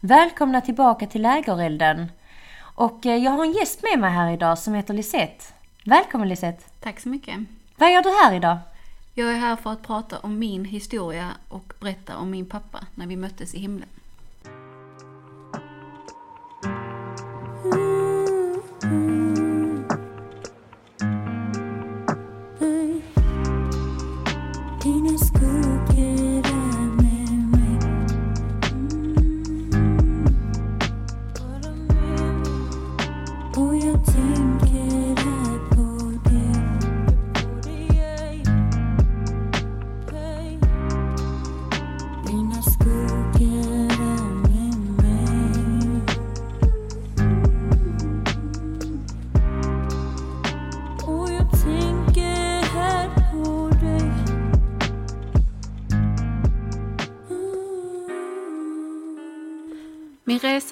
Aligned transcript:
Välkomna 0.00 0.60
tillbaka 0.60 1.06
till 1.06 1.22
Lägerelden. 1.22 2.12
Och 2.60 3.06
eh, 3.06 3.16
jag 3.16 3.30
har 3.30 3.44
en 3.44 3.52
gäst 3.52 3.82
med 3.82 4.00
mig 4.00 4.10
här 4.10 4.32
idag 4.32 4.58
som 4.58 4.74
heter 4.74 4.94
Lisette. 4.94 5.44
Välkommen 5.84 6.28
Lisette. 6.28 6.64
Tack 6.80 7.00
så 7.00 7.08
mycket. 7.08 7.36
Vad 7.76 7.92
gör 7.92 8.02
du 8.02 8.08
här 8.08 8.34
idag? 8.36 8.58
Jag 9.14 9.32
är 9.32 9.36
här 9.36 9.56
för 9.56 9.72
att 9.72 9.82
prata 9.82 10.18
om 10.18 10.38
min 10.38 10.64
historia 10.64 11.28
och 11.48 11.72
berätta 11.80 12.16
om 12.16 12.30
min 12.30 12.46
pappa 12.46 12.86
när 12.94 13.06
vi 13.06 13.16
möttes 13.16 13.54
i 13.54 13.58
himlen. 13.58 13.88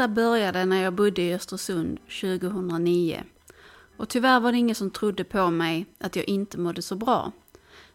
Min 0.06 0.14
började 0.14 0.64
när 0.64 0.82
jag 0.82 0.92
bodde 0.92 1.22
i 1.22 1.34
Östersund 1.34 1.98
2009. 2.20 3.24
Och 3.96 4.08
tyvärr 4.08 4.40
var 4.40 4.52
det 4.52 4.58
ingen 4.58 4.74
som 4.74 4.90
trodde 4.90 5.24
på 5.24 5.50
mig 5.50 5.86
att 5.98 6.16
jag 6.16 6.28
inte 6.28 6.58
mådde 6.58 6.82
så 6.82 6.96
bra. 6.96 7.32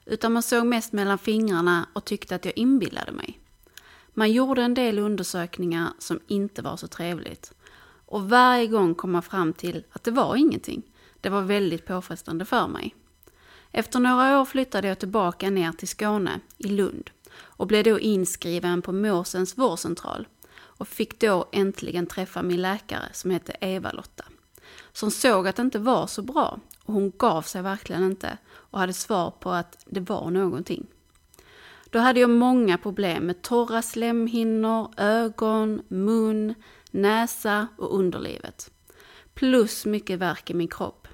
Utan 0.06 0.34
man 0.34 0.44
såg 0.44 0.66
mest 0.66 0.94
mellan 0.94 1.18
fingrarna 1.18 1.88
och 1.94 2.06
tyckte 2.06 2.36
att 2.36 2.46
jag 2.46 2.58
inbillade 2.58 3.12
mig. 3.12 3.40
Man 4.14 4.32
gjorde 4.32 4.62
en 4.62 4.74
del 4.74 5.00
undersökningar 5.00 5.94
som 6.00 6.20
inte 6.28 6.62
var 6.62 6.78
så 6.78 6.88
trevligt. 6.88 7.54
Och 8.06 8.30
varje 8.30 8.68
gång 8.68 8.96
kom 8.96 9.12
man 9.12 9.24
fram 9.24 9.54
till 9.54 9.84
att 9.92 10.04
det 10.04 10.12
var 10.12 10.36
ingenting. 10.36 10.84
Det 11.22 11.30
var 11.30 11.42
väldigt 11.42 11.86
påfrestande 11.86 12.46
för 12.46 12.68
mig. 12.68 12.96
Efter 13.72 14.00
några 14.00 14.42
år 14.42 14.46
flyttade 14.46 14.88
jag 14.88 15.00
tillbaka 15.00 15.50
ner 15.50 15.72
till 15.72 15.88
Skåne, 15.88 16.40
i 16.58 16.68
Lund, 16.68 17.10
och 17.40 17.68
blev 17.68 17.84
då 17.84 18.00
inskriven 18.00 18.82
på 18.82 18.92
Måsens 18.92 19.58
vårdcentral 19.58 20.28
och 20.82 20.88
fick 20.88 21.20
då 21.20 21.46
äntligen 21.52 22.08
träffa 22.08 22.42
min 22.42 22.62
läkare 22.62 23.04
som 23.14 23.32
hette 23.32 23.56
Eva-Lotta. 23.62 24.24
Som 24.92 25.12
såg 25.12 25.48
att 25.48 25.56
det 25.56 25.62
inte 25.62 25.80
var 25.80 26.08
så 26.08 26.22
bra 26.22 26.60
och 26.86 26.94
hon 26.94 27.12
gav 27.18 27.42
sig 27.42 27.62
verkligen 27.62 28.04
inte 28.04 28.38
och 28.52 28.80
hade 28.80 28.94
svar 28.94 29.32
på 29.32 29.52
att 29.52 29.86
det 29.86 30.00
var 30.00 30.30
någonting. 30.30 30.88
Då 31.90 32.00
hade 32.00 32.20
jag 32.20 32.30
många 32.30 32.78
problem 32.78 33.24
med 33.24 33.42
torra 33.42 33.82
slemhinnor, 33.82 34.94
ögon, 34.98 35.82
mun, 35.88 36.54
näsa 36.92 37.68
och 37.78 37.96
underlivet. 37.96 38.72
Plus 39.34 39.86
mycket 39.86 40.20
värk 40.20 40.50
i 40.50 40.54
min 40.54 40.68
kropp. 40.68 41.08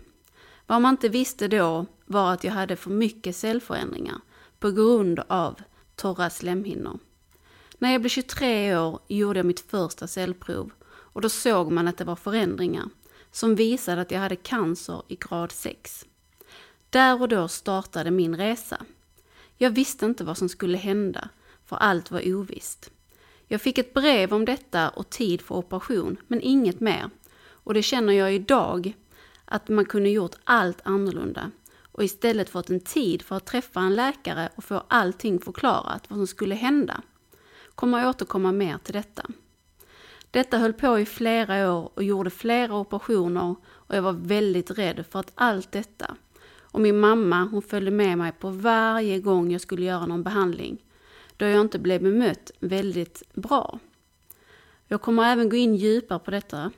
Vad 0.68 0.82
man 0.82 0.94
inte 0.94 1.10
visste 1.10 1.48
då 1.48 1.86
var 2.06 2.34
att 2.34 2.44
jag 2.44 2.52
hade 2.52 2.76
för 2.76 2.90
mycket 2.90 3.36
cellförändringar 3.36 4.18
på 4.60 4.72
grund 4.72 5.20
av 5.28 5.56
torra 5.96 6.30
slemhinnor. 6.30 7.00
När 7.80 7.92
jag 7.92 8.02
blev 8.02 8.10
23 8.10 8.78
år 8.78 9.00
gjorde 9.08 9.40
jag 9.40 9.46
mitt 9.46 9.72
första 9.72 10.08
cellprov 10.08 10.72
och 10.88 11.22
då 11.22 11.30
såg 11.30 11.72
man 11.72 11.88
att 11.88 11.98
det 11.98 12.04
var 12.04 12.16
förändringar 12.16 12.90
som 13.32 13.56
visade 13.56 14.02
att 14.02 14.12
jag 14.12 14.20
hade 14.20 14.36
cancer 14.36 15.02
i 15.08 15.16
grad 15.16 15.52
6. 15.52 16.06
Där 16.90 17.22
och 17.22 17.30
då 17.30 17.48
startade 17.48 18.12
min 18.12 18.38
resa. 18.38 18.86
Jag 19.58 19.72
visste 19.72 20.06
inte 20.06 20.24
vad 20.24 20.38
som 20.38 20.50
skulle 20.50 20.78
hända, 20.78 21.30
för 21.66 21.76
allt 21.76 22.12
var 22.12 22.34
ovisst. 22.36 22.92
Jag 23.48 23.62
fick 23.62 23.78
ett 23.78 23.94
brev 23.94 24.34
om 24.34 24.46
detta 24.46 24.90
och 24.90 25.10
tid 25.10 25.42
för 25.42 25.56
operation, 25.56 26.18
men 26.28 26.42
inget 26.42 26.80
mer. 26.80 27.10
Och 27.50 27.74
det 27.74 27.84
känner 27.84 28.14
jag 28.14 28.34
idag, 28.34 28.94
att 29.46 29.70
man 29.70 29.86
kunde 29.86 30.10
gjort 30.10 30.36
allt 30.44 30.82
annorlunda 30.84 31.52
och 31.92 32.04
istället 32.04 32.50
fått 32.50 32.70
en 32.70 32.80
tid 32.80 33.22
för 33.22 33.36
att 33.36 33.46
träffa 33.46 33.80
en 33.80 33.96
läkare 33.96 34.50
och 34.56 34.64
få 34.64 34.84
allting 34.88 35.40
förklarat 35.40 36.10
vad 36.10 36.20
som 36.20 36.28
skulle 36.28 36.56
hända. 36.56 37.02
Kommer 37.78 38.00
jag 38.00 38.10
återkomma 38.10 38.52
mer 38.52 38.78
till 38.78 38.94
detta. 38.94 39.24
Detta 40.32 40.58
höll 40.58 40.74
på 40.74 41.00
i 41.00 41.06
flera 41.06 41.74
år 41.74 41.92
och 41.94 42.04
gjorde 42.04 42.30
flera 42.30 42.76
operationer 42.76 43.56
och 43.70 43.96
jag 43.96 44.02
var 44.02 44.14
väldigt 44.14 44.72
rädd 44.72 45.06
för 45.10 45.20
att 45.20 45.32
allt 45.36 45.72
detta 45.72 46.16
och 46.56 46.82
min 46.82 47.00
mamma 47.00 47.44
hon 47.52 47.62
följde 47.62 47.92
med 47.92 48.18
mig 48.18 48.32
på 48.32 48.50
varje 48.50 49.20
gång 49.20 49.52
jag 49.52 49.62
skulle 49.62 49.86
göra 49.86 50.06
någon 50.06 50.24
behandling 50.24 50.84
då 51.38 51.46
jag 51.46 51.62
inte 51.62 51.80
blev 51.80 52.04
bemött 52.04 52.52
väldigt 52.60 53.24
bra. 53.34 53.80
Jag 54.88 55.02
kommer 55.02 55.24
även 55.24 55.50
gå 55.50 55.56
in 55.56 55.76
djupare 55.76 56.20
på 56.20 56.32
detta. 56.32 56.72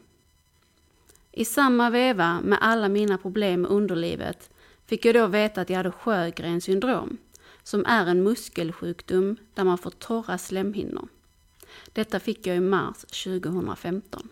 I 1.32 1.46
samma 1.46 1.90
veva 1.90 2.42
med 2.44 2.58
alla 2.62 2.90
mina 2.90 3.18
problem 3.18 3.62
med 3.62 3.72
underlivet 3.72 4.50
fick 4.86 5.06
jag 5.06 5.16
då 5.16 5.28
veta 5.28 5.62
att 5.62 5.70
jag 5.70 5.78
hade 5.78 5.92
Sjögrens 5.92 6.64
syndrom 6.64 7.18
som 7.70 7.86
är 7.86 8.06
en 8.06 8.24
muskelsjukdom 8.24 9.36
där 9.54 9.64
man 9.64 9.78
får 9.78 9.90
torra 9.90 10.38
slemhinnor. 10.38 11.08
Detta 11.94 12.20
fick 12.20 12.48
jag 12.48 12.58
i 12.58 12.60
mars 12.60 12.98
2015. 13.24 14.30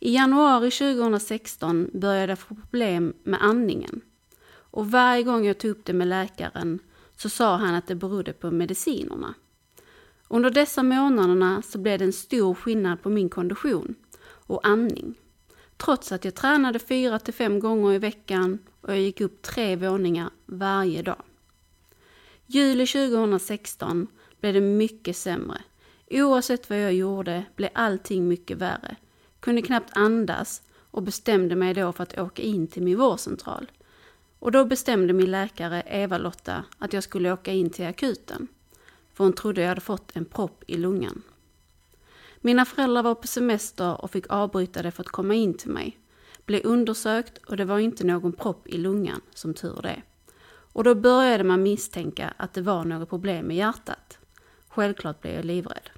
I 0.00 0.14
januari 0.14 0.70
2016 0.70 1.90
började 1.92 2.32
jag 2.32 2.38
få 2.38 2.54
problem 2.54 3.14
med 3.22 3.42
andningen. 3.42 4.00
Och 4.50 4.90
varje 4.90 5.22
gång 5.22 5.46
jag 5.46 5.58
tog 5.58 5.70
upp 5.70 5.84
det 5.84 5.92
med 5.92 6.08
läkaren 6.08 6.78
så 7.16 7.28
sa 7.28 7.56
han 7.56 7.74
att 7.74 7.86
det 7.86 7.94
berodde 7.94 8.32
på 8.32 8.50
medicinerna. 8.50 9.34
Under 10.28 10.50
dessa 10.50 10.82
månaderna 10.82 11.62
så 11.62 11.78
blev 11.78 11.98
det 11.98 12.04
en 12.04 12.12
stor 12.12 12.54
skillnad 12.54 13.02
på 13.02 13.10
min 13.10 13.28
kondition 13.28 13.94
och 14.24 14.66
andning. 14.66 15.14
Trots 15.76 16.12
att 16.12 16.24
jag 16.24 16.34
tränade 16.34 16.78
fyra 16.78 17.18
till 17.18 17.34
fem 17.34 17.60
gånger 17.60 17.92
i 17.92 17.98
veckan 17.98 18.58
och 18.80 18.92
jag 18.92 19.00
gick 19.00 19.20
upp 19.20 19.42
tre 19.42 19.76
våningar 19.76 20.30
varje 20.46 21.02
dag. 21.02 21.22
Juli 22.54 22.86
2016 22.86 24.06
blev 24.40 24.54
det 24.54 24.60
mycket 24.60 25.16
sämre. 25.16 25.62
Oavsett 26.10 26.70
vad 26.70 26.80
jag 26.80 26.94
gjorde 26.94 27.44
blev 27.56 27.70
allting 27.74 28.28
mycket 28.28 28.58
värre. 28.58 28.96
Kunde 29.40 29.62
knappt 29.62 29.96
andas 29.96 30.62
och 30.90 31.02
bestämde 31.02 31.56
mig 31.56 31.74
då 31.74 31.92
för 31.92 32.02
att 32.02 32.18
åka 32.18 32.42
in 32.42 32.66
till 32.66 32.82
min 32.82 32.98
vårdcentral. 32.98 33.70
Och 34.38 34.52
då 34.52 34.64
bestämde 34.64 35.12
min 35.12 35.30
läkare 35.30 35.82
Eva-Lotta 35.86 36.64
att 36.78 36.92
jag 36.92 37.02
skulle 37.02 37.32
åka 37.32 37.52
in 37.52 37.70
till 37.70 37.86
akuten. 37.86 38.48
För 39.14 39.24
hon 39.24 39.32
trodde 39.32 39.60
jag 39.60 39.68
hade 39.68 39.80
fått 39.80 40.16
en 40.16 40.24
propp 40.24 40.64
i 40.66 40.76
lungan. 40.76 41.22
Mina 42.40 42.64
föräldrar 42.64 43.02
var 43.02 43.14
på 43.14 43.26
semester 43.26 44.02
och 44.04 44.10
fick 44.10 44.26
avbryta 44.28 44.82
det 44.82 44.90
för 44.90 45.02
att 45.02 45.08
komma 45.08 45.34
in 45.34 45.54
till 45.54 45.70
mig. 45.70 45.98
Blev 46.46 46.60
undersökt 46.64 47.38
och 47.38 47.56
det 47.56 47.64
var 47.64 47.78
inte 47.78 48.06
någon 48.06 48.32
propp 48.32 48.68
i 48.68 48.78
lungan, 48.78 49.20
som 49.34 49.54
tur 49.54 49.80
det. 49.82 50.02
Och 50.74 50.84
då 50.84 50.94
började 50.94 51.44
man 51.44 51.62
misstänka 51.62 52.34
att 52.36 52.54
det 52.54 52.62
var 52.62 52.84
något 52.84 53.08
problem 53.08 53.46
med 53.46 53.56
hjärtat. 53.56 54.18
Självklart 54.68 55.20
blev 55.20 55.34
jag 55.34 55.44
livrädd. 55.44 55.90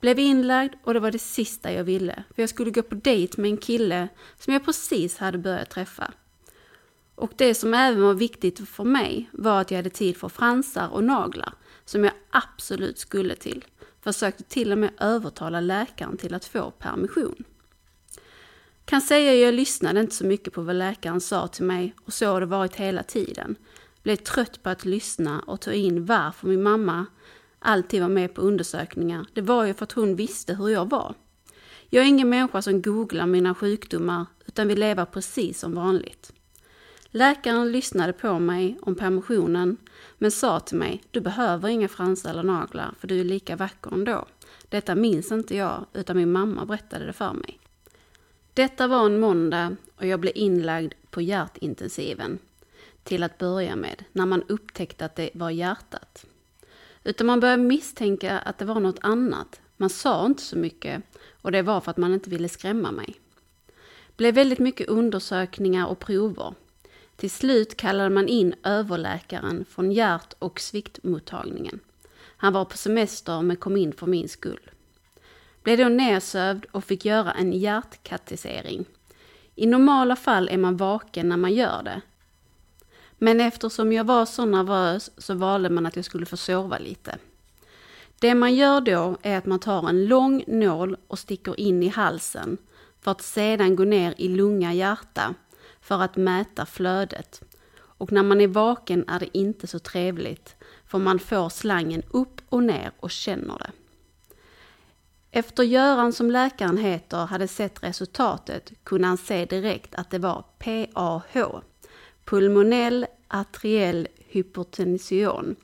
Blev 0.00 0.18
inlagd 0.18 0.74
och 0.84 0.94
det 0.94 1.00
var 1.00 1.10
det 1.10 1.18
sista 1.18 1.72
jag 1.72 1.84
ville, 1.84 2.24
för 2.34 2.42
jag 2.42 2.48
skulle 2.48 2.70
gå 2.70 2.82
på 2.82 2.94
dejt 2.94 3.40
med 3.40 3.50
en 3.50 3.56
kille 3.56 4.08
som 4.38 4.52
jag 4.52 4.64
precis 4.64 5.18
hade 5.18 5.38
börjat 5.38 5.70
träffa. 5.70 6.12
Och 7.14 7.32
det 7.36 7.54
som 7.54 7.74
även 7.74 8.02
var 8.02 8.14
viktigt 8.14 8.68
för 8.68 8.84
mig 8.84 9.30
var 9.32 9.60
att 9.60 9.70
jag 9.70 9.78
hade 9.78 9.90
tid 9.90 10.16
för 10.16 10.28
fransar 10.28 10.88
och 10.88 11.04
naglar, 11.04 11.54
som 11.84 12.04
jag 12.04 12.12
absolut 12.30 12.98
skulle 12.98 13.34
till. 13.34 13.64
Försökte 14.00 14.42
till 14.42 14.72
och 14.72 14.78
med 14.78 14.90
övertala 14.98 15.60
läkaren 15.60 16.16
till 16.16 16.34
att 16.34 16.44
få 16.44 16.70
permission. 16.70 17.44
Kan 18.84 19.00
säga 19.00 19.34
jag 19.34 19.54
lyssnade 19.54 20.00
inte 20.00 20.14
så 20.14 20.26
mycket 20.26 20.52
på 20.52 20.62
vad 20.62 20.76
läkaren 20.76 21.20
sa 21.20 21.48
till 21.48 21.64
mig 21.64 21.94
och 22.04 22.12
så 22.12 22.26
har 22.26 22.40
det 22.40 22.46
varit 22.46 22.76
hela 22.76 23.02
tiden. 23.02 23.56
Blev 24.02 24.16
trött 24.16 24.62
på 24.62 24.68
att 24.70 24.84
lyssna 24.84 25.40
och 25.40 25.60
ta 25.60 25.72
in 25.72 26.06
varför 26.06 26.48
min 26.48 26.62
mamma 26.62 27.06
alltid 27.58 28.00
var 28.02 28.08
med 28.08 28.34
på 28.34 28.40
undersökningar. 28.40 29.26
Det 29.32 29.40
var 29.42 29.64
ju 29.64 29.74
för 29.74 29.84
att 29.84 29.92
hon 29.92 30.16
visste 30.16 30.54
hur 30.54 30.68
jag 30.68 30.90
var. 30.90 31.14
Jag 31.88 32.04
är 32.04 32.08
ingen 32.08 32.28
människa 32.28 32.62
som 32.62 32.82
googlar 32.82 33.26
mina 33.26 33.54
sjukdomar 33.54 34.26
utan 34.46 34.68
vill 34.68 34.80
leva 34.80 35.06
precis 35.06 35.58
som 35.58 35.74
vanligt. 35.74 36.32
Läkaren 37.14 37.72
lyssnade 37.72 38.12
på 38.12 38.38
mig 38.38 38.78
om 38.82 38.94
permissionen 38.94 39.76
men 40.18 40.30
sa 40.30 40.60
till 40.60 40.78
mig, 40.78 41.02
du 41.10 41.20
behöver 41.20 41.68
inga 41.68 41.88
fransar 41.88 42.30
eller 42.30 42.42
naglar 42.42 42.94
för 42.98 43.08
du 43.08 43.20
är 43.20 43.24
lika 43.24 43.56
vacker 43.56 43.94
ändå. 43.94 44.26
Detta 44.68 44.94
minns 44.94 45.32
inte 45.32 45.56
jag 45.56 45.86
utan 45.92 46.16
min 46.16 46.32
mamma 46.32 46.64
berättade 46.64 47.06
det 47.06 47.12
för 47.12 47.32
mig. 47.32 47.58
Detta 48.54 48.86
var 48.86 49.06
en 49.06 49.20
måndag 49.20 49.76
och 49.96 50.06
jag 50.06 50.20
blev 50.20 50.32
inlagd 50.36 50.92
på 51.10 51.20
hjärtintensiven 51.20 52.38
till 53.04 53.22
att 53.22 53.38
börja 53.38 53.76
med 53.76 54.04
när 54.12 54.26
man 54.26 54.42
upptäckte 54.42 55.04
att 55.04 55.16
det 55.16 55.30
var 55.34 55.50
hjärtat. 55.50 56.26
Utan 57.04 57.26
man 57.26 57.40
började 57.40 57.62
misstänka 57.62 58.38
att 58.38 58.58
det 58.58 58.64
var 58.64 58.80
något 58.80 58.98
annat. 59.00 59.60
Man 59.76 59.90
sa 59.90 60.26
inte 60.26 60.42
så 60.42 60.58
mycket 60.58 61.02
och 61.42 61.52
det 61.52 61.62
var 61.62 61.80
för 61.80 61.90
att 61.90 61.96
man 61.96 62.14
inte 62.14 62.30
ville 62.30 62.48
skrämma 62.48 62.92
mig. 62.92 63.14
Det 64.06 64.16
Blev 64.16 64.34
väldigt 64.34 64.58
mycket 64.58 64.88
undersökningar 64.88 65.86
och 65.86 65.98
prover. 65.98 66.54
Till 67.16 67.30
slut 67.30 67.76
kallade 67.76 68.10
man 68.10 68.28
in 68.28 68.54
överläkaren 68.62 69.64
från 69.64 69.92
hjärt 69.92 70.34
och 70.38 70.60
sviktmottagningen. 70.60 71.80
Han 72.36 72.52
var 72.52 72.64
på 72.64 72.76
semester 72.76 73.42
men 73.42 73.56
kom 73.56 73.76
in 73.76 73.92
för 73.92 74.06
min 74.06 74.28
skull. 74.28 74.70
Blev 75.62 75.78
då 75.78 75.88
nedsövd 75.88 76.64
och 76.70 76.84
fick 76.84 77.04
göra 77.04 77.32
en 77.32 77.52
hjärtkatetisering. 77.52 78.84
I 79.54 79.66
normala 79.66 80.16
fall 80.16 80.48
är 80.48 80.58
man 80.58 80.76
vaken 80.76 81.28
när 81.28 81.36
man 81.36 81.54
gör 81.54 81.82
det. 81.82 82.00
Men 83.22 83.40
eftersom 83.40 83.92
jag 83.92 84.04
var 84.04 84.26
så 84.26 84.44
nervös 84.44 85.10
så 85.18 85.34
valde 85.34 85.70
man 85.70 85.86
att 85.86 85.96
jag 85.96 86.04
skulle 86.04 86.26
få 86.26 86.36
sova 86.36 86.78
lite. 86.78 87.18
Det 88.18 88.34
man 88.34 88.54
gör 88.54 88.80
då 88.80 89.16
är 89.22 89.38
att 89.38 89.46
man 89.46 89.58
tar 89.58 89.88
en 89.88 90.06
lång 90.06 90.44
nål 90.46 90.96
och 91.06 91.18
sticker 91.18 91.60
in 91.60 91.82
i 91.82 91.88
halsen 91.88 92.58
för 93.00 93.10
att 93.10 93.22
sedan 93.22 93.76
gå 93.76 93.84
ner 93.84 94.14
i 94.16 94.28
lunga 94.28 94.74
hjärta 94.74 95.34
för 95.80 96.02
att 96.02 96.16
mäta 96.16 96.66
flödet. 96.66 97.42
Och 97.80 98.12
när 98.12 98.22
man 98.22 98.40
är 98.40 98.46
vaken 98.46 99.08
är 99.08 99.20
det 99.20 99.38
inte 99.38 99.66
så 99.66 99.78
trevligt 99.78 100.56
för 100.86 100.98
man 100.98 101.18
får 101.18 101.48
slangen 101.48 102.02
upp 102.10 102.40
och 102.48 102.62
ner 102.62 102.92
och 103.00 103.10
känner 103.10 103.58
det. 103.58 103.70
Efter 105.30 105.62
Göran 105.62 106.12
som 106.12 106.30
läkaren 106.30 106.78
heter 106.78 107.26
hade 107.26 107.48
sett 107.48 107.82
resultatet 107.82 108.72
kunde 108.84 109.08
han 109.08 109.18
se 109.18 109.44
direkt 109.44 109.94
att 109.94 110.10
det 110.10 110.18
var 110.18 110.44
PAH, 110.58 111.62
pulmonell 112.24 113.06
arteriell 113.28 114.08
hypotension 114.18 115.56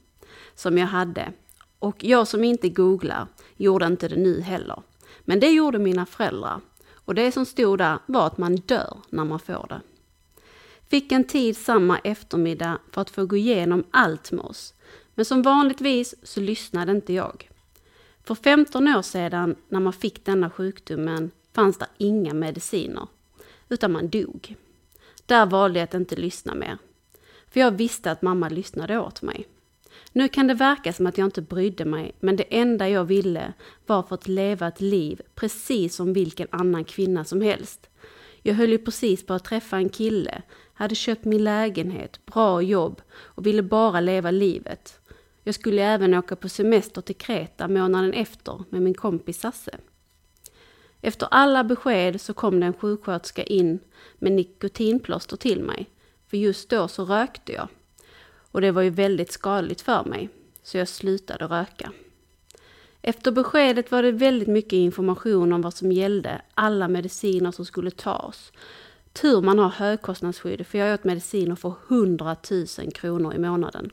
som 0.54 0.78
jag 0.78 0.86
hade. 0.86 1.32
Och 1.78 2.04
jag 2.04 2.28
som 2.28 2.44
inte 2.44 2.68
googlar 2.68 3.26
gjorde 3.56 3.86
inte 3.86 4.08
det 4.08 4.16
nu 4.16 4.40
heller. 4.40 4.82
Men 5.20 5.40
det 5.40 5.50
gjorde 5.50 5.78
mina 5.78 6.06
föräldrar. 6.06 6.60
Och 6.92 7.14
det 7.14 7.32
som 7.32 7.46
stod 7.46 7.78
där 7.78 7.98
var 8.06 8.26
att 8.26 8.38
man 8.38 8.56
dör 8.56 8.98
när 9.10 9.24
man 9.24 9.40
får 9.40 9.66
det. 9.68 9.80
Fick 10.88 11.12
en 11.12 11.24
tid 11.24 11.56
samma 11.56 11.98
eftermiddag 11.98 12.78
för 12.92 13.00
att 13.00 13.10
få 13.10 13.26
gå 13.26 13.36
igenom 13.36 13.84
allt 13.90 14.32
med 14.32 14.44
oss. 14.44 14.74
Men 15.14 15.24
som 15.24 15.42
vanligtvis 15.42 16.14
så 16.22 16.40
lyssnade 16.40 16.92
inte 16.92 17.12
jag. 17.12 17.50
För 18.24 18.34
15 18.34 18.88
år 18.88 19.02
sedan 19.02 19.56
när 19.68 19.80
man 19.80 19.92
fick 19.92 20.24
denna 20.24 20.50
sjukdomen 20.50 21.30
fanns 21.52 21.78
det 21.78 21.86
inga 21.98 22.34
mediciner, 22.34 23.06
utan 23.68 23.92
man 23.92 24.08
dog. 24.08 24.56
Där 25.28 25.46
valde 25.46 25.78
jag 25.78 25.84
att 25.84 25.94
inte 25.94 26.16
lyssna 26.16 26.54
mer. 26.54 26.78
För 27.50 27.60
jag 27.60 27.70
visste 27.70 28.10
att 28.10 28.22
mamma 28.22 28.48
lyssnade 28.48 28.98
åt 28.98 29.22
mig. 29.22 29.46
Nu 30.12 30.28
kan 30.28 30.46
det 30.46 30.54
verka 30.54 30.92
som 30.92 31.06
att 31.06 31.18
jag 31.18 31.26
inte 31.26 31.42
brydde 31.42 31.84
mig, 31.84 32.12
men 32.20 32.36
det 32.36 32.58
enda 32.58 32.88
jag 32.88 33.04
ville 33.04 33.52
var 33.86 34.02
för 34.02 34.14
att 34.14 34.28
leva 34.28 34.68
ett 34.68 34.80
liv 34.80 35.20
precis 35.34 35.94
som 35.94 36.12
vilken 36.12 36.48
annan 36.50 36.84
kvinna 36.84 37.24
som 37.24 37.40
helst. 37.40 37.88
Jag 38.42 38.54
höll 38.54 38.70
ju 38.70 38.78
precis 38.78 39.26
på 39.26 39.34
att 39.34 39.44
träffa 39.44 39.76
en 39.76 39.88
kille, 39.88 40.42
hade 40.74 40.94
köpt 40.94 41.24
min 41.24 41.44
lägenhet, 41.44 42.26
bra 42.26 42.62
jobb 42.62 43.02
och 43.14 43.46
ville 43.46 43.62
bara 43.62 44.00
leva 44.00 44.30
livet. 44.30 45.00
Jag 45.44 45.54
skulle 45.54 45.82
även 45.82 46.14
åka 46.14 46.36
på 46.36 46.48
semester 46.48 47.00
till 47.00 47.16
Kreta 47.16 47.68
månaden 47.68 48.12
efter 48.12 48.64
med 48.70 48.82
min 48.82 48.94
kompis 48.94 49.40
Sasse. 49.40 49.78
Efter 51.00 51.28
alla 51.30 51.64
besked 51.64 52.20
så 52.20 52.34
kom 52.34 52.60
det 52.60 52.66
en 52.66 52.72
sjuksköterska 52.72 53.42
in 53.42 53.78
med 54.18 54.32
nikotinplåster 54.32 55.36
till 55.36 55.62
mig, 55.62 55.86
för 56.26 56.36
just 56.36 56.68
då 56.68 56.88
så 56.88 57.04
rökte 57.04 57.52
jag. 57.52 57.68
Och 58.50 58.60
det 58.60 58.70
var 58.70 58.82
ju 58.82 58.90
väldigt 58.90 59.32
skadligt 59.32 59.80
för 59.80 60.04
mig, 60.04 60.28
så 60.62 60.78
jag 60.78 60.88
slutade 60.88 61.44
röka. 61.44 61.92
Efter 63.02 63.32
beskedet 63.32 63.90
var 63.90 64.02
det 64.02 64.12
väldigt 64.12 64.48
mycket 64.48 64.72
information 64.72 65.52
om 65.52 65.62
vad 65.62 65.74
som 65.74 65.92
gällde, 65.92 66.42
alla 66.54 66.88
mediciner 66.88 67.50
som 67.50 67.64
skulle 67.64 67.90
tas. 67.90 68.52
Tur 69.12 69.40
man 69.40 69.58
har 69.58 69.68
högkostnadsskydd, 69.68 70.66
för 70.66 70.78
jag 70.78 70.94
åt 70.94 71.04
mediciner 71.04 71.56
för 71.56 71.74
100 71.88 72.36
000 72.50 72.92
kronor 72.92 73.34
i 73.34 73.38
månaden. 73.38 73.90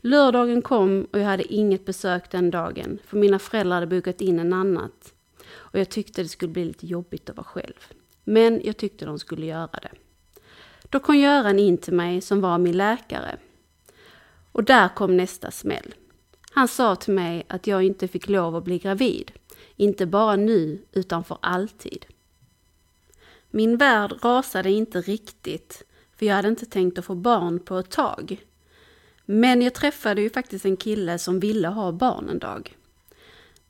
Lördagen 0.00 0.62
kom 0.62 1.06
och 1.12 1.18
jag 1.18 1.24
hade 1.24 1.52
inget 1.54 1.84
besök 1.84 2.30
den 2.30 2.50
dagen, 2.50 2.98
för 3.06 3.16
mina 3.16 3.38
föräldrar 3.38 3.74
hade 3.74 3.86
bokat 3.86 4.20
in 4.20 4.38
en 4.38 4.52
annat. 4.52 5.14
Och 5.52 5.78
jag 5.78 5.88
tyckte 5.88 6.22
det 6.22 6.28
skulle 6.28 6.52
bli 6.52 6.64
lite 6.64 6.86
jobbigt 6.86 7.30
att 7.30 7.36
vara 7.36 7.46
själv. 7.46 7.86
Men 8.24 8.60
jag 8.64 8.76
tyckte 8.76 9.04
de 9.04 9.18
skulle 9.18 9.46
göra 9.46 9.78
det. 9.82 9.90
Då 10.82 11.00
kom 11.00 11.16
Göran 11.16 11.58
in 11.58 11.78
till 11.78 11.94
mig 11.94 12.20
som 12.20 12.40
var 12.40 12.58
min 12.58 12.76
läkare. 12.76 13.36
Och 14.52 14.64
där 14.64 14.88
kom 14.88 15.16
nästa 15.16 15.50
smäll. 15.50 15.94
Han 16.50 16.68
sa 16.68 16.96
till 16.96 17.14
mig 17.14 17.46
att 17.48 17.66
jag 17.66 17.82
inte 17.82 18.08
fick 18.08 18.28
lov 18.28 18.56
att 18.56 18.64
bli 18.64 18.78
gravid. 18.78 19.32
Inte 19.76 20.06
bara 20.06 20.36
nu, 20.36 20.82
utan 20.92 21.24
för 21.24 21.38
alltid. 21.42 22.06
Min 23.50 23.76
värld 23.76 24.12
rasade 24.22 24.70
inte 24.70 25.00
riktigt, 25.00 25.82
för 26.16 26.26
jag 26.26 26.34
hade 26.34 26.48
inte 26.48 26.66
tänkt 26.66 26.98
att 26.98 27.04
få 27.04 27.14
barn 27.14 27.60
på 27.60 27.78
ett 27.78 27.90
tag. 27.90 28.44
Men 29.24 29.62
jag 29.62 29.74
träffade 29.74 30.22
ju 30.22 30.30
faktiskt 30.30 30.64
en 30.64 30.76
kille 30.76 31.18
som 31.18 31.40
ville 31.40 31.68
ha 31.68 31.92
barn 31.92 32.28
en 32.28 32.38
dag. 32.38 32.76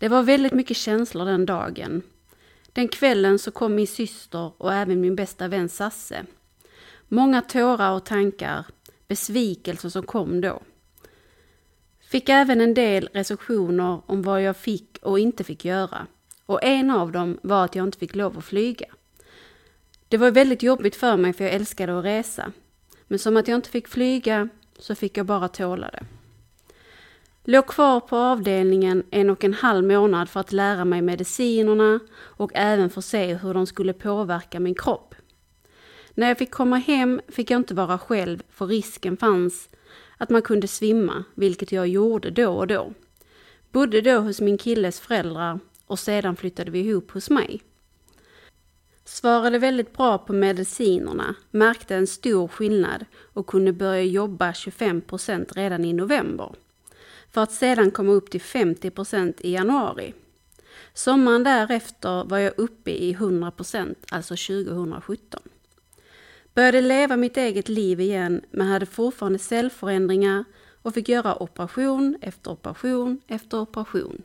Det 0.00 0.08
var 0.08 0.22
väldigt 0.22 0.52
mycket 0.52 0.76
känslor 0.76 1.24
den 1.24 1.46
dagen. 1.46 2.02
Den 2.72 2.88
kvällen 2.88 3.38
så 3.38 3.50
kom 3.50 3.74
min 3.74 3.86
syster 3.86 4.52
och 4.58 4.74
även 4.74 5.00
min 5.00 5.16
bästa 5.16 5.48
vän 5.48 5.68
Sasse. 5.68 6.26
Många 7.08 7.42
tårar 7.42 7.92
och 7.92 8.04
tankar, 8.04 8.66
besvikelser 9.08 9.88
som 9.88 10.02
kom 10.02 10.40
då. 10.40 10.62
Fick 12.00 12.28
även 12.28 12.60
en 12.60 12.74
del 12.74 13.08
recensioner 13.12 14.00
om 14.06 14.22
vad 14.22 14.42
jag 14.42 14.56
fick 14.56 14.98
och 15.02 15.18
inte 15.18 15.44
fick 15.44 15.64
göra. 15.64 16.06
Och 16.46 16.64
en 16.64 16.90
av 16.90 17.12
dem 17.12 17.38
var 17.42 17.64
att 17.64 17.74
jag 17.74 17.86
inte 17.86 17.98
fick 17.98 18.14
lov 18.14 18.38
att 18.38 18.44
flyga. 18.44 18.86
Det 20.08 20.16
var 20.16 20.30
väldigt 20.30 20.62
jobbigt 20.62 20.96
för 20.96 21.16
mig 21.16 21.32
för 21.32 21.44
jag 21.44 21.52
älskade 21.54 21.98
att 21.98 22.04
resa. 22.04 22.52
Men 23.06 23.18
som 23.18 23.36
att 23.36 23.48
jag 23.48 23.56
inte 23.56 23.70
fick 23.70 23.88
flyga 23.88 24.48
så 24.78 24.94
fick 24.94 25.16
jag 25.16 25.26
bara 25.26 25.48
tåla 25.48 25.90
det. 25.90 26.04
Låg 27.50 27.66
kvar 27.66 28.00
på 28.00 28.16
avdelningen 28.16 29.02
en 29.10 29.30
och 29.30 29.44
en 29.44 29.54
halv 29.54 29.84
månad 29.84 30.28
för 30.28 30.40
att 30.40 30.52
lära 30.52 30.84
mig 30.84 31.02
medicinerna 31.02 32.00
och 32.12 32.50
även 32.54 32.90
få 32.90 33.02
se 33.02 33.34
hur 33.34 33.54
de 33.54 33.66
skulle 33.66 33.92
påverka 33.92 34.60
min 34.60 34.74
kropp. 34.74 35.14
När 36.14 36.28
jag 36.28 36.38
fick 36.38 36.50
komma 36.50 36.76
hem 36.76 37.20
fick 37.28 37.50
jag 37.50 37.60
inte 37.60 37.74
vara 37.74 37.98
själv 37.98 38.42
för 38.50 38.66
risken 38.66 39.16
fanns 39.16 39.68
att 40.16 40.30
man 40.30 40.42
kunde 40.42 40.68
svimma, 40.68 41.24
vilket 41.34 41.72
jag 41.72 41.88
gjorde 41.88 42.30
då 42.30 42.52
och 42.52 42.66
då. 42.66 42.92
Bodde 43.72 44.00
då 44.00 44.18
hos 44.18 44.40
min 44.40 44.58
killes 44.58 45.00
föräldrar 45.00 45.60
och 45.86 45.98
sedan 45.98 46.36
flyttade 46.36 46.70
vi 46.70 46.78
ihop 46.78 47.10
hos 47.10 47.30
mig. 47.30 47.62
Svarade 49.04 49.58
väldigt 49.58 49.96
bra 49.96 50.18
på 50.18 50.32
medicinerna, 50.32 51.34
märkte 51.50 51.96
en 51.96 52.06
stor 52.06 52.48
skillnad 52.48 53.04
och 53.32 53.46
kunde 53.46 53.72
börja 53.72 54.02
jobba 54.02 54.50
25% 54.50 55.54
redan 55.54 55.84
i 55.84 55.92
november. 55.92 56.54
För 57.30 57.40
att 57.42 57.52
sedan 57.52 57.90
komma 57.90 58.12
upp 58.12 58.30
till 58.30 58.40
50% 58.40 59.34
i 59.40 59.52
januari. 59.52 60.14
Sommaren 60.94 61.44
därefter 61.44 62.24
var 62.24 62.38
jag 62.38 62.52
uppe 62.56 62.90
i 62.90 63.10
100 63.10 63.52
alltså 64.10 64.36
2017. 64.36 65.40
Började 66.54 66.80
leva 66.80 67.16
mitt 67.16 67.36
eget 67.36 67.68
liv 67.68 68.00
igen 68.00 68.40
men 68.50 68.66
hade 68.66 68.86
fortfarande 68.86 69.38
cellförändringar 69.38 70.44
och 70.82 70.94
fick 70.94 71.08
göra 71.08 71.42
operation 71.42 72.18
efter 72.20 72.50
operation 72.50 73.20
efter 73.26 73.60
operation. 73.60 74.22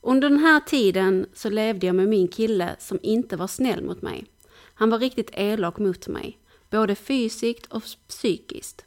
Under 0.00 0.30
den 0.30 0.38
här 0.38 0.60
tiden 0.60 1.26
så 1.34 1.50
levde 1.50 1.86
jag 1.86 1.96
med 1.96 2.08
min 2.08 2.28
kille 2.28 2.76
som 2.78 2.98
inte 3.02 3.36
var 3.36 3.46
snäll 3.46 3.84
mot 3.84 4.02
mig. 4.02 4.26
Han 4.74 4.90
var 4.90 4.98
riktigt 4.98 5.30
elak 5.32 5.78
mot 5.78 6.08
mig, 6.08 6.38
både 6.70 6.94
fysiskt 6.94 7.66
och 7.66 7.82
psykiskt. 8.08 8.84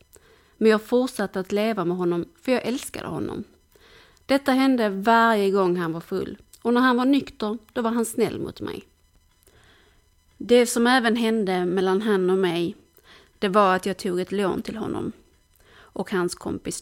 Men 0.63 0.71
jag 0.71 0.81
fortsatte 0.81 1.39
att 1.39 1.51
leva 1.51 1.85
med 1.85 1.97
honom 1.97 2.25
för 2.41 2.51
jag 2.51 2.65
älskade 2.65 3.07
honom. 3.07 3.43
Detta 4.25 4.51
hände 4.51 4.89
varje 4.89 5.51
gång 5.51 5.75
han 5.75 5.93
var 5.93 6.01
full 6.01 6.37
och 6.61 6.73
när 6.73 6.81
han 6.81 6.97
var 6.97 7.05
nykter, 7.05 7.57
då 7.73 7.81
var 7.81 7.91
han 7.91 8.05
snäll 8.05 8.39
mot 8.39 8.61
mig. 8.61 8.83
Det 10.37 10.65
som 10.65 10.87
även 10.87 11.15
hände 11.15 11.65
mellan 11.65 12.01
han 12.01 12.29
och 12.29 12.37
mig, 12.37 12.75
det 13.39 13.49
var 13.49 13.75
att 13.75 13.85
jag 13.85 13.97
tog 13.97 14.19
ett 14.19 14.31
lån 14.31 14.61
till 14.61 14.77
honom 14.77 15.11
och 15.75 16.11
hans 16.11 16.35
kompis 16.35 16.79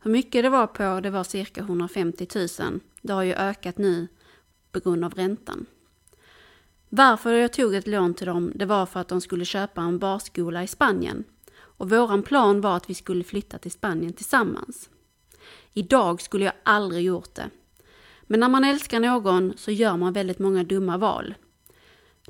hur 0.00 0.10
mycket 0.10 0.42
det 0.42 0.50
var 0.50 0.66
på, 0.66 1.00
det 1.00 1.10
var 1.10 1.24
cirka 1.24 1.60
150 1.60 2.26
000. 2.60 2.80
Det 3.02 3.12
har 3.12 3.22
ju 3.22 3.34
ökat 3.34 3.78
nu 3.78 4.08
på 4.72 4.80
grund 4.80 5.04
av 5.04 5.14
räntan. 5.14 5.66
Varför 6.88 7.32
jag 7.32 7.52
tog 7.52 7.74
ett 7.74 7.86
lån 7.86 8.14
till 8.14 8.26
dem, 8.26 8.52
det 8.54 8.66
var 8.66 8.86
för 8.86 9.00
att 9.00 9.08
de 9.08 9.20
skulle 9.20 9.44
köpa 9.44 9.80
en 9.80 9.98
barskola 9.98 10.62
i 10.62 10.66
Spanien. 10.66 11.24
Och 11.78 11.90
våran 11.90 12.22
plan 12.22 12.60
var 12.60 12.76
att 12.76 12.90
vi 12.90 12.94
skulle 12.94 13.24
flytta 13.24 13.58
till 13.58 13.70
Spanien 13.70 14.12
tillsammans. 14.12 14.90
Idag 15.74 16.22
skulle 16.22 16.44
jag 16.44 16.54
aldrig 16.62 17.04
gjort 17.04 17.34
det. 17.34 17.50
Men 18.22 18.40
när 18.40 18.48
man 18.48 18.64
älskar 18.64 19.00
någon 19.00 19.52
så 19.56 19.70
gör 19.70 19.96
man 19.96 20.12
väldigt 20.12 20.38
många 20.38 20.64
dumma 20.64 20.98
val. 20.98 21.34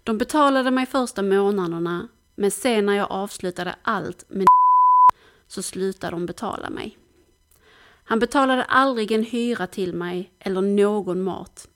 De 0.05 0.19
betalade 0.19 0.71
mig 0.71 0.87
första 0.87 1.23
månaderna, 1.23 2.09
men 2.35 2.51
sen 2.51 2.87
när 2.87 2.93
jag 2.93 3.11
avslutade 3.11 3.77
allt 3.83 4.25
med 4.29 4.47
så 5.47 5.63
slutade 5.63 6.17
de 6.17 6.27
betala 6.27 6.71
mig. 6.71 6.99
Han 8.05 8.19
betalade 8.19 8.65
aldrig 8.65 9.13
en 9.13 9.25
hyra 9.25 9.67
till 9.67 9.95
mig 9.95 10.33
eller 10.39 10.61
någon 10.61 11.23
mat. 11.23 11.69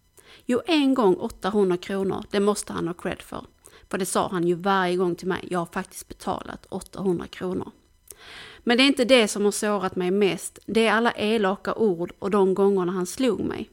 Jo, 0.47 0.61
en 0.67 0.95
gång 0.95 1.15
800 1.15 1.77
kronor, 1.77 2.25
det 2.31 2.41
måste 2.41 2.73
han 2.73 2.87
ha 2.87 2.95
cred 2.95 3.23
för. 3.23 3.47
För 3.93 3.99
det 3.99 4.07
sa 4.07 4.29
han 4.29 4.47
ju 4.47 4.55
varje 4.55 4.97
gång 4.97 5.15
till 5.15 5.29
mig, 5.29 5.45
jag 5.51 5.59
har 5.59 5.67
faktiskt 5.67 6.09
betalat 6.09 6.67
800 6.69 7.27
kronor. 7.27 7.71
Men 8.59 8.77
det 8.77 8.83
är 8.83 8.87
inte 8.87 9.05
det 9.05 9.29
som 9.29 9.45
har 9.45 9.53
sårat 9.53 9.97
mig 9.97 10.11
mest, 10.11 10.59
det 10.67 10.87
är 10.87 10.93
alla 10.93 11.13
elaka 11.13 11.75
ord 11.75 12.13
och 12.19 12.31
de 12.31 12.55
gångerna 12.55 12.93
han 12.93 13.07
slog 13.07 13.41
mig. 13.41 13.71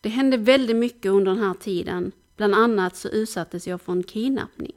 Det 0.00 0.08
hände 0.08 0.36
väldigt 0.36 0.76
mycket 0.76 1.12
under 1.12 1.34
den 1.34 1.44
här 1.44 1.54
tiden, 1.54 2.12
bland 2.36 2.54
annat 2.54 2.96
så 2.96 3.08
utsattes 3.08 3.66
jag 3.66 3.80
för 3.80 3.92
en 3.92 4.02
kidnappning. 4.02 4.72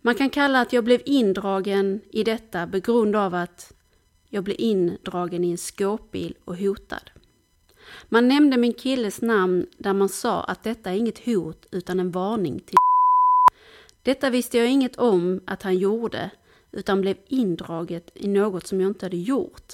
Man 0.00 0.14
kan 0.14 0.30
kalla 0.30 0.60
att 0.60 0.72
jag 0.72 0.84
blev 0.84 1.00
indragen 1.04 2.00
i 2.10 2.24
detta 2.24 2.66
på 2.66 2.78
grund 2.78 3.16
av 3.16 3.34
att 3.34 3.72
jag 4.28 4.44
blev 4.44 4.56
indragen 4.60 5.44
i 5.44 5.50
en 5.50 5.58
skåpbil 5.58 6.34
och 6.44 6.56
hotad. 6.56 7.10
Man 8.08 8.28
nämnde 8.28 8.56
min 8.56 8.74
killes 8.74 9.22
namn 9.22 9.66
där 9.78 9.92
man 9.92 10.08
sa 10.08 10.42
att 10.44 10.62
detta 10.62 10.90
är 10.90 10.96
inget 10.96 11.26
hot 11.26 11.66
utan 11.70 12.00
en 12.00 12.10
varning 12.10 12.60
till 12.60 12.76
detta 14.04 14.30
visste 14.30 14.58
jag 14.58 14.70
inget 14.70 14.96
om 14.96 15.40
att 15.46 15.62
han 15.62 15.78
gjorde 15.78 16.30
utan 16.72 17.00
blev 17.00 17.16
indraget 17.26 18.10
i 18.14 18.28
något 18.28 18.66
som 18.66 18.80
jag 18.80 18.90
inte 18.90 19.06
hade 19.06 19.16
gjort. 19.16 19.72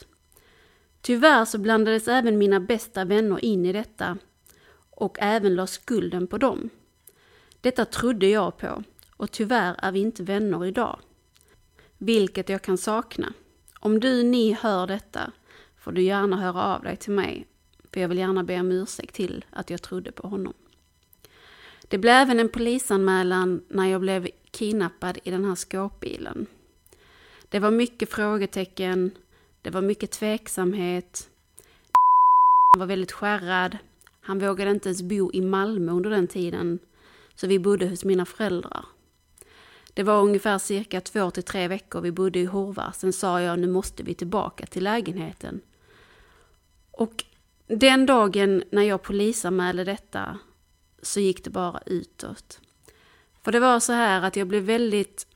Tyvärr 1.01 1.45
så 1.45 1.59
blandades 1.59 2.09
även 2.09 2.39
mina 2.39 2.61
bästa 2.61 3.05
vänner 3.05 3.45
in 3.45 3.67
i 3.67 3.73
detta 3.73 4.19
och 4.91 5.19
även 5.21 5.55
la 5.55 5.67
skulden 5.67 6.27
på 6.27 6.39
dem. 6.39 6.71
Detta 7.61 7.85
trodde 7.85 8.27
jag 8.27 8.59
på 8.59 8.83
och 9.17 9.31
tyvärr 9.31 9.77
är 9.79 9.93
vi 9.93 10.01
inte 10.01 10.23
vänner 10.23 10.67
idag. 10.67 11.01
Vilket 11.99 12.49
jag 12.49 12.63
kan 12.63 12.79
sakna. 12.79 13.33
Om 13.81 14.01
du, 14.01 14.23
ni 14.23 14.53
hör 14.53 14.87
detta 14.87 15.33
får 15.77 15.93
du 15.93 16.03
gärna 16.03 16.37
höra 16.37 16.63
av 16.63 16.83
dig 16.83 16.97
till 16.97 17.13
mig 17.13 17.47
för 17.93 18.01
jag 18.01 18.09
vill 18.09 18.19
gärna 18.19 18.45
be 18.45 18.61
om 18.61 18.73
ursäkt 18.73 19.15
till 19.15 19.45
att 19.51 19.71
jag 19.71 19.83
trodde 19.83 20.13
på 20.13 20.29
honom. 20.29 20.55
Det 21.91 21.99
blev 21.99 22.15
även 22.15 22.41
en 22.41 22.49
polisanmälan 22.49 23.63
när 23.69 23.87
jag 23.87 24.01
blev 24.01 24.29
kidnappad 24.51 25.19
i 25.25 25.31
den 25.31 25.45
här 25.45 25.55
skåpbilen. 25.55 26.47
Det 27.49 27.59
var 27.59 27.71
mycket 27.71 28.11
frågetecken, 28.11 29.11
det 29.63 29.71
var 29.71 29.83
mycket 29.83 30.11
tveksamhet. 30.11 31.31
Han 32.73 32.81
var 32.81 32.87
väldigt 32.87 33.13
skärrad. 33.13 33.79
Han 34.21 34.39
vågade 34.39 34.71
inte 34.71 34.89
ens 34.89 35.03
bo 35.03 35.33
i 35.33 35.41
Malmö 35.41 35.93
under 35.93 36.11
den 36.11 36.27
tiden, 36.27 36.79
så 37.35 37.47
vi 37.47 37.59
bodde 37.59 37.89
hos 37.89 38.05
mina 38.05 38.27
föräldrar. 38.27 38.85
Det 39.95 40.03
var 40.03 40.23
ungefär 40.23 40.59
cirka 40.59 41.01
två 41.01 41.31
till 41.31 41.43
tre 41.43 41.69
veckor 41.69 42.01
vi 42.01 42.13
bodde 42.13 42.39
i 42.39 42.45
Horva. 42.45 42.93
Sen 42.93 43.13
sa 43.13 43.41
jag 43.41 43.59
nu 43.59 43.67
måste 43.67 44.03
vi 44.03 44.15
tillbaka 44.15 44.67
till 44.67 44.85
lägenheten. 44.85 45.61
Och 46.91 47.25
den 47.67 48.07
dagen 48.07 48.63
när 48.71 48.83
jag 48.83 49.03
polisanmälde 49.03 49.85
detta 49.85 50.39
så 51.03 51.21
gick 51.21 51.45
det 51.45 51.51
bara 51.51 51.83
utåt. 51.87 52.61
För 53.43 53.53
det 53.53 53.61
var 53.61 53.81
så 53.81 53.93
här 53.93 54.23
att 54.23 54.37
jag 54.37 54.49
blev 54.49 54.63
väldigt, 54.63 55.27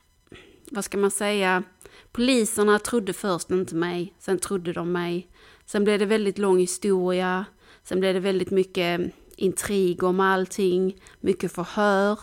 vad 0.71 0.85
ska 0.85 0.97
man 0.97 1.11
säga, 1.11 1.63
poliserna 2.11 2.79
trodde 2.79 3.13
först 3.13 3.51
inte 3.51 3.75
mig, 3.75 4.13
sen 4.19 4.39
trodde 4.39 4.73
de 4.73 4.91
mig. 4.91 5.29
Sen 5.65 5.83
blev 5.83 5.99
det 5.99 6.05
väldigt 6.05 6.37
lång 6.37 6.59
historia, 6.59 7.45
sen 7.83 7.99
blev 7.99 8.13
det 8.13 8.19
väldigt 8.19 8.51
mycket 8.51 9.01
intrig 9.35 10.03
om 10.03 10.19
allting, 10.19 11.01
mycket 11.19 11.51
förhör. 11.51 12.19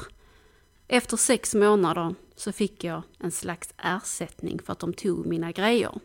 Efter 0.89 1.17
sex 1.17 1.55
månader 1.55 2.15
så 2.37 2.53
fick 2.53 2.85
jag 2.85 3.03
en 3.19 3.31
slags 3.31 3.75
ersättning 3.79 4.61
för 4.65 4.73
att 4.73 4.79
de 4.79 4.93
tog 4.93 5.27
mina 5.27 5.53
grejer. 5.53 5.99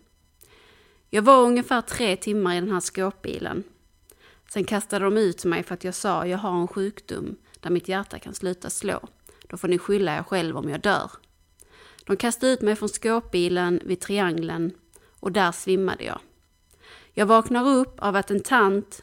Jag 1.10 1.22
var 1.22 1.44
ungefär 1.44 1.82
tre 1.82 2.16
timmar 2.16 2.56
i 2.56 2.60
den 2.60 2.72
här 2.72 2.80
skåpbilen. 2.80 3.64
Sen 4.50 4.64
kastade 4.64 5.06
de 5.06 5.18
ut 5.18 5.46
mig 5.46 5.64
för 5.64 5.74
att 5.74 5.84
jag 5.84 5.96
sa 5.96 6.28
jag 6.28 6.38
har 6.38 6.62
en 6.62 6.68
sjukdom 6.68 7.36
där 7.60 7.70
mitt 7.70 7.88
hjärta 7.88 8.20
kan 8.20 8.34
sluta 8.34 8.70
slå. 8.70 9.00
Då 9.48 9.58
får 9.58 9.68
ni 9.68 9.78
skylla 9.78 10.18
er 10.18 10.24
själv 10.24 10.58
om 10.58 10.70
jag 10.70 10.82
dör. 10.82 11.12
De 12.06 12.18
kastade 12.18 12.52
ut 12.52 12.62
mig 12.62 12.76
från 12.76 12.90
skåpbilen 12.90 13.82
vid 13.86 14.00
triangeln 14.00 14.72
och 15.20 15.32
där 15.32 15.52
svimmade 15.52 16.04
jag. 16.04 16.20
Jag 17.14 17.26
vaknar 17.26 17.68
upp 17.68 18.00
av 18.00 18.16
att 18.16 18.32
en 18.32 18.40
tant 18.40 19.02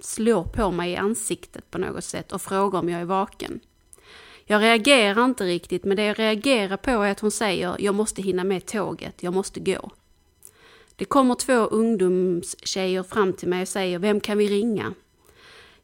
slår 0.00 0.44
på 0.44 0.70
mig 0.70 0.92
i 0.92 0.96
ansiktet 0.96 1.70
på 1.70 1.78
något 1.78 2.04
sätt 2.04 2.32
och 2.32 2.42
frågar 2.42 2.78
om 2.78 2.88
jag 2.88 3.00
är 3.00 3.04
vaken. 3.04 3.60
Jag 4.44 4.62
reagerar 4.62 5.24
inte 5.24 5.44
riktigt, 5.44 5.84
men 5.84 5.96
det 5.96 6.04
jag 6.04 6.18
reagerar 6.18 6.76
på 6.76 6.90
är 6.90 7.10
att 7.10 7.20
hon 7.20 7.30
säger 7.30 7.76
jag 7.78 7.94
måste 7.94 8.22
hinna 8.22 8.44
med 8.44 8.66
tåget, 8.66 9.22
jag 9.22 9.34
måste 9.34 9.60
gå. 9.60 9.90
Det 10.96 11.04
kommer 11.04 11.34
två 11.34 11.52
ungdomstjejer 11.52 13.02
fram 13.02 13.32
till 13.32 13.48
mig 13.48 13.62
och 13.62 13.68
säger 13.68 13.98
vem 13.98 14.20
kan 14.20 14.38
vi 14.38 14.48
ringa? 14.48 14.94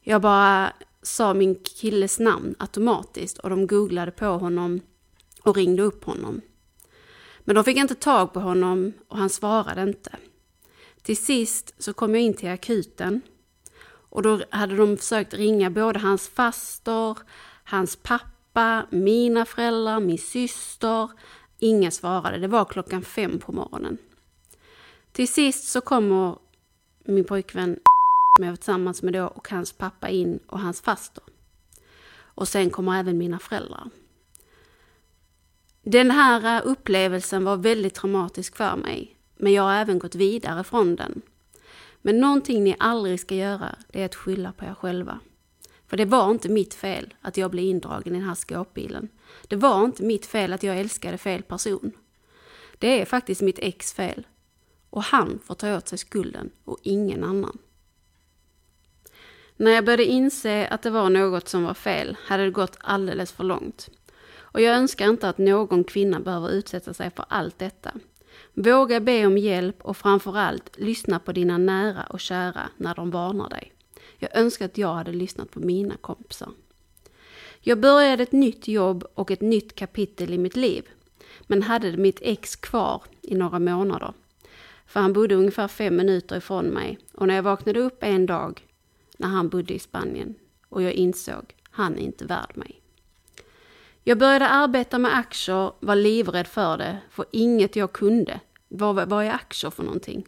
Jag 0.01 0.21
bara 0.21 0.73
sa 1.01 1.33
min 1.33 1.55
killes 1.55 2.19
namn 2.19 2.55
automatiskt 2.59 3.37
och 3.37 3.49
de 3.49 3.67
googlade 3.67 4.11
på 4.11 4.25
honom 4.25 4.81
och 5.41 5.55
ringde 5.55 5.83
upp 5.83 6.03
honom. 6.03 6.41
Men 7.39 7.55
de 7.55 7.63
fick 7.63 7.77
inte 7.77 7.95
tag 7.95 8.33
på 8.33 8.39
honom 8.39 8.93
och 9.07 9.17
han 9.17 9.29
svarade 9.29 9.83
inte. 9.83 10.15
Till 11.01 11.17
sist 11.17 11.73
så 11.77 11.93
kom 11.93 12.15
jag 12.15 12.23
in 12.23 12.33
till 12.33 12.49
akuten 12.49 13.21
och 14.09 14.21
då 14.21 14.41
hade 14.49 14.75
de 14.75 14.97
försökt 14.97 15.33
ringa 15.33 15.69
både 15.69 15.99
hans 15.99 16.29
faster, 16.29 17.17
hans 17.63 17.95
pappa, 17.95 18.85
mina 18.89 19.45
föräldrar, 19.45 19.99
min 19.99 20.17
syster. 20.17 21.09
Ingen 21.57 21.91
svarade. 21.91 22.37
Det 22.37 22.47
var 22.47 22.65
klockan 22.65 23.01
fem 23.01 23.39
på 23.39 23.51
morgonen. 23.51 23.97
Till 25.21 25.33
sist 25.33 25.67
så 25.67 25.81
kommer 25.81 26.37
min 27.05 27.23
pojkvän 27.23 27.79
som 28.35 28.45
jag 28.45 28.51
var 28.51 28.57
tillsammans 28.57 29.01
med 29.01 29.13
då 29.13 29.25
och 29.25 29.49
hans 29.49 29.73
pappa 29.73 30.09
in 30.09 30.39
och 30.47 30.59
hans 30.59 30.81
faster. 30.81 31.23
Och 32.13 32.47
sen 32.47 32.69
kommer 32.69 32.99
även 32.99 33.17
mina 33.17 33.39
föräldrar. 33.39 33.89
Den 35.83 36.11
här 36.11 36.61
upplevelsen 36.61 37.43
var 37.43 37.57
väldigt 37.57 37.93
traumatisk 37.93 38.55
för 38.55 38.75
mig, 38.75 39.17
men 39.37 39.53
jag 39.53 39.63
har 39.63 39.73
även 39.73 39.99
gått 39.99 40.15
vidare 40.15 40.63
från 40.63 40.95
den. 40.95 41.21
Men 42.01 42.19
någonting 42.19 42.63
ni 42.63 42.75
aldrig 42.79 43.19
ska 43.19 43.35
göra, 43.35 43.75
det 43.91 44.01
är 44.01 44.05
att 44.05 44.15
skylla 44.15 44.51
på 44.51 44.65
er 44.65 44.73
själva. 44.73 45.19
För 45.87 45.97
det 45.97 46.05
var 46.05 46.31
inte 46.31 46.49
mitt 46.49 46.73
fel 46.73 47.13
att 47.21 47.37
jag 47.37 47.51
blev 47.51 47.65
indragen 47.65 48.15
i 48.15 48.19
den 48.19 48.27
här 48.27 48.35
skåpbilen. 48.35 49.09
Det 49.47 49.55
var 49.55 49.85
inte 49.85 50.03
mitt 50.03 50.25
fel 50.25 50.53
att 50.53 50.63
jag 50.63 50.79
älskade 50.79 51.17
fel 51.17 51.43
person. 51.43 51.91
Det 52.79 53.01
är 53.01 53.05
faktiskt 53.05 53.41
mitt 53.41 53.59
ex 53.59 53.93
fel. 53.93 54.25
Och 54.91 55.03
han 55.03 55.39
får 55.43 55.55
ta 55.55 55.77
åt 55.77 55.87
sig 55.87 55.97
skulden 55.97 56.49
och 56.65 56.77
ingen 56.83 57.23
annan. 57.23 57.57
När 59.57 59.71
jag 59.71 59.85
började 59.85 60.05
inse 60.05 60.67
att 60.67 60.81
det 60.81 60.89
var 60.89 61.09
något 61.09 61.47
som 61.47 61.63
var 61.63 61.73
fel 61.73 62.17
hade 62.25 62.43
det 62.43 62.51
gått 62.51 62.77
alldeles 62.79 63.31
för 63.31 63.43
långt. 63.43 63.89
Och 64.37 64.61
jag 64.61 64.75
önskar 64.75 65.09
inte 65.09 65.29
att 65.29 65.37
någon 65.37 65.83
kvinna 65.83 66.19
behöver 66.19 66.49
utsätta 66.49 66.93
sig 66.93 67.11
för 67.15 67.25
allt 67.29 67.59
detta. 67.59 67.91
Våga 68.53 68.99
be 68.99 69.25
om 69.25 69.37
hjälp 69.37 69.81
och 69.81 69.97
framförallt 69.97 70.77
lyssna 70.77 71.19
på 71.19 71.31
dina 71.31 71.57
nära 71.57 72.03
och 72.03 72.19
kära 72.19 72.69
när 72.77 72.95
de 72.95 73.11
varnar 73.11 73.49
dig. 73.49 73.73
Jag 74.17 74.37
önskar 74.37 74.65
att 74.65 74.77
jag 74.77 74.93
hade 74.93 75.11
lyssnat 75.11 75.51
på 75.51 75.59
mina 75.59 75.97
kompisar. 75.97 76.49
Jag 77.59 77.79
började 77.79 78.23
ett 78.23 78.31
nytt 78.31 78.67
jobb 78.67 79.03
och 79.13 79.31
ett 79.31 79.41
nytt 79.41 79.75
kapitel 79.75 80.33
i 80.33 80.37
mitt 80.37 80.55
liv. 80.55 80.89
Men 81.41 81.63
hade 81.63 81.97
mitt 81.97 82.19
ex 82.21 82.55
kvar 82.55 83.03
i 83.21 83.35
några 83.35 83.59
månader. 83.59 84.13
För 84.91 84.99
han 84.99 85.13
bodde 85.13 85.35
ungefär 85.35 85.67
fem 85.67 85.95
minuter 85.95 86.37
ifrån 86.37 86.65
mig. 86.65 86.97
Och 87.13 87.27
när 87.27 87.35
jag 87.35 87.43
vaknade 87.43 87.79
upp 87.79 88.03
en 88.03 88.25
dag 88.25 88.67
när 89.17 89.27
han 89.27 89.49
bodde 89.49 89.73
i 89.73 89.79
Spanien 89.79 90.35
och 90.69 90.81
jag 90.81 90.93
insåg, 90.93 91.55
han 91.69 91.97
är 91.97 92.01
inte 92.01 92.25
värd 92.25 92.51
mig. 92.53 92.81
Jag 94.03 94.17
började 94.17 94.47
arbeta 94.47 94.99
med 94.99 95.17
aktier, 95.17 95.71
var 95.79 95.95
livrädd 95.95 96.47
för 96.47 96.77
det, 96.77 96.97
för 97.09 97.25
inget 97.31 97.75
jag 97.75 97.93
kunde. 97.93 98.39
Vad, 98.67 99.09
vad 99.09 99.25
är 99.25 99.31
aktier 99.31 99.71
för 99.71 99.83
någonting? 99.83 100.25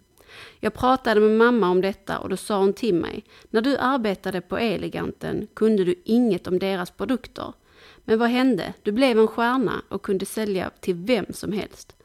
Jag 0.60 0.74
pratade 0.74 1.22
med 1.22 1.38
mamma 1.38 1.70
om 1.70 1.82
detta 1.82 2.20
och 2.20 2.30
då 2.30 2.38
sa 2.38 2.60
hon 2.60 2.74
till 2.74 2.96
mig, 2.96 3.24
när 3.50 3.62
du 3.62 3.78
arbetade 3.78 4.42
på 4.42 4.58
Eleganten 4.58 5.48
kunde 5.54 5.84
du 5.84 5.96
inget 6.06 6.48
om 6.48 6.60
deras 6.60 6.92
produkter. 6.92 7.54
Men 8.06 8.20
vad 8.20 8.30
hände? 8.30 8.74
Du 8.84 8.92
blev 8.92 9.20
en 9.20 9.28
stjärna 9.28 9.82
och 9.90 10.02
kunde 10.02 10.26
sälja 10.26 10.72
till 10.80 10.96
vem 10.96 11.26
som 11.30 11.52
helst. 11.52 11.96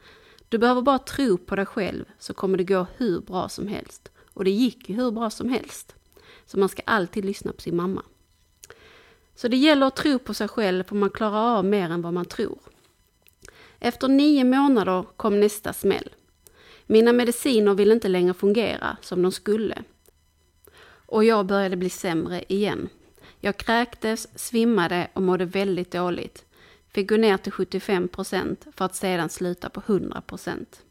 Du 0.49 0.57
behöver 0.57 0.81
bara 0.81 0.99
tro 0.99 1.37
på 1.37 1.55
dig 1.55 1.65
själv 1.65 2.05
så 2.19 2.33
kommer 2.33 2.57
det 2.57 2.63
gå 2.63 2.87
hur 2.97 3.21
bra 3.21 3.49
som 3.49 3.67
helst. 3.67 4.11
Och 4.33 4.43
det 4.43 4.51
gick 4.51 4.89
ju 4.89 4.95
hur 4.95 5.11
bra 5.11 5.29
som 5.29 5.49
helst. 5.49 5.95
Så 6.45 6.59
man 6.59 6.69
ska 6.69 6.81
alltid 6.85 7.25
lyssna 7.25 7.51
på 7.51 7.61
sin 7.61 7.75
mamma. 7.75 8.03
Så 9.35 9.47
det 9.47 9.57
gäller 9.57 9.87
att 9.87 9.95
tro 9.95 10.19
på 10.19 10.33
sig 10.33 10.47
själv 10.47 10.83
för 10.83 10.95
man 10.95 11.09
klarar 11.09 11.57
av 11.57 11.65
mer 11.65 11.89
än 11.89 12.01
vad 12.01 12.13
man 12.13 12.25
tror. 12.25 12.59
Efter 13.79 14.07
nio 14.07 14.43
månader 14.43 15.05
kom 15.17 15.39
nästa 15.39 15.73
smäll. 15.73 16.09
Mina 16.85 17.13
mediciner 17.13 17.73
ville 17.73 17.93
inte 17.93 18.07
längre 18.07 18.33
fungera 18.33 18.97
som 19.01 19.21
de 19.21 19.31
skulle. 19.31 19.83
Och 21.05 21.23
jag 21.23 21.45
började 21.45 21.75
bli 21.75 21.89
sämre 21.89 22.43
igen. 22.47 22.89
Jag 23.39 23.57
kräktes, 23.57 24.27
svimmade 24.35 25.07
och 25.13 25.21
mådde 25.21 25.45
väldigt 25.45 25.91
dåligt. 25.91 26.45
Fick 26.91 27.09
gå 27.09 27.17
ner 27.17 27.37
till 27.37 27.51
75 27.51 28.07
procent 28.07 28.67
för 28.75 28.85
att 28.85 28.95
sedan 28.95 29.29
sluta 29.29 29.69
på 29.69 29.81
100 29.85 30.21
procent. 30.21 30.83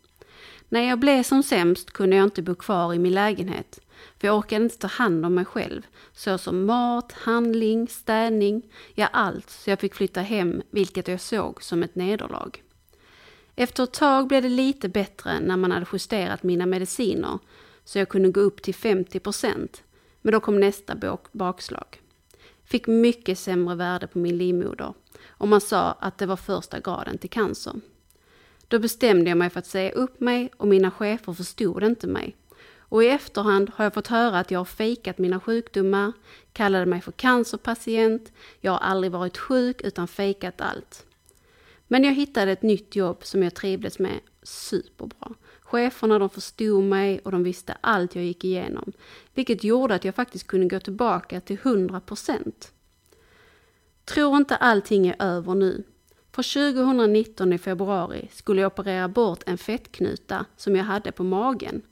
När 0.69 0.81
jag 0.81 0.99
blev 0.99 1.23
som 1.23 1.43
sämst 1.43 1.91
kunde 1.91 2.17
jag 2.17 2.25
inte 2.25 2.43
bo 2.43 2.55
kvar 2.55 2.95
i 2.95 2.99
min 2.99 3.15
lägenhet. 3.15 3.81
För 4.19 4.29
jag 4.29 4.39
orkade 4.39 4.65
inte 4.65 4.79
ta 4.79 4.87
hand 4.87 5.27
om 5.27 5.35
mig 5.35 5.45
själv. 5.45 5.83
Så 6.13 6.39
som 6.39 6.67
mat, 6.67 7.13
handling, 7.13 7.89
städning, 7.89 8.63
ja 8.95 9.07
allt. 9.07 9.51
Så 9.51 9.71
jag 9.71 9.81
fick 9.81 9.95
flytta 9.95 10.21
hem, 10.21 10.63
vilket 10.71 11.09
jag 11.09 11.21
såg 11.21 11.63
som 11.63 11.83
ett 11.83 11.95
nederlag. 11.95 12.51
Efter 13.57 13.83
ett 13.85 13.93
tag 13.93 14.29
blev 14.29 14.43
det 14.43 14.49
lite 14.49 14.89
bättre 14.89 15.41
när 15.41 15.57
man 15.57 15.73
hade 15.73 15.87
justerat 15.93 16.43
mina 16.43 16.67
mediciner. 16.67 17.39
Så 17.85 17.99
jag 17.99 18.09
kunde 18.09 18.31
gå 18.31 18.41
upp 18.41 18.63
till 18.63 18.75
50 18.75 19.21
procent. 19.21 19.83
Men 20.23 20.33
då 20.33 20.41
kom 20.41 20.61
nästa 20.61 21.19
bakslag. 21.33 22.01
Fick 22.65 22.87
mycket 22.87 23.39
sämre 23.39 23.75
värde 23.75 24.07
på 24.07 24.19
min 24.19 24.39
livmoder. 24.39 24.95
Och 25.39 25.49
man 25.49 25.61
sa 25.61 25.93
att 25.93 26.19
det 26.19 26.27
var 26.27 26.37
första 26.37 26.81
graden 26.81 27.19
till 27.19 27.31
cancer. 27.31 27.73
Då 28.69 28.79
bestämde 28.79 29.31
jag 29.31 29.39
mig 29.39 29.51
för 29.51 29.59
att 29.59 29.67
säga 29.67 29.93
upp 29.93 30.21
mig 30.21 30.51
och 30.57 30.69
mina 30.69 30.91
chefer 30.91 31.33
förstod 31.33 31.83
inte 31.83 32.07
mig. 32.07 32.37
Och 32.91 33.05
i 33.05 33.09
efterhand 33.09 33.71
har 33.75 33.85
jag 33.85 33.95
fått 33.95 34.07
höra 34.07 34.39
att 34.39 34.51
jag 34.51 34.61
har 34.61 34.65
fejkat 34.65 35.19
mina 35.19 35.41
sjukdomar, 35.41 36.13
kallade 36.53 36.87
mig 36.87 37.01
för 37.01 37.13
cancerpatient, 37.13 38.33
jag 38.61 38.73
har 38.73 38.79
aldrig 38.79 39.13
varit 39.13 39.39
sjuk 39.39 39.81
utan 39.81 40.09
fejkat 40.09 40.61
allt. 40.61 41.07
Men 41.87 42.05
jag 42.05 42.15
hittade 42.15 42.53
ett 42.53 42.63
nytt 42.63 42.97
jobb 42.97 43.25
som 43.25 43.43
jag 43.43 43.55
trivdes 43.55 43.99
med 43.99 44.21
superbra. 44.43 45.35
Cheferna 45.61 46.19
de 46.19 46.31
förstod 46.31 46.85
mig 46.85 47.19
och 47.19 47.33
de 47.33 47.43
visste 47.43 47.77
allt 47.81 48.15
jag 48.15 48.25
gick 48.25 48.45
igenom, 48.45 48.93
vilket 49.35 49.65
gjorde 49.65 49.95
att 49.95 50.05
jag 50.05 50.15
faktiskt 50.15 50.47
kunde 50.47 50.69
gå 50.69 50.81
tillbaka 50.81 51.41
till 51.41 51.59
100 51.63 52.01
procent. 52.01 52.73
Tror 54.09 54.37
inte 54.37 54.57
allting 54.57 55.07
är 55.07 55.17
över 55.19 55.55
nu. 55.55 55.85
För 56.33 56.73
2019 56.73 57.53
i 57.53 57.59
februari 57.59 58.29
skulle 58.33 58.61
jag 58.61 58.73
operera 58.73 59.09
bort 59.09 59.43
en 59.47 59.59
fettknuta 59.59 60.45
som 60.57 60.77
jag 60.77 60.85
hade 60.85 61.13
på 61.13 61.25
magen. 61.25 61.83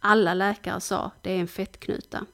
Alla 0.00 0.34
läkare 0.34 0.80
sa 0.80 1.10
det 1.22 1.32
är 1.32 1.36
en 1.36 1.48
fettknuta. 1.48 2.26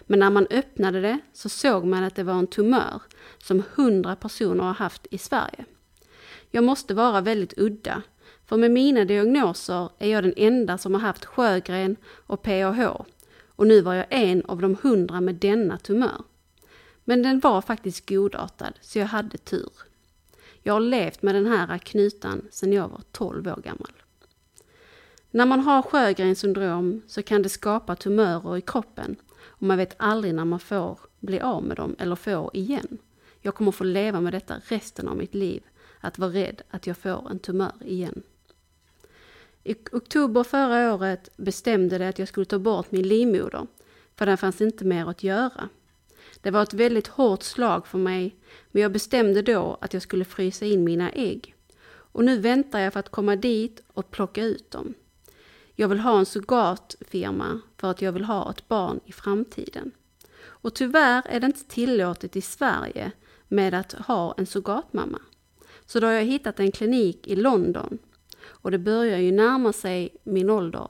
Men 0.00 0.18
när 0.18 0.30
man 0.30 0.46
öppnade 0.50 1.00
det 1.00 1.18
så 1.32 1.48
såg 1.48 1.84
man 1.84 2.04
att 2.04 2.14
det 2.14 2.22
var 2.22 2.34
en 2.34 2.46
tumör 2.46 3.02
som 3.38 3.62
100 3.74 4.16
personer 4.16 4.64
har 4.64 4.74
haft 4.74 5.06
i 5.10 5.18
Sverige. 5.18 5.64
Jag 6.50 6.64
måste 6.64 6.94
vara 6.94 7.20
väldigt 7.20 7.58
udda, 7.58 8.02
för 8.46 8.56
med 8.56 8.70
mina 8.70 9.04
diagnoser 9.04 9.88
är 9.98 10.08
jag 10.08 10.24
den 10.24 10.34
enda 10.36 10.78
som 10.78 10.94
har 10.94 11.00
haft 11.00 11.24
Sjögren 11.24 11.96
och 12.26 12.42
PAH 12.42 13.00
och 13.48 13.66
nu 13.66 13.80
var 13.80 13.94
jag 13.94 14.06
en 14.10 14.44
av 14.44 14.60
de 14.60 14.76
hundra 14.82 15.20
med 15.20 15.34
denna 15.34 15.78
tumör. 15.78 16.22
Men 17.04 17.22
den 17.22 17.40
var 17.40 17.60
faktiskt 17.60 18.08
godartad, 18.08 18.72
så 18.80 18.98
jag 18.98 19.06
hade 19.06 19.38
tur. 19.38 19.72
Jag 20.62 20.72
har 20.72 20.80
levt 20.80 21.22
med 21.22 21.34
den 21.34 21.46
här 21.46 21.78
knutan 21.78 22.42
sedan 22.50 22.72
jag 22.72 22.88
var 22.88 23.00
12 23.12 23.48
år 23.48 23.60
gammal. 23.64 23.92
När 25.30 25.46
man 25.46 25.60
har 25.60 25.82
Sjögrens 25.82 26.38
syndrom 26.38 27.02
så 27.06 27.22
kan 27.22 27.42
det 27.42 27.48
skapa 27.48 27.96
tumörer 27.96 28.56
i 28.56 28.60
kroppen 28.60 29.16
och 29.42 29.62
man 29.62 29.78
vet 29.78 29.94
aldrig 29.96 30.34
när 30.34 30.44
man 30.44 30.60
får 30.60 30.98
bli 31.20 31.40
av 31.40 31.62
med 31.62 31.76
dem 31.76 31.96
eller 31.98 32.16
får 32.16 32.50
igen. 32.56 32.98
Jag 33.40 33.54
kommer 33.54 33.72
få 33.72 33.84
leva 33.84 34.20
med 34.20 34.32
detta 34.32 34.54
resten 34.64 35.08
av 35.08 35.16
mitt 35.16 35.34
liv, 35.34 35.62
att 36.00 36.18
vara 36.18 36.30
rädd 36.30 36.62
att 36.70 36.86
jag 36.86 36.96
får 36.96 37.30
en 37.30 37.38
tumör 37.38 37.72
igen. 37.80 38.22
I 39.64 39.74
oktober 39.92 40.42
förra 40.42 40.94
året 40.94 41.30
bestämde 41.36 41.98
det 41.98 42.08
att 42.08 42.18
jag 42.18 42.28
skulle 42.28 42.46
ta 42.46 42.58
bort 42.58 42.92
min 42.92 43.08
livmoder, 43.08 43.66
för 44.16 44.26
den 44.26 44.38
fanns 44.38 44.60
inte 44.60 44.84
mer 44.84 45.10
att 45.10 45.22
göra. 45.22 45.68
Det 46.40 46.50
var 46.50 46.62
ett 46.62 46.74
väldigt 46.74 47.06
hårt 47.06 47.42
slag 47.42 47.86
för 47.86 47.98
mig, 47.98 48.36
men 48.70 48.82
jag 48.82 48.92
bestämde 48.92 49.42
då 49.42 49.78
att 49.80 49.92
jag 49.92 50.02
skulle 50.02 50.24
frysa 50.24 50.66
in 50.66 50.84
mina 50.84 51.10
ägg. 51.10 51.54
Och 51.86 52.24
nu 52.24 52.38
väntar 52.38 52.78
jag 52.78 52.92
för 52.92 53.00
att 53.00 53.08
komma 53.08 53.36
dit 53.36 53.82
och 53.92 54.10
plocka 54.10 54.44
ut 54.44 54.70
dem. 54.70 54.94
Jag 55.74 55.88
vill 55.88 56.00
ha 56.00 56.18
en 56.18 56.26
surrogatfirma 56.26 57.60
för 57.76 57.90
att 57.90 58.02
jag 58.02 58.12
vill 58.12 58.24
ha 58.24 58.50
ett 58.50 58.68
barn 58.68 59.00
i 59.04 59.12
framtiden. 59.12 59.90
Och 60.44 60.74
tyvärr 60.74 61.22
är 61.26 61.40
det 61.40 61.46
inte 61.46 61.64
tillåtet 61.64 62.36
i 62.36 62.40
Sverige 62.40 63.12
med 63.48 63.74
att 63.74 63.92
ha 63.92 64.34
en 64.36 64.46
surrogatmamma. 64.46 65.18
Så 65.86 66.00
då 66.00 66.06
har 66.06 66.14
jag 66.14 66.24
hittat 66.24 66.60
en 66.60 66.72
klinik 66.72 67.26
i 67.26 67.36
London. 67.36 67.98
Och 68.44 68.70
det 68.70 68.78
börjar 68.78 69.18
ju 69.18 69.32
närma 69.32 69.72
sig 69.72 70.16
min 70.24 70.50
ålder 70.50 70.88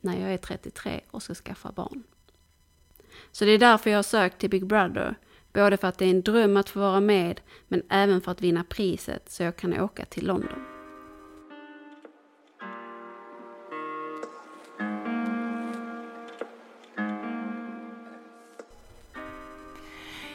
när 0.00 0.20
jag 0.20 0.34
är 0.34 0.38
33 0.38 1.00
och 1.10 1.22
ska 1.22 1.34
skaffa 1.34 1.72
barn. 1.72 2.02
Så 3.32 3.44
det 3.44 3.50
är 3.50 3.58
därför 3.58 3.90
jag 3.90 3.98
har 3.98 4.02
sökt 4.02 4.38
till 4.38 4.50
Big 4.50 4.66
Brother. 4.66 5.14
Både 5.52 5.76
för 5.76 5.88
att 5.88 5.98
det 5.98 6.04
är 6.04 6.10
en 6.10 6.22
dröm 6.22 6.56
att 6.56 6.68
få 6.68 6.80
vara 6.80 7.00
med, 7.00 7.40
men 7.68 7.82
även 7.88 8.20
för 8.20 8.32
att 8.32 8.40
vinna 8.40 8.64
priset 8.64 9.30
så 9.30 9.42
jag 9.42 9.56
kan 9.56 9.80
åka 9.80 10.04
till 10.04 10.26
London. 10.26 10.58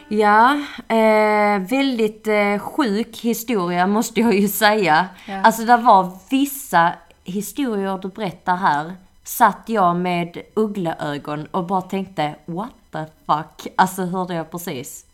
Ja, 0.09 0.61
eh, 0.87 1.59
väldigt 1.69 2.27
eh, 2.27 2.59
sjuk 2.59 3.17
historia 3.17 3.87
måste 3.87 4.19
jag 4.19 4.35
ju 4.35 4.47
säga. 4.47 5.07
Ja. 5.27 5.41
Alltså 5.41 5.65
det 5.65 5.77
var 5.77 6.19
vissa 6.29 6.93
historier 7.23 7.97
du 7.97 8.07
berättar 8.07 8.55
här. 8.55 8.95
Satt 9.23 9.63
jag 9.65 9.95
med 9.95 10.37
uggleögon 10.53 11.45
och 11.45 11.65
bara 11.67 11.81
tänkte 11.81 12.35
what 12.45 12.86
the 12.91 13.05
fuck. 13.25 13.73
Alltså 13.75 14.05
hörde 14.05 14.33
jag 14.33 14.51
precis. 14.51 15.05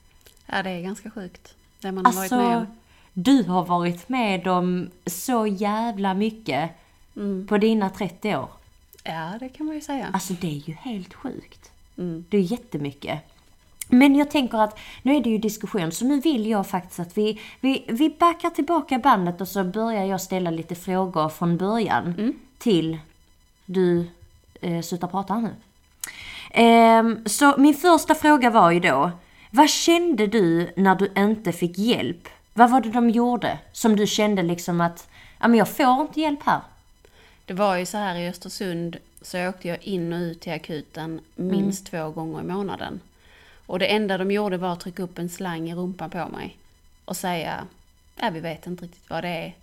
Ja, 0.45 0.63
det 0.63 0.69
är 0.69 0.81
ganska 0.81 1.12
sjukt. 1.12 1.55
Det 1.81 1.91
man 1.91 2.05
har 2.05 2.13
varit 2.13 2.31
med 2.31 2.39
Alltså, 2.39 2.57
om. 2.59 2.65
du 3.13 3.43
har 3.43 3.65
varit 3.65 4.09
med 4.09 4.47
om 4.47 4.89
så 5.05 5.47
jävla 5.47 6.13
mycket 6.13 6.69
Mm. 7.15 7.47
på 7.47 7.57
dina 7.57 7.89
30 7.89 8.36
år. 8.36 8.49
Ja, 9.03 9.31
det 9.39 9.49
kan 9.49 9.65
man 9.65 9.75
ju 9.75 9.81
säga. 9.81 10.07
Alltså 10.13 10.33
det 10.33 10.47
är 10.47 10.69
ju 10.69 10.73
helt 10.73 11.13
sjukt. 11.13 11.71
Mm. 11.97 12.25
Det 12.29 12.38
är 12.38 12.41
jättemycket. 12.41 13.19
Men 13.88 14.15
jag 14.15 14.31
tänker 14.31 14.57
att 14.57 14.79
nu 15.01 15.15
är 15.15 15.23
det 15.23 15.29
ju 15.29 15.38
diskussion 15.38 15.91
så 15.91 16.05
nu 16.05 16.19
vill 16.19 16.45
jag 16.49 16.67
faktiskt 16.67 16.99
att 16.99 17.17
vi, 17.17 17.41
vi, 17.62 17.86
vi 17.88 18.09
backar 18.19 18.49
tillbaka 18.49 18.99
bandet 18.99 19.41
och 19.41 19.47
så 19.47 19.63
börjar 19.63 20.05
jag 20.05 20.21
ställa 20.21 20.49
lite 20.51 20.75
frågor 20.75 21.29
från 21.29 21.57
början 21.57 22.33
till 22.57 22.97
du 23.65 24.07
eh, 24.62 24.81
slutar 24.81 25.07
prata 25.07 25.39
nu. 25.39 25.49
Ehm, 26.53 27.25
så 27.25 27.55
min 27.57 27.73
första 27.73 28.15
fråga 28.15 28.49
var 28.49 28.71
ju 28.71 28.79
då, 28.79 29.11
vad 29.49 29.69
kände 29.69 30.27
du 30.27 30.73
när 30.75 30.95
du 30.95 31.11
inte 31.17 31.51
fick 31.51 31.77
hjälp? 31.77 32.27
Vad 32.53 32.71
var 32.71 32.81
det 32.81 32.89
de 32.89 33.09
gjorde 33.09 33.59
som 33.71 33.95
du 33.95 34.07
kände 34.07 34.43
liksom 34.43 34.81
att, 34.81 35.07
ja 35.39 35.47
men 35.47 35.57
jag 35.57 35.69
får 35.69 36.01
inte 36.01 36.21
hjälp 36.21 36.43
här? 36.43 36.61
Det 37.45 37.53
var 37.53 37.75
ju 37.77 37.85
så 37.85 37.97
här 37.97 38.15
i 38.15 38.29
Östersund 38.29 38.97
så 39.21 39.47
åkte 39.49 39.67
jag 39.67 39.83
in 39.83 40.13
och 40.13 40.17
ut 40.17 40.41
till 40.41 40.53
akuten 40.53 41.21
minst 41.35 41.85
två 41.85 42.09
gånger 42.09 42.39
i 42.39 42.43
månaden. 42.43 42.99
Och 43.65 43.79
det 43.79 43.85
enda 43.85 44.17
de 44.17 44.31
gjorde 44.31 44.57
var 44.57 44.73
att 44.73 44.79
trycka 44.79 45.03
upp 45.03 45.17
en 45.17 45.29
slang 45.29 45.69
i 45.69 45.75
rumpan 45.75 46.09
på 46.09 46.27
mig 46.27 46.57
och 47.05 47.17
säga, 47.17 47.67
ja 48.15 48.29
vi 48.29 48.39
vet 48.39 48.67
inte 48.67 48.85
riktigt 48.85 49.09
vad 49.09 49.23
det 49.23 49.29
är. 49.29 49.55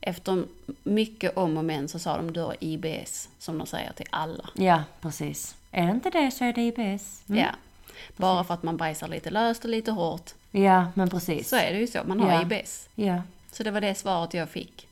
Efter 0.00 0.44
mycket 0.82 1.36
om 1.36 1.56
och 1.56 1.64
men 1.64 1.88
så 1.88 1.98
sa 1.98 2.16
de, 2.16 2.32
du 2.32 2.40
har 2.40 2.56
IBS, 2.60 3.28
som 3.38 3.58
de 3.58 3.66
säger 3.66 3.92
till 3.92 4.06
alla. 4.10 4.48
Ja, 4.54 4.82
precis. 5.00 5.54
Är 5.72 5.86
det 5.86 5.90
inte 5.92 6.10
det 6.10 6.30
så 6.30 6.44
är 6.44 6.52
det 6.52 6.62
IBS. 6.62 7.22
Mm. 7.28 7.40
Ja. 7.40 7.48
Bara 8.16 8.44
för 8.44 8.54
att 8.54 8.62
man 8.62 8.76
bajsar 8.76 9.08
lite 9.08 9.30
löst 9.30 9.64
och 9.64 9.70
lite 9.70 9.90
hårt, 9.90 10.30
Ja, 10.50 10.86
men 10.94 11.10
precis. 11.10 11.48
så 11.48 11.56
är 11.56 11.72
det 11.72 11.78
ju 11.78 11.86
så, 11.86 11.98
man 12.04 12.20
har 12.20 12.32
Ja. 12.32 12.42
IBS. 12.42 12.88
Ja. 12.94 13.22
Så 13.52 13.62
det 13.62 13.70
var 13.70 13.80
det 13.80 13.94
svaret 13.94 14.34
jag 14.34 14.48
fick. 14.50 14.88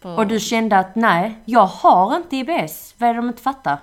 På, 0.00 0.08
Och 0.10 0.26
du 0.26 0.40
kände 0.40 0.78
att 0.78 0.94
nej, 0.94 1.38
jag 1.44 1.66
har 1.66 2.16
inte 2.16 2.36
IBS. 2.36 2.94
Vad 2.98 3.08
är 3.08 3.14
det 3.14 3.18
de 3.20 3.28
inte 3.28 3.42
fattar? 3.42 3.78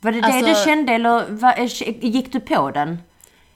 Var 0.00 0.12
det 0.12 0.20
det 0.20 0.26
Alltså- 0.26 0.46
du 0.46 0.54
kände 0.64 0.92
eller 0.92 1.24
vad, 1.28 1.58
gick 2.02 2.32
du 2.32 2.40
på 2.40 2.70
den? 2.70 2.98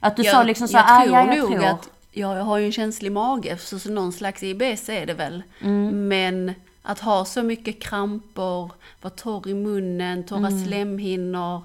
Att 0.00 0.16
du 0.16 0.22
jag, 0.22 0.32
sa 0.34 0.42
liksom 0.42 0.68
så 0.68 0.76
jag 0.76 0.84
ah, 0.88 1.00
tror 1.04 1.14
ja, 1.14 1.26
jag 1.26 1.38
nog 1.38 1.48
tror. 1.50 1.64
att 1.64 1.88
ja, 2.12 2.36
jag 2.36 2.44
har 2.44 2.58
ju 2.58 2.66
en 2.66 2.72
känslig 2.72 3.12
mage, 3.12 3.58
så, 3.58 3.78
så 3.78 3.90
någon 3.90 4.12
slags 4.12 4.42
IBS 4.42 4.88
är 4.88 5.06
det 5.06 5.14
väl. 5.14 5.42
Mm. 5.60 6.08
Men 6.08 6.54
att 6.88 6.98
ha 7.00 7.24
så 7.24 7.42
mycket 7.42 7.82
kramper, 7.82 8.70
vara 9.00 9.10
torr 9.16 9.48
i 9.48 9.54
munnen, 9.54 10.24
torra 10.24 10.46
Mm. 10.48 10.64
slemhinnor, 10.64 11.62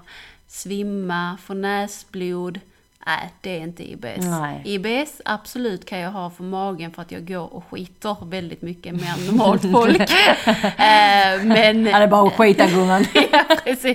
svimma, 0.48 1.38
få 1.42 1.54
näsblod. 1.54 2.60
Nej, 3.06 3.32
det 3.40 3.50
är 3.50 3.60
inte 3.60 3.90
IBS. 3.92 4.24
Nej. 4.24 4.62
IBS, 4.64 5.20
absolut 5.24 5.86
kan 5.86 5.98
jag 5.98 6.10
ha 6.10 6.30
för 6.30 6.44
magen 6.44 6.92
för 6.92 7.02
att 7.02 7.12
jag 7.12 7.28
går 7.28 7.54
och 7.54 7.64
skiter 7.70 8.16
väldigt 8.24 8.62
mycket 8.62 8.94
mer 8.94 9.14
än 9.18 9.26
normalt 9.26 9.62
folk. 9.72 10.00
eh, 10.00 11.44
men 11.44 11.86
Ja, 11.86 11.98
det 11.98 12.04
är 12.04 12.08
bara 12.08 12.26
att 12.26 12.32
skita 12.36 12.66
gumman. 12.66 13.04
ja, 13.32 13.44
precis. 13.64 13.94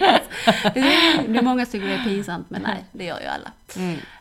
Det 0.73 0.79
är, 0.79 1.41
många 1.41 1.65
som 1.65 1.71
tycker 1.71 1.87
det 1.87 1.93
är 1.93 2.03
pinsamt, 2.03 2.49
men 2.49 2.61
nej, 2.61 2.83
det 2.91 3.05
gör 3.05 3.19
ju 3.19 3.25
alla. 3.25 3.51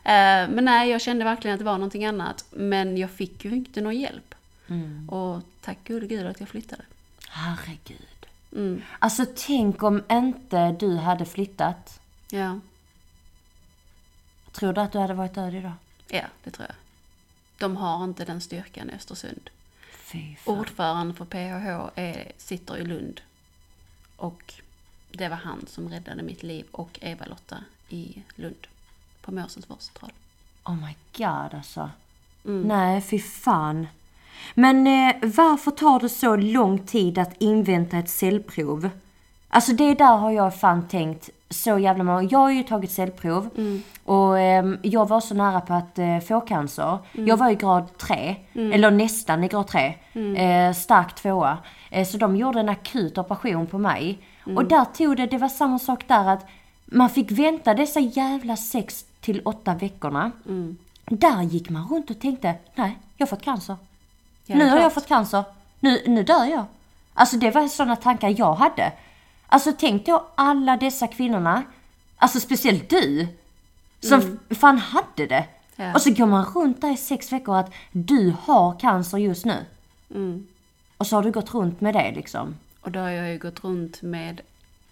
Eh, 0.03 0.49
men 0.49 0.65
nej, 0.65 0.89
jag 0.89 1.01
kände 1.01 1.25
verkligen 1.25 1.53
att 1.53 1.59
det 1.59 1.65
var 1.65 1.77
någonting 1.77 2.05
annat. 2.05 2.45
Men 2.49 2.97
jag 2.97 3.09
fick 3.09 3.45
ju 3.45 3.51
inte 3.51 3.81
någon 3.81 3.99
hjälp. 3.99 4.35
Och 5.09 5.41
tack 5.61 5.77
gode 5.87 6.07
gud 6.07 6.27
att 6.27 6.39
jag 6.39 6.49
flyttade. 6.49 6.83
Herregud. 7.29 8.25
Mm, 8.51 8.81
Alltså 8.99 9.25
tänk 9.35 9.83
om 9.83 10.03
inte 10.11 10.71
du 10.71 10.95
hade 10.97 11.25
flyttat. 11.25 12.01
ja, 12.31 12.59
Tror 14.51 14.73
du 14.73 14.81
att 14.81 14.91
du 14.91 14.99
hade 14.99 15.13
varit 15.13 15.33
död 15.33 15.53
idag? 15.55 15.73
ja, 16.07 16.25
det 16.43 16.51
tror 16.51 16.67
jag. 16.67 16.75
De 17.57 17.77
har 17.77 18.03
inte 18.03 18.25
den 18.25 18.41
styrkan 18.41 18.89
i 18.89 18.93
Östersund. 18.93 19.49
Fy 19.91 20.35
fan. 20.35 20.59
Ordföranden 20.59 21.15
för 21.15 21.25
PHH 21.25 21.91
är, 21.95 22.31
sitter 22.37 22.77
i 22.77 22.85
Lund. 22.85 23.21
Och 24.15 24.53
det 25.11 25.29
var 25.29 25.35
han 25.37 25.65
som 25.67 25.89
räddade 25.89 26.23
mitt 26.23 26.43
liv 26.43 26.65
och 26.71 26.99
Eva-Lotta 27.01 27.63
i 27.89 28.23
Lund. 28.35 28.67
På 29.21 29.31
Måsens 29.31 29.69
vårdcentral. 29.69 30.11
Oh 30.63 30.75
my 30.75 30.95
god 31.17 31.53
alltså. 31.53 31.89
Nej, 32.43 33.01
fy 33.01 33.19
fan. 33.19 33.87
Men 34.53 34.87
eh, 34.87 35.15
varför 35.21 35.71
tar 35.71 35.99
det 35.99 36.09
så 36.09 36.35
lång 36.35 36.79
tid 36.79 37.17
att 37.17 37.35
invänta 37.41 37.97
ett 37.97 38.09
cellprov? 38.09 38.89
Alltså 39.49 39.73
det 39.73 39.93
där 39.93 40.17
har 40.17 40.31
jag 40.31 40.55
fan 40.59 40.87
tänkt 40.87 41.29
så 41.49 41.79
jävla 41.79 42.03
många 42.03 42.23
Jag 42.23 42.39
har 42.39 42.51
ju 42.51 42.63
tagit 42.63 42.91
cellprov 42.91 43.49
och 44.05 44.39
ehm, 44.39 44.77
jag 44.81 45.07
var 45.07 45.19
så 45.19 45.35
nära 45.35 45.61
på 45.61 45.73
att 45.73 45.99
eh, 45.99 46.19
få 46.19 46.41
cancer. 46.41 46.97
Jag 47.13 47.37
var 47.37 47.49
i 47.49 47.55
grad 47.55 47.97
3, 47.97 48.35
eller 48.73 48.91
nästan 48.91 49.43
i 49.43 49.47
grad 49.47 49.67
3. 49.67 49.93
Eh, 50.37 50.73
stark 50.73 51.15
tvåa. 51.15 51.57
Eh, 51.89 52.07
så 52.07 52.17
de 52.17 52.35
gjorde 52.35 52.59
en 52.59 52.69
akut 52.69 53.17
operation 53.17 53.67
på 53.67 53.77
mig. 53.77 54.19
Och 54.55 54.65
där 54.65 54.85
tog 54.85 55.17
det, 55.17 55.25
det 55.25 55.37
var 55.37 55.47
samma 55.49 55.79
sak 55.79 56.07
där 56.07 56.29
att 56.29 56.45
man 56.85 57.09
fick 57.09 57.31
vänta 57.31 57.73
dessa 57.73 57.99
jävla 57.99 58.55
6 58.57 59.05
till 59.21 59.41
8 59.45 59.73
veckorna. 59.75 60.31
Där 61.05 61.41
gick 61.41 61.69
man 61.69 61.87
runt 61.87 62.09
och 62.09 62.19
tänkte, 62.19 62.55
nej, 62.75 62.97
jag 63.17 63.27
har 63.27 63.29
fått 63.29 63.41
cancer. 63.45 63.75
Ja, 64.49 64.55
nu 64.57 64.69
har 64.69 64.77
jag 64.79 64.93
fått 64.93 65.07
cancer. 65.07 65.43
Nu, 65.79 66.03
nu 66.07 66.23
dör 66.23 66.45
jag. 66.45 66.65
Alltså 67.13 67.37
det 67.37 67.51
var 67.51 67.67
sådana 67.67 67.95
tankar 67.95 68.35
jag 68.37 68.53
hade. 68.53 68.93
Alltså 69.47 69.73
tänk 69.79 70.05
då 70.05 70.25
alla 70.35 70.77
dessa 70.77 71.07
kvinnorna, 71.07 71.63
alltså 72.17 72.39
speciellt 72.39 72.89
du, 72.89 73.27
som 73.99 74.39
f- 74.49 74.57
fan 74.57 74.77
hade 74.77 75.25
det. 75.27 75.45
Ja. 75.75 75.93
Och 75.93 76.01
så 76.01 76.13
går 76.13 76.25
man 76.25 76.45
runt 76.45 76.81
där 76.81 76.93
i 76.93 76.97
sex 76.97 77.31
veckor 77.31 77.55
att 77.57 77.71
du 77.91 78.35
har 78.43 78.79
cancer 78.79 79.17
just 79.17 79.45
nu. 79.45 79.65
Mm. 80.15 80.47
Och 80.97 81.07
så 81.07 81.15
har 81.15 81.23
du 81.23 81.31
gått 81.31 81.53
runt 81.53 81.81
med 81.81 81.93
det 81.93 82.11
liksom. 82.15 82.55
Och 82.81 82.91
då 82.91 82.99
har 82.99 83.09
jag 83.09 83.29
ju 83.31 83.37
gått 83.39 83.63
runt 83.63 84.01
med 84.01 84.41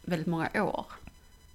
väldigt 0.01 0.27
många 0.27 0.49
år. 0.63 0.85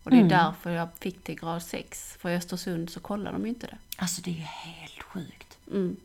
Och 0.04 0.10
det 0.10 0.16
är 0.20 0.24
därför 0.24 0.70
jag 0.70 0.88
fick 1.00 1.24
till 1.24 1.34
grad 1.34 1.62
6. 1.62 2.16
För 2.20 2.30
i 2.30 2.36
Östersund 2.36 2.90
så 2.90 3.00
kollar 3.00 3.32
de 3.32 3.42
ju 3.42 3.48
inte 3.48 3.66
det. 3.66 3.76
Alltså 3.96 4.22
det 4.22 4.30
är 4.30 4.34
ju 4.34 4.40
helt 4.40 5.02
sjukt. 5.02 5.58
Mm. 5.70 5.96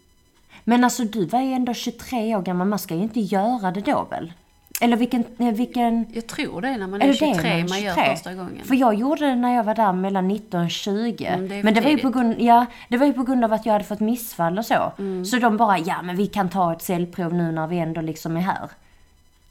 Men 0.69 0.83
alltså 0.83 1.03
du 1.03 1.25
var 1.25 1.41
ju 1.41 1.53
ändå 1.53 1.73
23 1.73 2.35
år 2.35 2.41
gammal, 2.41 2.67
man 2.67 2.79
ska 2.79 2.95
ju 2.95 3.01
inte 3.01 3.19
göra 3.19 3.71
det 3.71 3.81
då 3.81 4.07
väl? 4.09 4.33
Eller 4.81 4.97
vilken, 4.97 5.23
eh, 5.39 5.51
vilken 5.51 6.05
Jag 6.13 6.27
tror 6.27 6.61
det 6.61 6.67
är 6.67 6.77
när 6.77 6.87
man 6.87 7.01
Är 7.01 7.05
är 7.05 7.07
det 7.07 7.25
det 7.25 7.35
23 7.35 7.57
man 7.57 7.69
man 7.69 7.81
gör 7.81 7.95
23? 7.95 8.15
första 8.15 8.33
gången. 8.33 8.65
För 8.65 8.75
jag 8.75 8.93
gjorde 8.93 9.25
det 9.25 9.35
när 9.35 9.55
jag 9.55 9.63
var 9.63 9.75
där 9.75 9.93
mellan 9.93 10.27
19 10.27 10.65
och 10.65 10.71
20. 10.71 11.25
Mm, 11.25 11.49
det 11.49 11.63
men 11.63 11.73
det 11.73 11.81
var, 11.81 11.89
ju 11.89 11.97
på 11.97 12.09
grund, 12.09 12.35
ja, 12.39 12.65
det 12.89 12.97
var 12.97 13.05
ju 13.05 13.13
på 13.13 13.23
grund 13.23 13.43
av 13.43 13.53
att 13.53 13.65
jag 13.65 13.73
hade 13.73 13.85
fått 13.85 13.99
missfall 13.99 14.57
och 14.57 14.65
så. 14.65 14.91
Mm. 14.99 15.25
Så 15.25 15.37
de 15.37 15.57
bara, 15.57 15.79
ja 15.79 16.01
men 16.01 16.15
vi 16.15 16.27
kan 16.27 16.49
ta 16.49 16.73
ett 16.73 16.81
cellprov 16.81 17.33
nu 17.33 17.51
när 17.51 17.67
vi 17.67 17.79
ändå 17.79 18.01
liksom 18.01 18.37
är 18.37 18.41
här. 18.41 18.69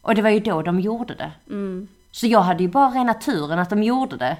Och 0.02 0.14
det 0.14 0.22
var 0.22 0.31
ju 0.31 0.40
då 0.40 0.62
de 0.62 0.81
gjorde 0.81 1.14
det. 1.14 1.33
Mm. 1.48 1.88
Så 2.11 2.26
jag 2.26 2.40
hade 2.40 2.62
ju 2.62 2.68
bara 2.68 2.88
rena 2.88 3.14
turen 3.14 3.59
att 3.59 3.70
de 3.70 3.83
gjorde 3.83 4.16
det. 4.16 4.37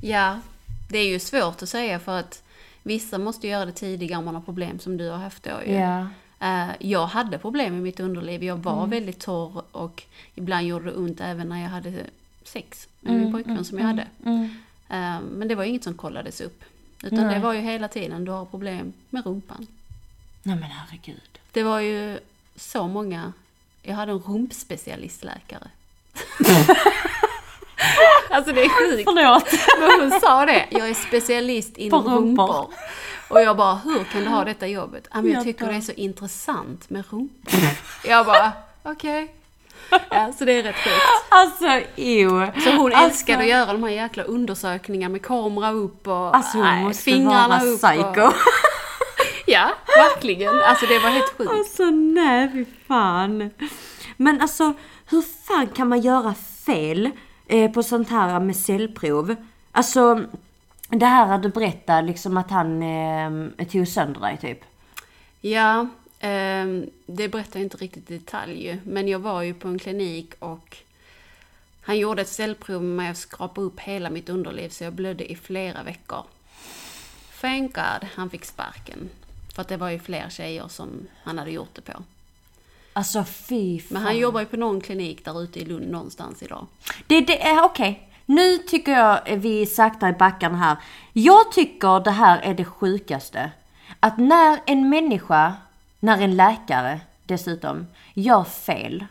Ja, 0.00 0.38
det 0.90 0.98
är 0.98 1.08
ju 1.08 1.18
svårt 1.18 1.62
att 1.62 1.68
säga 1.68 1.98
för 1.98 2.18
att 2.18 2.43
vissa 2.86 3.18
måste 3.18 3.48
göra 3.48 3.64
det 3.66 3.72
tidigare 3.72 4.18
om 4.18 4.24
man 4.24 4.34
har 4.34 4.42
problem 4.42 4.78
som 4.78 4.96
du 4.96 5.08
har 5.10 5.18
haft 5.18 5.42
då 5.42 5.50
ju. 5.66 5.74
Eh, 6.40 6.68
jag 6.80 7.06
hade 7.06 7.38
problem 7.38 7.74
i 7.74 7.80
mitt 7.80 8.00
underliv. 8.00 8.42
Jag 8.44 8.54
Mm. 8.58 8.62
var 8.62 8.86
väldigt 8.86 9.20
torr 9.20 9.62
och 9.72 10.02
ibland 10.34 10.66
gjorde 10.66 10.84
det 10.84 10.92
ont 10.96 11.20
även 11.20 11.48
när 11.48 11.62
jag 11.62 11.68
hade 11.68 11.92
sex 12.44 12.88
med 13.00 13.10
Mm, 13.12 13.22
min 13.24 13.32
pojkvän 13.32 13.64
som 13.64 13.78
jag 13.78 13.86
hade. 13.86 14.02
Eh, 14.88 15.20
men 15.32 15.48
det 15.48 15.54
var 15.54 15.64
inget 15.64 15.84
som 15.84 15.94
kollades 15.94 16.40
upp. 16.40 16.64
Utan 17.02 17.26
Nej. 17.26 17.34
det 17.34 17.40
var 17.40 17.52
ju 17.52 17.60
hela 17.60 17.88
tiden, 17.88 18.24
du 18.24 18.30
har 18.32 18.44
problem 18.44 18.92
med 19.10 19.26
rumpan. 19.26 19.66
Nej 20.42 20.56
men 20.56 20.70
herregud. 20.70 21.38
Det 21.52 21.62
var 21.62 21.80
ju 21.80 22.18
så 22.56 22.88
många, 22.88 23.32
jag 23.82 23.94
hade 23.94 24.12
en 24.12 24.18
rumpspecialistläkare. 24.18 25.68
alltså 28.30 28.52
det 28.52 28.62
är 28.64 28.68
sjukt. 28.68 29.04
Förlåt. 29.04 29.52
Men 30.00 30.10
hon 30.10 30.20
sa 30.20 30.46
det, 30.46 30.66
jag 30.70 30.88
är 30.88 30.94
specialist 30.94 31.76
inom 31.76 32.04
rumpor. 32.14 32.70
Och 33.28 33.40
jag 33.40 33.56
bara, 33.56 33.74
hur 33.74 34.04
kan 34.04 34.20
du 34.24 34.28
ha 34.28 34.44
detta 34.44 34.66
jobbet? 34.66 35.08
Ja, 35.12 35.22
men 35.22 35.32
jag 35.32 35.44
tycker 35.44 35.66
det 35.66 35.74
är 35.74 35.80
så 35.80 35.92
intressant 35.92 36.90
med 36.90 37.04
rumpor. 37.10 37.60
Jag 38.04 38.26
bara, 38.26 38.52
okej. 38.82 39.34
Ja, 40.10 40.32
så 40.38 40.44
det 40.44 40.52
är 40.52 40.62
rätt 40.62 40.76
sjukt. 40.76 40.96
Alltså 41.28 41.64
ew. 41.96 42.52
Så 42.64 42.70
hon 42.70 42.92
Alltså- 42.92 43.06
älskade 43.10 43.38
att 43.38 43.46
göra 43.48 43.72
de 43.72 43.82
här 43.82 43.90
jäkla 43.90 44.22
undersökningarna 44.22 45.12
med 45.12 45.22
kamera 45.22 45.70
upp 45.70 46.06
och 46.06 46.36
Alltså 46.36 46.56
hon 46.58 46.66
nej, 46.66 46.84
måste 46.84 47.02
fingrarna 47.02 47.48
vara 47.48 47.62
upp. 47.70 47.80
psycho. 47.80 48.26
Och, 48.26 48.32
ja, 49.46 49.68
verkligen. 49.86 50.60
Alltså 50.60 50.86
det 50.86 50.98
var 50.98 51.10
helt 51.10 51.36
sjukt. 51.38 51.50
Alltså 51.50 51.84
nej 51.90 52.50
fy 52.52 52.64
fan. 52.88 53.50
Men 54.16 54.40
alltså 54.40 54.74
hur 55.10 55.22
fan 55.46 55.66
kan 55.66 55.88
man 55.88 56.00
göra 56.00 56.34
fel 56.66 57.10
eh, 57.46 57.70
på 57.70 57.82
sånt 57.82 58.08
här 58.08 58.40
med 58.40 58.56
cellprov? 58.56 59.36
Alltså 59.72 60.24
det 60.88 61.06
här 61.06 61.34
att 61.34 61.42
du 61.42 61.48
berättar 61.48 62.02
liksom 62.02 62.36
att 62.36 62.50
han 62.50 62.82
eh, 62.82 63.66
tog 63.66 63.88
sönder 63.88 64.20
dig 64.20 64.38
typ. 64.40 64.60
Ja, 65.40 65.80
eh, 66.18 66.66
det 67.06 67.28
berättar 67.28 67.60
jag 67.60 67.62
inte 67.62 67.76
riktigt 67.76 68.10
i 68.10 68.18
detalj 68.18 68.66
ju. 68.66 68.78
Men 68.84 69.08
jag 69.08 69.18
var 69.18 69.42
ju 69.42 69.54
på 69.54 69.68
en 69.68 69.78
klinik 69.78 70.34
och 70.38 70.76
han 71.80 71.98
gjorde 71.98 72.22
ett 72.22 72.28
cellprov 72.28 72.82
med 72.82 73.10
att 73.10 73.16
skrapa 73.16 73.60
upp 73.60 73.80
hela 73.80 74.10
mitt 74.10 74.28
underliv 74.28 74.68
så 74.68 74.84
jag 74.84 74.92
blödde 74.92 75.32
i 75.32 75.36
flera 75.36 75.82
veckor. 75.82 76.24
Thank 77.40 77.74
God 77.74 78.08
han 78.14 78.30
fick 78.30 78.44
sparken. 78.44 79.08
För 79.54 79.62
att 79.62 79.68
det 79.68 79.76
var 79.76 79.90
ju 79.90 79.98
fler 79.98 80.28
tjejer 80.28 80.68
som 80.68 81.06
han 81.22 81.38
hade 81.38 81.50
gjort 81.50 81.74
det 81.74 81.82
på. 81.82 82.02
Alltså 82.96 83.24
fy 83.24 83.80
fan. 83.80 83.88
Men 83.90 84.02
han 84.02 84.18
jobbar 84.18 84.40
ju 84.40 84.46
på 84.46 84.56
någon 84.56 84.80
klinik 84.80 85.24
där 85.24 85.42
ute 85.42 85.60
i 85.60 85.64
Lund 85.64 85.90
någonstans 85.90 86.42
idag. 86.42 86.66
Det, 87.06 87.20
det 87.20 87.42
är 87.42 87.64
okej. 87.64 88.08
Nu 88.26 88.58
tycker 88.58 88.92
jag 88.92 89.36
vi 89.36 89.66
saktar 89.66 90.08
i 90.08 90.12
backarna 90.12 90.56
här. 90.56 90.76
Jag 91.12 91.52
tycker 91.52 92.00
det 92.00 92.10
här 92.10 92.38
är 92.38 92.54
det 92.54 92.64
sjukaste. 92.64 93.50
Att 94.00 94.18
när 94.18 94.60
en 94.66 94.88
människa, 94.88 95.54
när 96.00 96.18
en 96.22 96.36
läkare 96.36 97.00
dessutom, 97.24 97.86
gör 98.14 98.44
fel. 98.44 99.06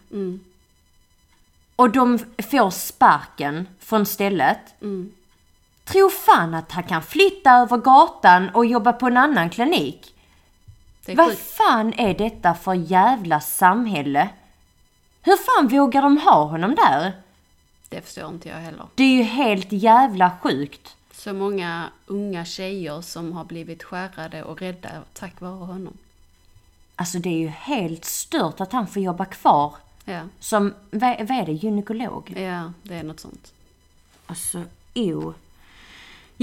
Och 1.76 1.89
de 1.89 2.19
får 2.52 2.69
sparken 2.69 3.67
från 3.80 4.06
stället. 4.06 4.60
Tro 5.86 6.10
fan 6.10 6.54
att 6.54 6.72
han 6.72 6.84
kan 6.84 7.04
flytta 7.04 7.52
över 7.52 7.78
gatan 7.78 8.50
och 8.50 8.65
jobba 8.65 8.93
på 8.93 9.08
en 9.08 9.17
annan 9.17 9.50
klinik. 9.50 10.12
Det 11.06 11.16
Vad 11.16 11.38
fan 11.38 11.94
är 11.94 12.13
detta 12.13 12.54
för 12.54 12.74
jävla 12.74 13.39
samhälle? 13.39 14.30
Hur 15.22 15.38
fan 15.38 15.68
vågar 15.68 16.02
de 16.02 16.18
ha 16.18 16.44
honom 16.44 16.76
där? 16.76 17.13
Det 17.89 18.02
förstår 18.02 18.28
inte 18.30 18.50
jag 18.50 18.56
heller. 18.56 18.86
Det 18.96 19.04
är 19.04 19.18
ju 19.18 19.24
helt 19.24 19.72
jävla 19.72 20.32
sjukt. 20.42 20.96
Så 21.12 21.34
många 21.34 21.89
unga 22.06 22.46
tjejer 22.46 23.02
som 23.02 23.34
har 23.34 23.44
blivit 23.46 23.84
skärrade 23.84 24.44
och 24.44 24.62
rädda 24.62 24.89
tack 25.13 25.42
vare 25.42 25.66
honom. 25.66 25.98
Alltså 26.96 27.20
det 27.20 27.30
är 27.30 27.38
ju 27.39 27.48
helt 27.48 28.06
stört 28.06 28.62
att 28.62 28.72
han 28.72 28.88
får 28.88 29.02
jobba 29.02 29.26
kvar 29.26 29.76
Ja, 30.06 30.22
som, 30.39 30.74
vad, 30.92 31.18
vad 31.28 31.32
är 31.38 31.46
det, 31.46 31.52
gynekolog? 31.52 32.34
ja 32.38 32.74
det 32.84 32.96
är 32.96 33.04
något 33.04 33.20
sånt. 33.20 33.54
Alltså, 34.26 34.63
ew. 34.94 35.34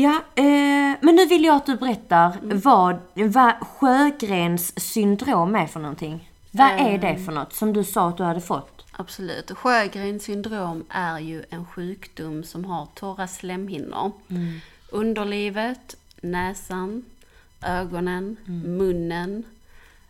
Ja, 0.02 0.22
eh, 0.34 0.98
men 1.00 1.14
nu 1.16 1.26
vill 1.26 1.44
jag 1.44 1.56
att 1.56 1.66
du 1.66 1.76
berättar 1.76 2.38
vad, 2.42 2.98
vad 3.14 3.54
Sjögrens 3.66 4.92
syndrom 4.92 5.56
är 5.56 5.66
för 5.66 5.80
någonting. 5.80 6.30
Vad 6.50 6.70
är 6.70 6.98
det 6.98 7.18
för 7.24 7.32
något 7.32 7.52
som 7.52 7.72
du 7.72 7.84
sa 7.84 8.08
att 8.08 8.16
du 8.16 8.22
hade 8.22 8.40
fått? 8.40 8.84
Absolut. 8.92 9.50
Sjögrens 9.50 10.24
syndrom 10.24 10.84
är 10.88 11.18
ju 11.18 11.44
en 11.50 11.66
sjukdom 11.66 12.44
som 12.44 12.64
har 12.64 12.86
torra 12.94 13.28
slemhinnor. 13.28 14.12
Underlivet, 14.88 15.96
näsan, 16.20 17.04
ögonen, 17.62 18.36
munnen. 18.64 19.44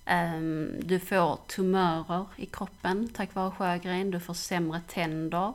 Ehm, 0.05 0.74
du 0.83 0.98
får 0.98 1.38
tumörer 1.46 2.24
i 2.37 2.46
kroppen 2.46 3.09
tack 3.14 3.35
vare 3.35 3.50
Sjögren. 3.50 4.11
Du 4.11 4.20
får 4.20 4.35
sämre 4.35 4.81
tänder. 4.88 5.53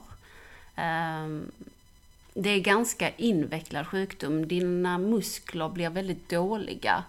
Ehm, 0.76 1.52
det 2.38 2.50
är 2.50 2.60
ganska 2.60 3.10
invecklad 3.10 3.88
sjukdom. 3.88 4.48
Dina 4.48 4.98
muskler 4.98 5.69
blir 5.69 5.89
väldigt 5.89 6.30
dåliga. 6.30 7.04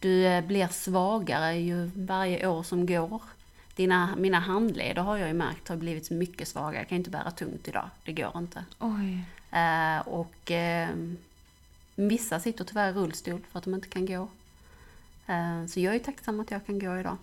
Du 0.00 0.26
eh, 0.26 0.44
blir 0.44 0.66
svagare 0.66 1.54
ju 1.58 1.90
varje 1.94 2.46
år 2.46 2.62
som 2.62 2.86
går. 2.86 3.22
Dina, 3.76 4.16
mina 4.16 4.38
handleder 4.38 5.02
har 5.02 5.16
jag 5.16 5.28
ju 5.28 5.34
märkt 5.34 5.68
har 5.68 5.76
blivit 5.76 6.10
mycket 6.10 6.48
svagare. 6.48 6.80
Jag 6.80 6.88
kan 6.88 6.98
inte 6.98 7.10
bära 7.10 7.30
tungt 7.30 7.68
idag. 7.68 7.90
Det 8.04 8.12
går 8.12 8.32
inte. 8.38 8.64
Eh, 9.58 10.08
och 10.08 10.50
eh, 10.50 10.88
vissa 11.94 12.40
sitter 12.40 12.64
tyvärr 12.64 12.90
i 12.90 12.92
rullstol 12.92 13.40
för 13.50 13.58
att 13.58 13.64
de 13.64 13.74
inte 13.74 13.88
kan 13.88 14.06
gå. 14.06 14.28
Eh, 15.26 15.66
så 15.66 15.80
jag 15.80 15.94
är 15.94 15.98
tacksam 15.98 16.40
att 16.40 16.50
jag 16.50 16.66
kan 16.66 16.78
gå 16.78 16.98
idag. 16.98 17.16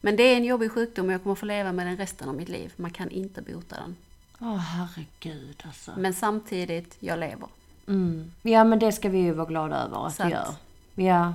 Men 0.00 0.16
det 0.16 0.22
är 0.22 0.36
en 0.36 0.44
jobbig 0.44 0.72
sjukdom 0.72 1.06
och 1.06 1.12
jag 1.12 1.22
kommer 1.22 1.34
få 1.34 1.46
leva 1.46 1.72
med 1.72 1.86
den 1.86 1.96
resten 1.96 2.28
av 2.28 2.34
mitt 2.34 2.48
liv. 2.48 2.72
Man 2.76 2.90
kan 2.90 3.10
inte 3.10 3.42
bota 3.42 3.76
den. 3.76 3.96
Åh 4.44 4.56
herregud 4.56 5.62
alltså. 5.66 5.90
Men 5.96 6.14
samtidigt, 6.14 6.96
jag 7.00 7.18
lever. 7.18 7.48
Mm. 7.88 8.32
Ja 8.42 8.64
men 8.64 8.78
det 8.78 8.92
ska 8.92 9.08
vi 9.08 9.18
ju 9.18 9.32
vara 9.32 9.46
glada 9.46 9.76
över 9.76 10.06
att 10.06 10.18
du 10.18 10.28
gör. 10.28 10.48
Ja. 10.94 11.34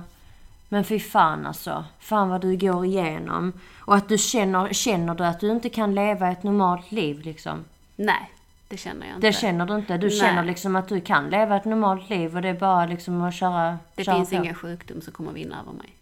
Men 0.68 0.84
fy 0.84 1.00
fan 1.00 1.46
alltså. 1.46 1.84
Fan 1.98 2.28
vad 2.28 2.40
du 2.40 2.56
går 2.56 2.86
igenom. 2.86 3.52
Och 3.80 3.96
att 3.96 4.08
du 4.08 4.18
känner, 4.18 4.72
känner 4.72 5.14
du 5.14 5.24
att 5.24 5.40
du 5.40 5.50
inte 5.52 5.68
kan 5.68 5.94
leva 5.94 6.30
ett 6.30 6.42
normalt 6.42 6.92
liv 6.92 7.20
liksom. 7.20 7.64
Nej, 7.96 8.30
det 8.68 8.76
känner 8.76 9.06
jag 9.06 9.16
inte. 9.16 9.26
Det 9.26 9.32
känner 9.32 9.66
du 9.66 9.74
inte. 9.74 9.96
Du 9.98 10.08
Nej. 10.08 10.18
känner 10.20 10.44
liksom 10.44 10.76
att 10.76 10.88
du 10.88 11.00
kan 11.00 11.30
leva 11.30 11.56
ett 11.56 11.64
normalt 11.64 12.10
liv 12.10 12.36
och 12.36 12.42
det 12.42 12.48
är 12.48 12.54
bara 12.54 12.86
liksom 12.86 13.22
att 13.22 13.34
köra 13.34 13.78
det 13.94 14.04
köra 14.04 14.16
finns 14.16 14.28
på. 14.30 14.34
ingen 14.34 14.54
sjukdom 14.54 15.00
som 15.00 15.12
kommer 15.12 15.32
vinna 15.32 15.60
över 15.60 15.72
mig. 15.72 15.92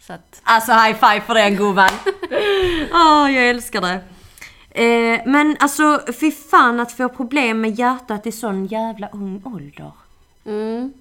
Så 0.00 0.12
att, 0.12 0.40
Alltså 0.42 0.72
high 0.72 0.94
five 0.94 1.20
för 1.20 1.34
den 1.34 1.56
gumman. 1.56 1.90
Åh, 2.92 3.32
jag 3.32 3.48
älskar 3.48 3.80
det. 3.80 4.00
Eh, 4.74 5.20
men 5.26 5.56
alltså 5.60 6.00
fy 6.20 6.30
fan 6.32 6.80
att 6.80 6.92
få 6.92 7.08
problem 7.08 7.60
med 7.60 7.78
hjärtat 7.78 8.26
i 8.26 8.32
sån 8.32 8.66
jävla 8.66 9.08
ung 9.08 9.42
ålder. 9.44 9.92
mm, 10.44 10.92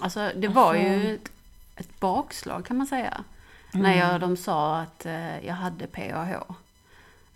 alltså 0.00 0.30
det 0.36 0.48
var 0.48 0.74
ju 0.74 1.14
ett, 1.14 1.32
ett 1.76 2.00
bakslag 2.00 2.64
kan 2.66 2.76
man 2.76 2.86
säga. 2.86 3.24
När 3.72 3.94
Mm. 3.94 3.98
jag, 3.98 4.20
de 4.20 4.36
sa 4.36 4.76
att 4.80 5.06
eh, 5.06 5.46
jag 5.46 5.54
hade 5.54 5.86
PAH. 5.86 6.32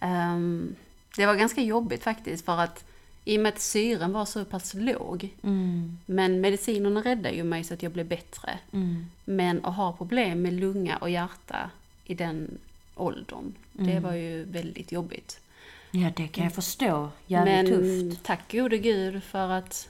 Ehm, 0.01 0.75
det 1.17 1.27
var 1.27 1.35
ganska 1.35 1.61
jobbigt 1.61 2.05
faktiskt 2.05 2.45
för 2.45 2.59
att 2.61 2.85
i 3.25 3.37
och 3.39 3.43
med 3.43 3.53
att 3.55 3.61
syren 3.61 4.13
var 4.13 4.25
så 4.25 4.45
pass 4.45 4.75
låg. 4.75 5.29
Mm. 5.43 5.99
Men 6.07 6.41
medicinerna 6.41 7.01
räddade 7.01 7.35
ju 7.35 7.45
mig 7.45 7.65
så 7.65 7.75
att 7.75 7.83
jag 7.83 7.93
blev 7.93 8.07
bättre. 8.07 8.59
Mm. 8.73 9.07
Men 9.25 9.65
att 9.65 9.75
ha 9.77 9.93
problem 9.93 10.43
med 10.43 10.53
lunga 10.53 10.97
och 10.97 11.11
hjärta 11.11 11.71
i 12.05 12.15
den 12.15 12.59
åldern, 12.97 13.55
Mm. 13.79 13.95
det 13.95 14.01
var 14.01 14.13
ju 14.13 14.45
väldigt 14.45 14.93
jobbigt. 14.93 15.41
Ja 15.91 16.11
det 16.17 16.29
kan 16.29 16.45
jag 16.45 16.55
förstå. 16.55 17.09
Jävligt 17.27 17.55
Men 17.55 18.11
tufft. 18.11 18.25
tack 18.25 18.53
gode 18.53 18.79
gud 18.79 19.23
för 19.23 19.51
att 19.51 19.89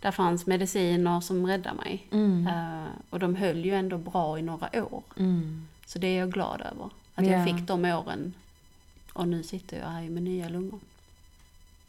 där 0.00 0.10
fanns 0.10 0.46
mediciner 0.46 1.20
som 1.20 1.46
räddade 1.46 1.76
mig. 1.76 2.06
Mm. 2.12 2.46
Eh, 2.46 2.88
och 3.10 3.18
de 3.18 3.36
höll 3.36 3.64
ju 3.64 3.74
ändå 3.74 3.98
bra 3.98 4.38
i 4.38 4.42
några 4.42 4.84
år. 4.84 5.02
Mm. 5.16 5.66
Så 5.86 5.98
det 5.98 6.06
är 6.06 6.18
jag 6.18 6.32
glad 6.32 6.60
över. 6.60 6.84
Att 7.14 7.26
Ja. 7.26 7.32
jag 7.32 7.44
fick 7.44 7.66
de 7.66 7.84
åren. 7.84 8.34
Och 9.12 9.28
nu 9.28 9.42
sitter 9.42 9.78
jag 9.78 9.86
här 9.88 10.02
med 10.08 10.22
nya 10.22 10.48
lungor. 10.48 10.80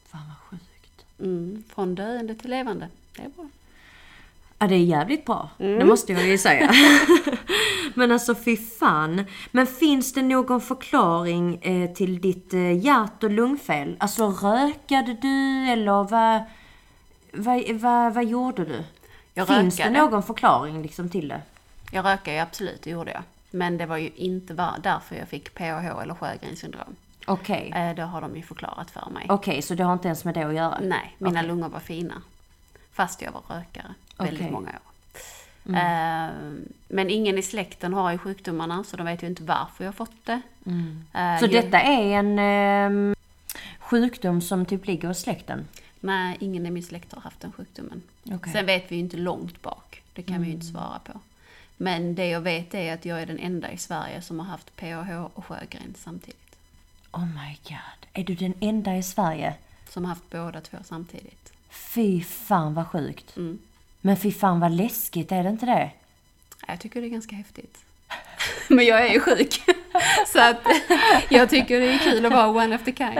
Fan 0.07 0.27
vad 0.27 0.37
sjukt. 0.37 1.05
Mm, 1.19 1.63
från 1.69 1.95
döende 1.95 2.35
till 2.35 2.49
levande. 2.49 2.87
Det 3.15 3.21
är 3.21 3.29
bra. 3.29 3.49
Ja 4.59 4.67
det 4.67 4.75
är 4.75 4.83
jävligt 4.85 5.25
bra. 5.25 5.49
Mm. 5.59 5.79
Det 5.79 5.85
måste 5.85 6.13
jag 6.13 6.27
ju 6.27 6.37
säga. 6.37 6.71
Men 7.95 8.11
alltså 8.11 8.35
fy 8.35 8.57
fan. 8.57 9.25
Men 9.51 9.67
finns 9.67 10.13
det 10.13 10.21
någon 10.21 10.61
förklaring 10.61 11.55
eh, 11.61 11.91
till 11.93 12.21
ditt 12.21 12.53
eh, 12.53 12.77
hjärt 12.85 13.23
och 13.23 13.31
lungfel? 13.31 13.95
Alltså 13.99 14.27
rökade 14.27 15.13
du 15.13 15.67
eller 15.71 16.03
vad, 16.03 16.41
vad, 17.33 17.71
vad, 17.71 18.13
vad 18.13 18.25
gjorde 18.25 18.65
du? 18.65 18.83
Jag 19.33 19.47
finns 19.47 19.77
rökade. 19.79 19.95
det 19.95 20.01
någon 20.01 20.23
förklaring 20.23 20.81
liksom 20.81 21.09
till 21.09 21.27
det? 21.27 21.41
Jag 21.91 22.05
rökade 22.05 22.35
ju 22.37 22.41
absolut, 22.41 22.81
det 22.81 22.89
gjorde 22.89 23.11
jag. 23.11 23.21
Men 23.51 23.77
det 23.77 23.85
var 23.85 23.97
ju 23.97 24.09
inte 24.15 24.53
va- 24.53 24.75
därför 24.83 25.15
jag 25.15 25.27
fick 25.27 25.53
PAH 25.53 25.85
eller 26.01 26.13
Sjögrens 26.15 26.59
syndrom. 26.59 26.95
Okej. 27.27 27.71
Eh, 27.75 27.95
det 27.95 28.01
har 28.03 28.21
de 28.21 28.35
ju 28.35 28.41
förklarat 28.41 28.91
för 28.91 29.09
mig. 29.09 29.25
Okej, 29.29 29.61
så 29.61 29.73
det 29.75 29.83
har 29.83 29.93
inte 29.93 30.07
ens 30.07 30.25
med 30.25 30.33
det 30.33 30.43
att 30.43 30.53
göra? 30.53 30.79
Nej, 30.81 31.15
mina 31.17 31.39
Okej. 31.39 31.47
lungor 31.47 31.69
var 31.69 31.79
fina. 31.79 32.13
Fast 32.93 33.21
jag 33.21 33.31
var 33.31 33.41
rökare 33.55 33.93
väldigt 34.17 34.51
många 34.51 34.69
år. 34.69 34.88
Eh, 35.75 36.29
men 36.87 37.09
ingen 37.09 37.37
i 37.37 37.41
släkten 37.41 37.93
har 37.93 38.11
ju 38.11 38.17
sjukdomarna 38.17 38.83
så 38.83 38.97
de 38.97 39.05
vet 39.05 39.23
ju 39.23 39.27
inte 39.27 39.43
varför 39.43 39.83
jag 39.85 39.95
fått 39.95 40.25
det. 40.25 40.41
Eh, 41.13 41.39
Så 41.39 41.45
ju- 41.45 41.51
detta 41.61 41.81
är 41.81 42.03
en 42.03 42.39
ehm, 42.39 43.15
sjukdom 43.79 44.41
som 44.41 44.65
typ 44.65 44.85
ligger 44.87 45.07
hos 45.07 45.19
släkten? 45.21 45.67
Nej, 45.99 46.37
ingen 46.39 46.65
i 46.65 46.71
min 46.71 46.83
släkt 46.83 47.13
har 47.13 47.21
haft 47.21 47.39
den 47.39 47.51
sjukdomen. 47.51 48.01
Okej. 48.31 48.53
Sen 48.53 48.65
vet 48.65 48.91
vi 48.91 48.95
ju 48.95 49.01
inte 49.01 49.17
långt 49.17 49.61
bak. 49.61 50.01
Det 50.13 50.21
kan 50.23 50.41
vi 50.41 50.47
ju 50.47 50.53
inte 50.53 50.67
Mm. 50.67 50.73
svara 50.75 50.99
på. 50.99 51.19
Men 51.77 52.15
det 52.15 52.27
jag 52.27 52.41
vet 52.41 52.73
är 52.73 52.93
att 52.93 53.05
jag 53.05 53.21
är 53.21 53.25
den 53.25 53.39
enda 53.39 53.71
i 53.71 53.77
Sverige 53.77 54.21
som 54.21 54.39
har 54.39 54.45
haft 54.45 54.75
PAH 54.75 55.25
och 55.33 55.45
Sjögren 55.45 55.93
samtidigt. 55.97 56.55
Oh 57.11 57.25
my 57.25 57.57
god. 57.63 58.07
Är 58.13 58.23
du 58.23 58.35
den 58.35 58.53
enda 58.59 58.97
i 58.97 59.03
Sverige? 59.03 59.53
Som 59.89 60.03
har 60.05 60.09
haft 60.09 60.29
båda 60.29 60.61
två 60.61 60.77
samtidigt. 60.83 61.53
Fy 61.69 62.21
fan 62.23 62.73
vad 62.73 62.87
sjukt. 62.87 63.37
Mm. 63.37 63.59
Men 64.01 64.17
fy 64.17 64.31
fan 64.31 64.59
vad 64.59 64.71
läskigt, 64.71 65.31
är 65.31 65.43
det 65.43 65.49
inte 65.49 65.65
det? 65.65 65.89
Jag 66.67 66.79
tycker 66.79 67.01
det 67.01 67.07
är 67.07 67.09
ganska 67.09 67.35
häftigt. 67.35 67.77
Men 68.67 68.85
jag 68.85 69.07
är 69.07 69.13
ju 69.13 69.19
sjuk. 69.19 69.61
Så 70.27 70.39
att 70.39 70.61
jag 71.29 71.49
tycker 71.49 71.79
det 71.79 71.89
är 71.91 71.97
kul 71.97 72.25
att 72.25 72.31
vara 72.31 72.47
one 72.47 72.75
of 72.75 72.83
the 72.83 72.93
kind. 72.93 73.19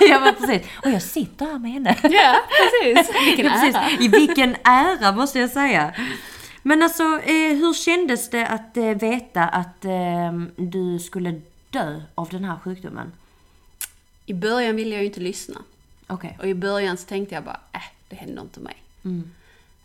ja 0.00 0.20
men 0.20 0.34
precis. 0.34 0.68
Och 0.84 0.90
jag 0.90 1.02
sitter 1.02 1.46
här 1.46 1.58
med 1.58 1.70
henne. 1.72 1.96
Ja, 2.02 2.36
precis. 2.48 3.14
Vilken 3.26 3.46
Ja, 3.46 3.52
precis. 3.52 3.74
ära. 3.74 3.90
I 3.90 4.08
vilken 4.08 4.56
ära 4.64 5.12
måste 5.12 5.38
jag 5.38 5.50
säga. 5.50 5.94
Men 6.62 6.82
alltså, 6.82 7.02
eh, 7.02 7.56
hur 7.56 7.74
kändes 7.74 8.30
det 8.30 8.46
att 8.46 8.76
eh, 8.76 8.84
veta 8.84 9.44
att 9.44 9.84
eh, 9.84 10.32
du 10.56 10.98
skulle 10.98 11.40
dö 11.70 12.00
av 12.14 12.28
den 12.28 12.44
här 12.44 12.58
sjukdomen? 12.64 13.12
I 14.26 14.34
början 14.34 14.76
ville 14.76 14.90
jag 14.90 15.00
ju 15.00 15.06
inte 15.06 15.20
lyssna. 15.20 15.62
Okej. 16.06 16.36
Och 16.40 16.46
i 16.48 16.54
början 16.54 16.96
så 16.96 17.06
tänkte 17.06 17.34
jag 17.34 17.44
bara, 17.44 17.60
äh, 17.72 17.80
det 18.08 18.16
händer 18.16 18.42
inte 18.42 18.60
mig. 18.60 18.76
Mm. 19.04 19.30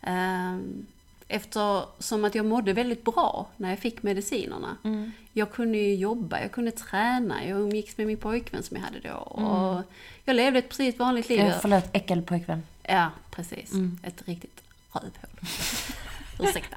Ehm, 0.06 0.86
Eftersom 1.28 2.24
att 2.24 2.34
jag 2.34 2.46
mådde 2.46 2.72
väldigt 2.72 3.04
bra 3.04 3.46
när 3.56 3.70
jag 3.70 3.78
fick 3.78 4.02
medicinerna. 4.02 4.76
Mm. 4.84 5.12
Jag 5.32 5.52
kunde 5.52 5.78
ju 5.78 5.94
jobba, 5.94 6.40
jag 6.40 6.52
kunde 6.52 6.70
träna, 6.70 7.44
jag 7.44 7.60
umgicks 7.60 7.96
med 7.96 8.06
min 8.06 8.16
pojkvän 8.16 8.62
som 8.62 8.76
jag 8.76 8.84
hade 8.84 9.00
då. 9.00 9.14
Och 9.14 9.82
jag 10.24 10.36
levde 10.36 10.58
ett 10.58 10.68
precis 10.68 10.98
vanligt 10.98 11.28
liv. 11.28 11.40
Eh, 11.40 11.54
förlåt, 11.62 11.84
äckelpojkvän. 11.92 12.62
Ja, 12.82 13.10
precis. 13.30 13.72
Mm. 13.72 13.98
Ett 14.02 14.22
riktigt 14.28 14.62
rövhål. 14.92 15.10
Ursäkta. 16.48 16.76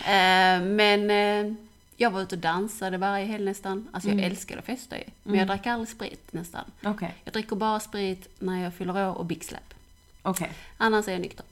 Eh, 0.00 0.60
men 0.62 1.10
eh, 1.10 1.54
jag 1.96 2.10
var 2.10 2.20
ute 2.22 2.34
och 2.34 2.40
dansade 2.40 2.98
varje 2.98 3.24
helg 3.26 3.44
nästan. 3.44 3.88
Alltså 3.92 4.08
Mm. 4.08 4.18
jag 4.22 4.30
älskade 4.30 4.60
att 4.60 4.66
festa 4.66 4.98
ju. 4.98 5.04
Men 5.22 5.34
jag 5.38 5.46
drack 5.48 5.66
aldrig 5.66 5.88
sprit 5.88 6.32
nästan. 6.32 6.64
Okej, 6.84 7.14
Jag 7.24 7.34
dricker 7.34 7.56
bara 7.56 7.80
sprit 7.80 8.28
när 8.38 8.62
jag 8.64 8.74
fyller 8.74 9.08
år 9.08 9.14
och 9.18 9.24
Big 9.24 9.44
Slap. 9.44 9.74
okej. 10.22 10.50
Annars 10.76 11.08
är 11.08 11.12
jag 11.12 11.20
nykter. 11.20 11.44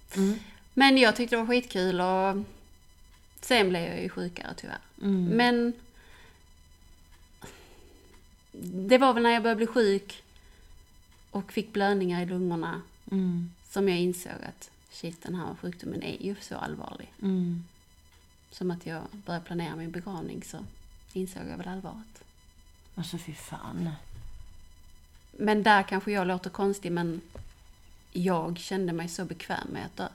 Men 0.79 0.99
jag 0.99 1.17
tyckte 1.17 1.37
det 1.37 1.41
var 1.41 1.47
skitkul 1.49 2.01
och 2.01 2.45
sen 3.41 3.69
blev 3.69 3.83
jag 3.83 4.03
ju 4.03 4.09
sjukare 4.09 4.55
tyvärr. 4.57 4.79
Mm. 5.03 5.25
Men 5.25 5.73
det 8.63 8.99
var 8.99 9.13
väl 9.13 9.23
när 9.23 9.31
jag 9.31 9.43
började 9.43 9.57
bli 9.57 9.67
sjuk 9.67 10.23
och 11.31 11.53
fick 11.53 11.73
blödningar 11.73 12.23
i 12.23 12.27
lungorna 12.27 12.83
Mm. 13.11 13.51
som 13.69 13.89
jag 13.89 13.99
insåg 13.99 14.33
att 14.49 14.71
shit, 14.91 15.23
den 15.23 15.35
här 15.35 15.55
sjukdomen 15.61 16.03
är 16.03 16.23
ju 16.23 16.37
så 16.41 16.57
allvarlig. 16.57 17.13
Mm. 17.23 17.65
Som 18.51 18.71
att 18.71 18.87
jag 18.87 19.03
började 19.13 19.45
planera 19.45 19.77
min 19.77 19.91
begravning 19.91 20.43
så 20.45 20.59
insåg 21.13 21.43
jag 21.51 21.57
väl 21.57 21.69
allvaret. 21.69 22.25
Alltså 22.95 23.19
fy 23.19 23.35
fan. 23.35 23.91
Men 25.33 25.63
där 25.63 25.83
kanske 25.83 26.13
jag 26.13 26.27
låter 26.27 26.51
konstig 26.51 26.93
men 26.93 27.21
jag 28.13 28.59
kände 28.59 28.93
mig 28.93 29.09
så 29.09 29.25
bekväm 29.25 29.69
med 29.69 29.87
att 29.87 29.97
dö. 29.97 30.09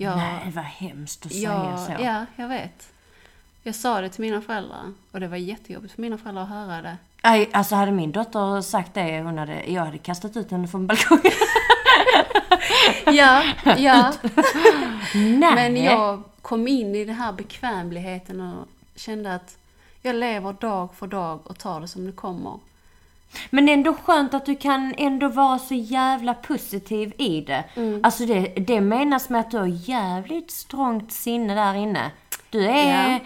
Jag, 0.00 0.16
Nej, 0.16 0.52
vad 0.54 0.64
hemskt 0.64 1.26
att 1.26 1.32
säga 1.32 1.50
jag, 1.70 1.78
så. 1.78 1.92
Ja, 2.02 2.26
jag 2.36 2.48
vet. 2.48 2.92
Jag 3.62 3.74
sa 3.74 4.00
det 4.00 4.08
till 4.08 4.20
mina 4.20 4.40
föräldrar 4.40 4.92
och 5.12 5.20
det 5.20 5.28
var 5.28 5.36
jättejobbigt 5.36 5.94
för 5.94 6.02
mina 6.02 6.18
föräldrar 6.18 6.42
att 6.42 6.48
höra 6.48 6.82
det. 6.82 6.96
Nej, 7.22 7.50
alltså 7.52 7.74
hade 7.74 7.92
min 7.92 8.12
dotter 8.12 8.60
sagt 8.60 8.94
det, 8.94 9.22
hon 9.22 9.38
hade, 9.38 9.70
jag 9.70 9.84
hade 9.84 9.98
kastat 9.98 10.36
ut 10.36 10.50
henne 10.50 10.68
från 10.68 10.86
balkongen. 10.86 11.32
Ja, 13.06 13.44
ja. 13.76 14.12
Nej. 15.14 15.54
Men 15.54 15.76
jag 15.76 16.22
kom 16.42 16.68
in 16.68 16.94
i 16.94 17.04
den 17.04 17.14
här 17.14 17.32
bekvämligheten 17.32 18.40
och 18.40 18.68
kände 18.96 19.34
att 19.34 19.56
jag 20.02 20.16
lever 20.16 20.52
dag 20.52 20.94
för 20.94 21.06
dag 21.06 21.40
och 21.44 21.58
tar 21.58 21.80
det 21.80 21.88
som 21.88 22.06
det 22.06 22.12
kommer. 22.12 22.58
Men 23.50 23.68
ändå 23.68 23.94
skönt 23.94 24.34
att 24.34 24.46
du 24.46 24.56
kan 24.56 24.94
ändå 24.98 25.28
vara 25.28 25.58
så 25.58 25.74
jävla 25.74 26.34
positiv 26.34 27.12
i 27.18 27.40
det. 27.40 27.64
Mm. 27.74 28.00
Alltså 28.02 28.26
det, 28.26 28.40
det 28.56 28.80
menas 28.80 29.28
med 29.28 29.40
att 29.40 29.50
du 29.50 29.58
har 29.58 29.88
jävligt 29.88 30.50
strångt 30.50 31.12
sinne 31.12 31.54
där 31.54 31.74
inne. 31.74 32.10
Du 32.50 32.64
är... 32.68 33.20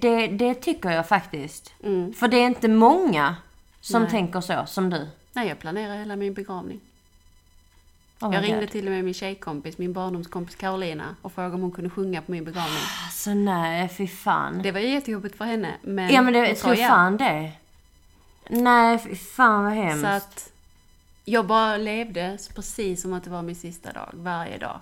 Det, 0.00 0.26
det 0.26 0.54
tycker 0.54 0.90
jag 0.90 1.08
faktiskt. 1.08 1.74
Mm. 1.84 2.12
För 2.12 2.28
det 2.28 2.36
är 2.36 2.46
inte 2.46 2.68
många 2.68 3.36
som 3.80 4.02
Nej. 4.02 4.10
tänker 4.10 4.40
så, 4.40 4.64
som 4.66 4.90
du. 4.90 5.08
Nej, 5.32 5.48
jag 5.48 5.58
planerar 5.58 5.96
hela 5.96 6.16
min 6.16 6.34
begravning. 6.34 6.80
Oh 8.20 8.34
jag 8.34 8.44
ringde 8.44 8.60
God. 8.60 8.70
till 8.70 8.86
och 8.86 8.92
med 8.92 9.04
min 9.04 9.14
tjejkompis, 9.14 9.78
min 9.78 9.92
barndomskompis 9.92 10.56
Carolina 10.56 11.16
och 11.22 11.32
frågade 11.32 11.54
om 11.54 11.60
hon 11.60 11.72
kunde 11.72 11.90
sjunga 11.90 12.22
på 12.22 12.32
min 12.32 12.44
begravning. 12.44 12.78
Alltså 13.04 13.34
nej, 13.34 13.88
fy 13.88 14.06
fan. 14.08 14.62
Det 14.62 14.72
var 14.72 14.80
ju 14.80 14.88
jättejobbigt 14.88 15.36
för 15.36 15.44
henne. 15.44 15.74
Men 15.82 16.10
ja 16.10 16.22
men 16.22 16.32
det, 16.32 16.46
hon 16.46 16.56
sa 16.56 16.62
tror 16.62 16.76
ja. 16.76 16.88
fan 16.88 17.16
det. 17.16 17.52
Nej, 18.50 18.98
fy 18.98 19.16
fan 19.16 19.64
vad 19.64 19.72
hemskt. 19.72 20.00
Så 20.00 20.06
att 20.06 20.52
jag 21.24 21.46
bara 21.46 21.76
levde 21.76 22.38
precis 22.54 23.02
som 23.02 23.12
att 23.12 23.24
det 23.24 23.30
var 23.30 23.42
min 23.42 23.56
sista 23.56 23.92
dag, 23.92 24.10
varje 24.12 24.58
dag. 24.58 24.80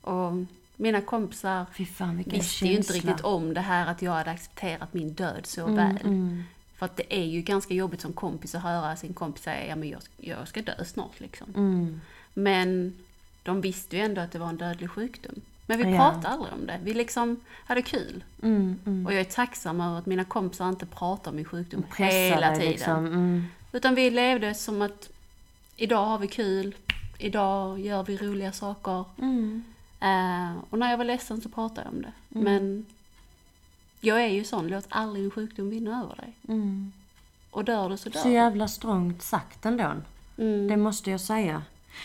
Och 0.00 0.32
mina 0.76 1.00
kompisar 1.00 1.66
fan 1.84 2.16
visste 2.16 2.40
känsla. 2.40 2.66
ju 2.68 2.76
inte 2.76 2.92
riktigt 2.92 3.20
om 3.20 3.54
det 3.54 3.60
här 3.60 3.86
att 3.86 4.02
jag 4.02 4.12
hade 4.12 4.30
accepterat 4.30 4.94
min 4.94 5.12
död 5.12 5.46
så 5.46 5.66
väl. 5.66 5.98
Mm. 6.04 6.44
För 6.76 6.86
att 6.86 6.96
det 6.96 7.14
är 7.14 7.24
ju 7.24 7.42
ganska 7.42 7.74
jobbigt 7.74 8.00
som 8.00 8.12
kompis 8.12 8.54
att 8.54 8.62
höra 8.62 8.96
sin 8.96 9.14
kompis 9.14 9.42
säga 9.42 9.66
ja 9.66 9.76
men 9.76 9.88
jag, 9.88 10.00
jag 10.16 10.48
ska 10.48 10.62
dö 10.62 10.84
snart 10.84 11.20
liksom. 11.20 11.54
Mm. 11.56 12.00
Men 12.34 12.96
de 13.42 13.60
visste 13.60 13.96
ju 13.96 14.02
ändå 14.02 14.20
att 14.20 14.32
det 14.32 14.38
var 14.38 14.48
en 14.48 14.56
dödlig 14.56 14.90
sjukdom. 14.90 15.40
Men 15.70 15.78
vi 15.78 15.90
Ja. 15.90 15.96
pratade 15.98 16.28
aldrig 16.28 16.52
om 16.52 16.66
det. 16.66 16.78
Vi 16.82 16.94
liksom 16.94 17.40
hade 17.66 17.82
kul. 17.82 18.24
Mm, 18.42 18.78
mm. 18.86 19.06
Och 19.06 19.12
jag 19.12 19.20
är 19.20 19.24
tacksam 19.24 19.80
över 19.80 19.98
att 19.98 20.06
mina 20.06 20.24
kompisar 20.24 20.68
inte 20.68 20.86
pratar 20.86 21.30
om 21.30 21.36
min 21.36 21.44
sjukdom 21.44 21.84
hela 21.96 22.54
tiden. 22.54 22.70
Liksom. 22.70 23.06
Mm. 23.06 23.44
Utan 23.72 23.94
vi 23.94 24.10
levde 24.10 24.54
som 24.54 24.82
att 24.82 25.10
idag 25.76 26.06
har 26.06 26.18
vi 26.18 26.26
kul, 26.28 26.74
idag 27.18 27.80
gör 27.80 28.02
vi 28.02 28.16
roliga 28.16 28.52
saker. 28.52 29.04
Mm. 29.18 29.64
Eh, 30.00 30.62
och 30.70 30.78
när 30.78 30.90
jag 30.90 30.98
var 30.98 31.04
ledsen 31.04 31.40
så 31.40 31.48
pratade 31.48 31.80
jag 31.80 31.94
om 31.94 32.02
det. 32.02 32.12
Men 32.28 32.86
jag 34.00 34.22
är 34.22 34.28
ju 34.28 34.44
sån, 34.44 34.68
låt 34.68 34.86
aldrig 34.88 35.24
en 35.24 35.30
sjukdom 35.30 35.70
vinna 35.70 36.02
över 36.02 36.16
dig. 36.16 36.32
Mm. 36.48 36.92
Och 37.50 37.64
dör 37.64 37.88
du 37.88 37.96
så 37.96 38.08
dör 38.08 38.20
Så 38.20 38.28
jävla 38.28 38.68
strångt 38.68 39.22
sagt 39.22 39.66
ändå. 39.66 39.92
Mm. 40.38 40.68
Det 40.68 40.76
måste 40.76 41.10
jag 41.10 41.20
säga. 41.20 41.62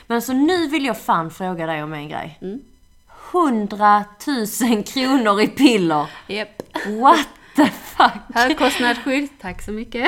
Men 0.07 0.21
så 0.21 0.33
nu 0.33 0.67
vill 0.67 0.85
jag 0.85 0.97
fan 0.97 1.31
fråga 1.31 1.65
dig 1.65 1.83
om 1.83 1.93
en 1.93 2.09
grej. 2.09 2.39
Mm. 3.35 3.47
100 3.47 4.03
000 4.61 4.83
kronor 4.83 5.41
i 5.41 5.47
piller. 5.47 6.07
Japp. 6.27 6.61
What 7.01 7.27
the 7.55 7.65
fuck? 7.65 8.11
Högkostnadsskydd, 8.33 9.29
tack 9.41 9.61
så 9.61 9.71
mycket. 9.71 10.07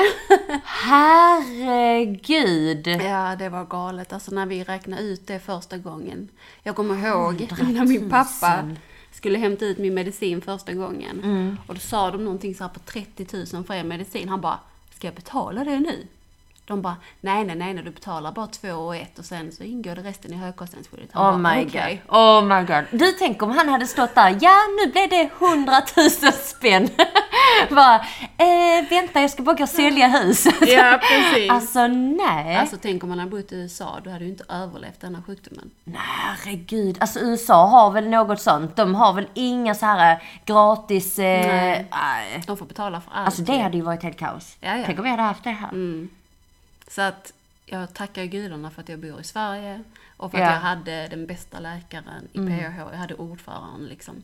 Herregud. 0.64 2.86
Ja, 2.86 3.36
det 3.38 3.48
var 3.48 3.64
galet. 3.64 4.12
Alltså 4.12 4.34
när 4.34 4.46
vi 4.46 4.64
räknade 4.64 5.02
ut 5.02 5.26
det 5.26 5.38
första 5.38 5.78
gången. 5.78 6.28
Jag 6.62 6.76
kommer 6.76 7.08
ihåg 7.08 7.40
100 7.50 7.72
när 7.72 7.86
min 7.86 8.10
pappa 8.10 8.62
000. 8.62 8.76
skulle 9.12 9.38
hämta 9.38 9.64
ut 9.64 9.78
min 9.78 9.94
medicin 9.94 10.40
första 10.40 10.72
gången. 10.72 11.20
Mm. 11.24 11.56
Och 11.66 11.74
då 11.74 11.80
sa 11.80 12.10
de 12.10 12.24
någonting 12.24 12.54
så 12.54 12.64
här 12.64 12.70
på 12.70 12.80
30 12.80 13.26
000 13.52 13.64
för 13.64 13.74
en 13.74 13.88
medicin. 13.88 14.28
Han 14.28 14.40
bara, 14.40 14.58
ska 14.94 15.06
jag 15.06 15.14
betala 15.14 15.64
det 15.64 15.80
nu? 15.80 16.06
De 16.68 16.82
bara, 16.82 16.96
nej, 17.20 17.44
nej, 17.44 17.56
nej, 17.56 17.74
nej, 17.74 17.84
du 17.84 17.90
betalar 17.90 18.32
bara 18.32 18.46
två 18.46 18.72
och 18.72 18.96
ett 18.96 19.18
och 19.18 19.24
sen 19.24 19.52
så 19.52 19.62
ingår 19.62 19.94
det 19.94 20.02
resten 20.02 20.32
i 20.32 20.36
högkostnadsskyddet. 20.36 21.08
Han 21.12 21.34
Oh 21.34 21.42
bara, 21.42 21.54
my 21.56 21.66
"Okej." 21.66 22.02
god. 22.08 22.16
Oh 22.18 22.42
my 22.44 22.64
god. 22.66 22.84
Du 23.00 23.12
tänk 23.12 23.42
om 23.42 23.50
han 23.50 23.68
hade 23.68 23.86
stått 23.86 24.14
där. 24.14 24.36
Ja, 24.40 24.56
nu 24.84 24.92
blev 24.92 25.08
det 25.08 25.30
100 25.40 25.72
000 25.96 26.32
spänn. 26.32 26.88
Bara, 27.70 27.94
eh, 27.96 28.88
vänta 28.90 29.20
jag 29.20 29.30
ska 29.30 29.42
bara 29.42 29.54
gå 29.56 29.62
och 29.62 29.68
sälja 29.68 30.08
huset. 30.08 30.54
Ja, 30.68 31.00
precis. 31.02 31.50
Alltså 31.50 31.86
nej. 31.86 32.56
Alltså 32.56 32.76
tänk 32.82 33.02
om 33.02 33.08
man 33.08 33.18
hade 33.18 33.30
bott 33.30 33.52
i 33.52 33.56
USA, 33.56 33.98
då 34.04 34.10
hade 34.10 34.24
du 34.24 34.28
inte 34.30 34.44
överlevt 34.48 35.00
denna 35.00 35.22
sjukdomen. 35.22 35.70
Nej, 35.84 35.96
herregud. 36.06 36.96
Alltså 37.00 37.20
USA 37.20 37.66
har 37.66 37.90
väl 37.90 38.08
något 38.08 38.40
sånt. 38.40 38.76
De 38.76 38.94
har 38.94 39.12
väl 39.12 39.26
inga 39.34 39.74
så 39.74 39.86
här 39.86 40.12
eh, 40.12 40.18
gratis... 40.44 41.18
Eh, 41.18 41.46
Nej. 41.46 41.86
nej. 41.90 42.42
De 42.46 42.56
får 42.56 42.66
betala 42.66 43.00
för 43.00 43.10
allt. 43.14 43.26
Alltså 43.26 43.42
det 43.42 43.58
hade 43.58 43.76
ju 43.76 43.82
varit 43.82 44.02
helt 44.02 44.18
kaos. 44.18 44.56
Ja, 44.60 44.76
ja. 44.76 44.82
Tänk 44.86 44.98
om 44.98 45.04
vi 45.04 45.10
hade 45.10 45.22
haft 45.22 45.44
det 45.44 45.50
här. 45.50 45.68
Mm. 45.68 46.08
Så 46.90 47.02
att 47.02 47.32
jag 47.66 47.94
tackar 47.94 48.24
gudarna 48.24 48.70
för 48.70 48.82
att 48.82 48.88
jag 48.88 48.98
bor 48.98 49.20
i 49.20 49.24
Sverige 49.24 49.82
och 50.16 50.30
för 50.30 50.38
att 50.38 50.44
jag 50.52 50.60
hade 50.60 51.08
den 51.08 51.26
bästa 51.26 51.60
läkaren 51.60 52.28
i 52.32 52.38
PH. 52.38 52.78
Jag 52.92 52.98
hade 52.98 53.14
ordföranden 53.14 53.86
liksom. 53.88 54.14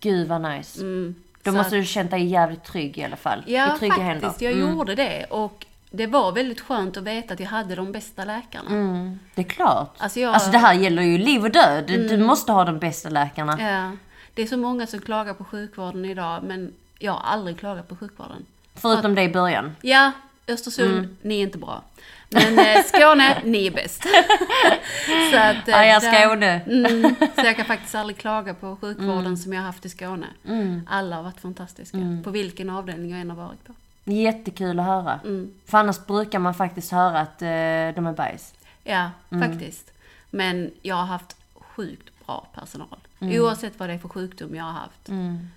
Gud 0.00 0.28
vad 0.28 0.40
nice. 0.40 0.80
Mm. 0.80 1.14
Då 1.42 1.52
måste 1.52 1.66
att- 1.76 1.82
du 1.82 1.84
känt 1.86 2.10
dig 2.10 2.24
jävligt 2.26 2.64
trygg 2.64 2.98
i 2.98 3.04
alla 3.04 3.16
fall. 3.16 3.44
Ja, 3.46 3.76
I 3.76 3.78
trygga 3.78 3.94
faktiskt. 3.94 4.22
händer. 4.22 4.34
Jag 4.38 4.52
Mm. 4.52 4.70
gjorde 4.76 4.94
det. 4.94 5.24
Och 5.24 5.66
det 5.90 6.06
var 6.06 6.32
väldigt 6.32 6.60
skönt 6.60 6.96
att 6.96 7.02
veta 7.02 7.34
att 7.34 7.40
jag 7.40 7.46
hade 7.46 7.74
de 7.74 7.92
bästa 7.92 8.24
läkarna. 8.24 8.70
Mm, 8.70 9.18
det 9.34 9.40
är 9.42 9.48
klart. 9.48 9.94
Alltså 9.98 10.20
jag- 10.20 10.34
Alltså 10.34 10.50
det 10.50 10.58
här 10.58 10.74
gäller 10.74 11.02
ju 11.02 11.18
liv 11.18 11.42
och 11.44 11.50
död. 11.50 11.84
Du 11.86 12.18
måste 12.18 12.52
ha 12.52 12.64
de 12.64 12.78
bästa 12.78 13.08
läkarna. 13.08 13.56
Ja. 13.60 13.92
Det 14.34 14.42
är 14.42 14.46
så 14.46 14.56
många 14.56 14.86
som 14.86 15.00
klagar 15.00 15.34
på 15.34 15.44
sjukvården 15.44 16.04
idag, 16.04 16.42
men 16.42 16.72
jag 16.98 17.12
har 17.12 17.20
aldrig 17.32 17.58
klagat 17.58 17.88
på 17.88 17.96
sjukvården. 17.96 18.46
Förutom 18.74 19.14
det 19.14 19.22
i 19.22 19.28
början. 19.28 19.76
Ja, 19.82 20.12
Östersund, 20.52 20.98
Mm. 20.98 21.16
ni 21.22 21.38
är 21.38 21.42
inte 21.42 21.58
bra. 21.58 21.82
Men 22.32 22.58
eh, 22.58 22.82
Skåne, 22.84 23.42
ni 23.44 23.66
är 23.66 23.70
bäst. 23.70 24.02
så 25.32 25.36
att, 25.38 25.68
eh, 25.68 25.74
Ja, 25.74 25.84
jag 25.84 26.02
där- 26.02 26.24
Skåne. 26.26 26.60
Mm, 26.66 27.14
så 27.36 27.46
jag 27.46 27.56
kan 27.56 27.64
faktiskt 27.64 27.94
aldrig 27.94 28.16
klaga 28.18 28.54
på 28.54 28.76
sjukvården 28.80 29.18
Mm. 29.18 29.36
som 29.36 29.52
jag 29.52 29.60
har 29.60 29.66
haft 29.66 29.84
i 29.86 29.88
Skåne. 29.88 30.26
Alla 30.88 31.16
har 31.16 31.22
varit 31.22 31.40
fantastiska. 31.40 31.98
På 32.24 32.30
vilken 32.30 32.70
avdelning 32.70 33.10
jag 33.10 33.20
än 33.20 33.30
har 33.30 33.36
varit 33.36 33.64
på. 33.64 33.72
Jättekul 34.04 34.78
att 34.80 34.86
höra. 34.86 35.20
Mm. 35.24 35.54
För 35.66 35.78
annars 35.78 36.06
brukar 36.06 36.38
man 36.38 36.54
faktiskt 36.54 36.92
höra 36.92 37.20
att 37.20 37.42
eh, 37.42 37.48
de 37.96 38.06
är 38.06 38.12
bajs. 38.16 38.54
Ja, 38.84 39.10
Mm. 39.32 39.50
faktiskt. 39.50 39.92
Men 40.30 40.70
jag 40.82 40.96
har 40.96 41.04
haft 41.06 41.36
sjukt 41.54 42.09
bra 42.30 42.46
personal. 42.54 42.98
Mm. 43.20 43.40
Oavsett 43.42 43.78
vad 43.78 43.88
det 43.88 43.92
är 43.94 43.98
för 43.98 44.08
sjukdom 44.08 44.54
jag 44.54 44.64
har 44.64 44.72
haft. 44.72 45.06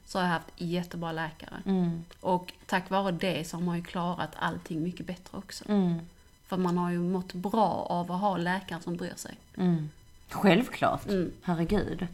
Så 0.05 0.17
har 0.19 0.25
jag 0.25 0.31
haft 0.33 0.47
jättebra 0.57 1.11
läkare. 1.11 1.61
Mm. 1.65 2.03
Och 2.19 2.53
tack 2.65 2.89
vare 2.89 3.11
det 3.11 3.47
så 3.47 3.57
har 3.57 3.61
man 3.63 3.75
ju 3.77 3.83
klarat 3.83 4.31
allting 4.39 4.83
mycket 4.83 5.05
bättre 5.05 5.37
också. 5.37 5.63
Mm. 5.69 5.99
För 6.47 6.57
man 6.57 6.77
har 6.77 6.91
ju 6.91 6.99
mått 6.99 7.33
bra 7.33 7.85
av 7.89 8.11
att 8.11 8.21
ha 8.21 8.37
läkare 8.37 8.79
som 8.81 8.95
bryr 8.97 9.13
sig. 9.15 9.35
Mm. 9.57 9.89
Självklart. 10.29 11.05
Mm. 11.07 11.31
Herregud. 11.43 12.07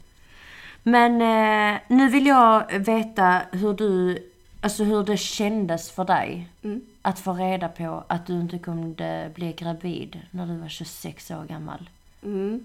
Men 0.83 1.11
eh, 1.21 1.79
nu 1.87 2.09
vill 2.09 2.25
jag 2.25 2.79
veta 2.79 3.41
hur 3.51 3.73
du, 3.73 4.17
alltså 4.61 4.83
hur 4.83 5.03
det 5.03 5.17
kändes 5.17 5.91
för 5.91 6.05
dig 6.05 6.49
Mm. 6.63 6.81
att 7.01 7.19
få 7.19 7.33
reda 7.33 7.67
på 7.67 8.03
att 8.07 8.25
du 8.27 8.33
inte 8.33 8.59
kunde 8.59 9.31
bli 9.35 9.53
gravid 9.53 10.19
när 10.31 10.45
du 10.47 10.57
var 10.57 10.69
26 10.69 11.31
år 11.31 11.43
gammal. 11.45 11.89
Mm. 12.23 12.63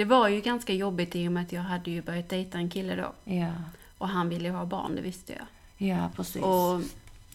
Det 0.00 0.04
var 0.04 0.28
ju 0.28 0.40
ganska 0.40 0.72
jobbigt 0.74 1.16
i 1.16 1.28
och 1.28 1.32
med 1.32 1.42
att 1.42 1.52
jag 1.52 1.62
hade 1.62 1.90
ju 1.90 2.02
börjat 2.02 2.28
dejta 2.28 2.58
en 2.58 2.70
kille 2.70 2.96
då. 2.96 3.12
Ja, 3.32 3.52
Och 3.98 4.08
han 4.08 4.28
ville 4.28 4.44
ju 4.48 4.54
ha 4.54 4.64
barn, 4.66 4.96
det 4.96 5.02
visste 5.02 5.32
jag. 5.32 5.46
ja 5.90 6.10
precis. 6.16 6.42
Och 6.42 6.80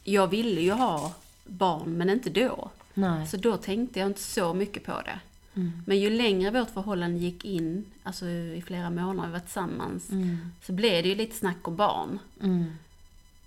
jag 0.04 0.28
ville 0.28 0.62
ju 0.62 0.72
ha 0.72 1.14
barn, 1.46 1.98
men 1.98 2.10
inte 2.10 2.30
då. 2.30 2.70
Nej. 2.94 3.28
Så 3.28 3.38
då 3.38 3.58
tänkte 3.58 4.00
jag 4.00 4.10
inte 4.10 4.22
så 4.22 4.54
mycket 4.54 4.86
på 4.86 4.92
det. 4.92 5.20
Mm. 5.56 5.72
Men 5.88 6.00
ju 6.00 6.10
längre 6.10 6.52
vårt 6.52 6.70
förhållande 6.70 7.20
gick 7.20 7.46
in, 7.46 7.86
alltså 8.04 8.26
i 8.26 8.64
flera 8.66 8.90
månader 8.90 9.28
vi 9.28 9.34
var 9.34 9.40
tillsammans, 9.40 10.10
Mm. 10.10 10.38
så 10.64 10.72
blev 10.74 11.04
det 11.04 11.10
ju 11.10 11.16
lite 11.16 11.36
snack 11.36 11.68
om 11.68 11.76
barn. 11.76 12.20
Mm. 12.44 12.66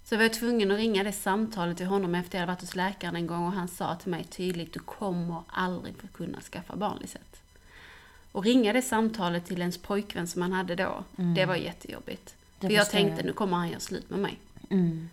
Så 0.05 0.15
jag 0.15 0.21
var 0.23 0.29
tvungen 0.29 0.71
att 0.71 0.77
ringa 0.77 1.05
det 1.05 1.13
samtalet 1.13 1.77
till 1.77 1.87
honom 1.87 2.15
efter 2.15 2.39
jag 2.39 2.43
hade 2.43 2.53
varit 2.53 2.61
hos 2.61 2.77
läkaren 2.77 3.17
en 3.17 3.27
gång 3.27 3.47
och 3.47 3.53
han 3.53 3.69
sa 3.69 3.95
till 3.95 4.11
mig 4.11 4.25
tydligt, 4.25 4.73
du 4.73 4.81
kommer 4.81 5.43
aldrig 5.47 5.95
kunna 6.13 6.41
skaffa 6.41 6.77
barn 6.77 6.99
Lisette. 7.01 7.38
Och 8.33 8.45
ringa 8.45 8.73
det 8.73 8.83
samtalet 8.83 9.47
till 9.47 9.61
ens 9.61 9.79
pojkvän 9.79 10.27
som 10.27 10.43
han 10.43 10.53
hade 10.53 10.75
då, 10.75 11.05
det 11.17 11.47
var 11.47 11.55
jättejobbigt. 11.57 12.35
Mm. 12.35 12.39
Det 12.61 12.67
För 12.67 12.75
jag 12.75 12.91
tänkte, 12.91 13.17
jag. 13.21 13.27
nu 13.27 13.33
kommer 13.33 13.57
han 13.57 13.69
göra 13.69 13.81
slut 13.81 14.11
med 14.11 14.19
mig. 14.19 14.39
Mm. 14.71 15.09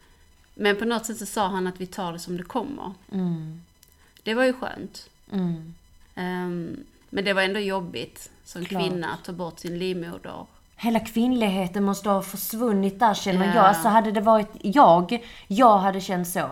Men 0.54 0.76
på 0.76 0.86
något 0.86 1.06
sätt 1.06 1.18
så 1.18 1.26
sa 1.26 1.48
han 1.48 1.68
att 1.68 1.82
vi 1.82 1.86
tar 1.86 2.14
det 2.14 2.20
som 2.20 2.38
det 2.38 2.44
kommer. 2.44 2.92
Mm. 3.12 3.62
Det 4.24 4.34
var 4.34 4.44
ju 4.44 4.54
skönt. 4.54 5.10
Mm. 5.32 5.74
Ehm, 6.16 6.84
men 7.10 7.26
det 7.26 7.34
var 7.34 7.42
ändå 7.42 7.60
jobbigt 7.60 8.32
som 8.44 8.66
Klart. 8.66 8.82
kvinna 8.82 9.08
att 9.14 9.24
ta 9.24 9.32
bort 9.32 9.60
sin 9.60 9.80
livmoder. 9.80 10.46
Hela 10.76 11.00
kvinnligheten 11.00 11.84
måste 11.84 12.10
ha 12.10 12.22
försvunnit 12.22 13.00
där 13.00 13.14
känner 13.14 13.48
Ja. 13.48 13.56
jag. 13.56 13.66
Alltså 13.66 13.88
hade 13.88 14.12
det 14.12 14.22
varit 14.22 14.50
jag, 14.62 15.26
jag 15.48 15.78
hade 15.78 16.02
känt 16.02 16.28
så. 16.28 16.50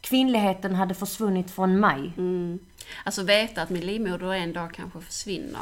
Kvinnligheten 0.00 0.74
hade 0.74 0.94
försvunnit 0.94 1.50
från 1.50 1.80
mig. 1.80 2.12
Mm. 2.16 2.58
Alltså 3.04 3.22
veta 3.22 3.62
att 3.62 3.70
min 3.70 3.86
livmoder 3.86 4.32
en 4.32 4.52
dag 4.52 4.74
kanske 4.74 5.00
försvinner. 5.00 5.60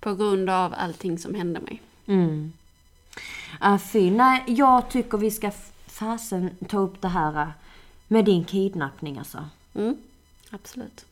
På 0.00 0.14
grund 0.14 0.50
av 0.50 0.74
allting 0.76 1.18
som 1.18 1.34
hände 1.34 1.60
mig. 1.60 1.82
Mm. 2.06 2.52
Ah, 3.60 3.78
fy. 3.78 4.10
Nej, 4.10 4.44
jag 4.46 4.90
tycker 4.90 5.18
vi 5.18 5.30
ska 5.30 5.50
fasen 5.86 6.50
ta 6.68 6.78
upp 6.78 7.02
det 7.02 7.08
här 7.08 7.36
ah, 7.36 7.52
med 8.08 8.24
din 8.24 8.44
kidnappning 8.44 9.18
alltså. 9.18 9.48
Mm. 9.74 9.96
Absolut. 10.50 11.04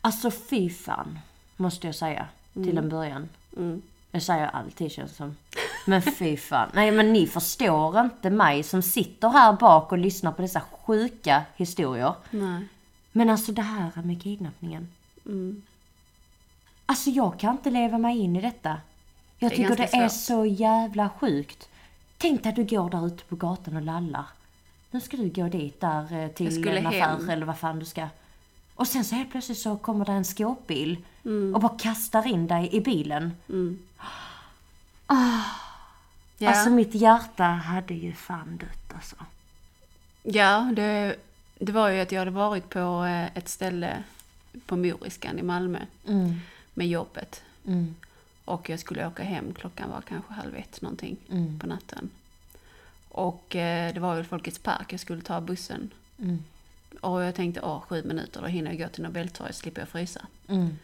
Alltså 0.00 0.30
fy 0.30 0.70
fan, 0.70 1.18
måste 1.56 1.86
jag 1.86 1.94
säga. 1.94 2.28
Till 2.52 2.78
en 2.78 2.88
början. 2.88 3.28
Mm. 3.56 3.82
Jag 4.10 4.22
säger 4.22 4.46
alltid 4.46 4.92
känns 4.92 5.16
som. 5.16 5.36
Men 5.86 6.02
fy 6.02 6.36
fan. 6.36 6.70
Nej 6.74 6.90
men 6.90 7.12
ni 7.12 7.26
förstår 7.26 8.00
inte 8.00 8.30
mig 8.30 8.62
som 8.62 8.82
sitter 8.82 9.28
här 9.28 9.52
bak 9.52 9.92
och 9.92 9.98
lyssnar 9.98 10.32
på 10.32 10.42
dessa 10.42 10.60
sjuka 10.60 11.42
historier. 11.56 12.14
Nej. 12.30 12.68
Men 13.16 13.30
alltså 13.30 13.52
det 13.52 13.62
här 13.62 14.02
med 14.02 14.22
kidnappningen. 14.22 14.88
Mm. 15.26 15.62
Alltså 16.86 17.10
jag 17.10 17.38
kan 17.40 17.52
inte 17.52 17.70
leva 17.70 17.98
mig 17.98 18.18
in 18.18 18.36
i 18.36 18.40
detta. 18.40 18.80
Jag 19.38 19.50
Det 19.50 19.56
tycker 19.56 19.70
det 19.70 19.76
ganska 19.76 19.96
är 19.96 20.08
svårt. 20.08 20.22
så 20.26 20.46
jävla 20.46 21.08
sjukt. 21.08 21.68
Tänk 22.18 22.42
dig 22.42 22.50
att 22.50 22.56
du 22.56 22.64
går 22.64 22.90
där 22.90 23.06
ute 23.06 23.24
på 23.24 23.36
gatan 23.36 23.76
och 23.76 23.82
lallar. 23.82 24.24
Nu 24.90 25.00
ska 25.00 25.16
du 25.16 25.28
gå 25.28 25.48
dit 25.48 25.80
där 25.80 26.12
eh, 26.12 26.28
till 26.28 26.68
en 26.68 26.86
affär 26.86 27.00
hem. 27.00 27.28
eller 27.30 27.46
vad 27.46 27.58
fan 27.58 27.78
du 27.78 27.84
ska. 27.84 28.08
Och 28.74 28.86
sen 28.88 29.04
så 29.04 29.14
helt 29.14 29.30
plötsligt 29.30 29.58
så 29.58 29.76
kommer 29.76 30.04
det 30.04 30.12
en 30.12 30.24
skåpbil 30.24 31.04
Mm. 31.24 31.54
och 31.54 31.60
bara 31.60 31.78
kastar 31.78 32.26
in 32.26 32.46
dig 32.46 32.68
i 32.72 32.80
bilen. 32.80 33.32
Mm. 33.48 33.78
Ja, 36.38 36.48
Alltså 36.50 36.70
mitt 36.70 36.94
hjärta 36.94 37.44
hade 37.44 37.94
ju 37.94 38.12
fan 38.12 38.56
dött 38.56 38.94
alltså. 38.94 39.16
ja 40.22 40.72
det, 40.76 41.16
det 41.58 41.72
var 41.72 41.88
ju 41.88 42.00
att 42.00 42.12
jag 42.12 42.18
hade 42.18 42.30
varit 42.30 42.70
på 42.70 43.04
eh, 43.04 43.36
ett 43.36 43.48
ställe 43.48 44.02
på 44.66 44.76
Moriskan 44.76 45.38
i 45.38 45.42
Malmö 45.42 45.78
Mm, 46.06 46.34
med 46.74 46.88
jobbet. 46.88 47.42
mm, 47.66 47.94
Och 48.44 48.70
jag 48.70 48.80
skulle 48.80 49.06
åka 49.06 49.22
hem, 49.22 49.54
klockan 49.54 49.90
var 49.90 50.00
kanske 50.00 50.32
halv 50.32 50.54
ett 50.56 50.82
någonting 50.82 51.16
mm, 51.30 51.58
på 51.58 51.66
natten. 51.66 52.10
Och 53.08 53.56
eh, 53.56 53.94
det 53.94 54.00
var 54.00 54.16
ju 54.16 54.24
Folkets 54.24 54.58
Park, 54.58 54.92
jag 54.92 55.00
skulle 55.00 55.22
ta 55.22 55.40
bussen. 55.40 55.90
mm, 56.18 56.42
Och 57.00 57.22
jag 57.22 57.34
tänkte, 57.34 57.60
åh, 57.60 57.80
sju 57.80 58.02
minuter, 58.04 58.40
då 58.40 58.46
hinner 58.46 58.70
jag 58.70 58.78
gå 58.80 58.88
till 58.88 59.02
Nobeltorget, 59.02 59.56
slipper 59.56 59.80
jag 59.80 59.88
frysa. 59.88 60.26
mm, 60.48 60.78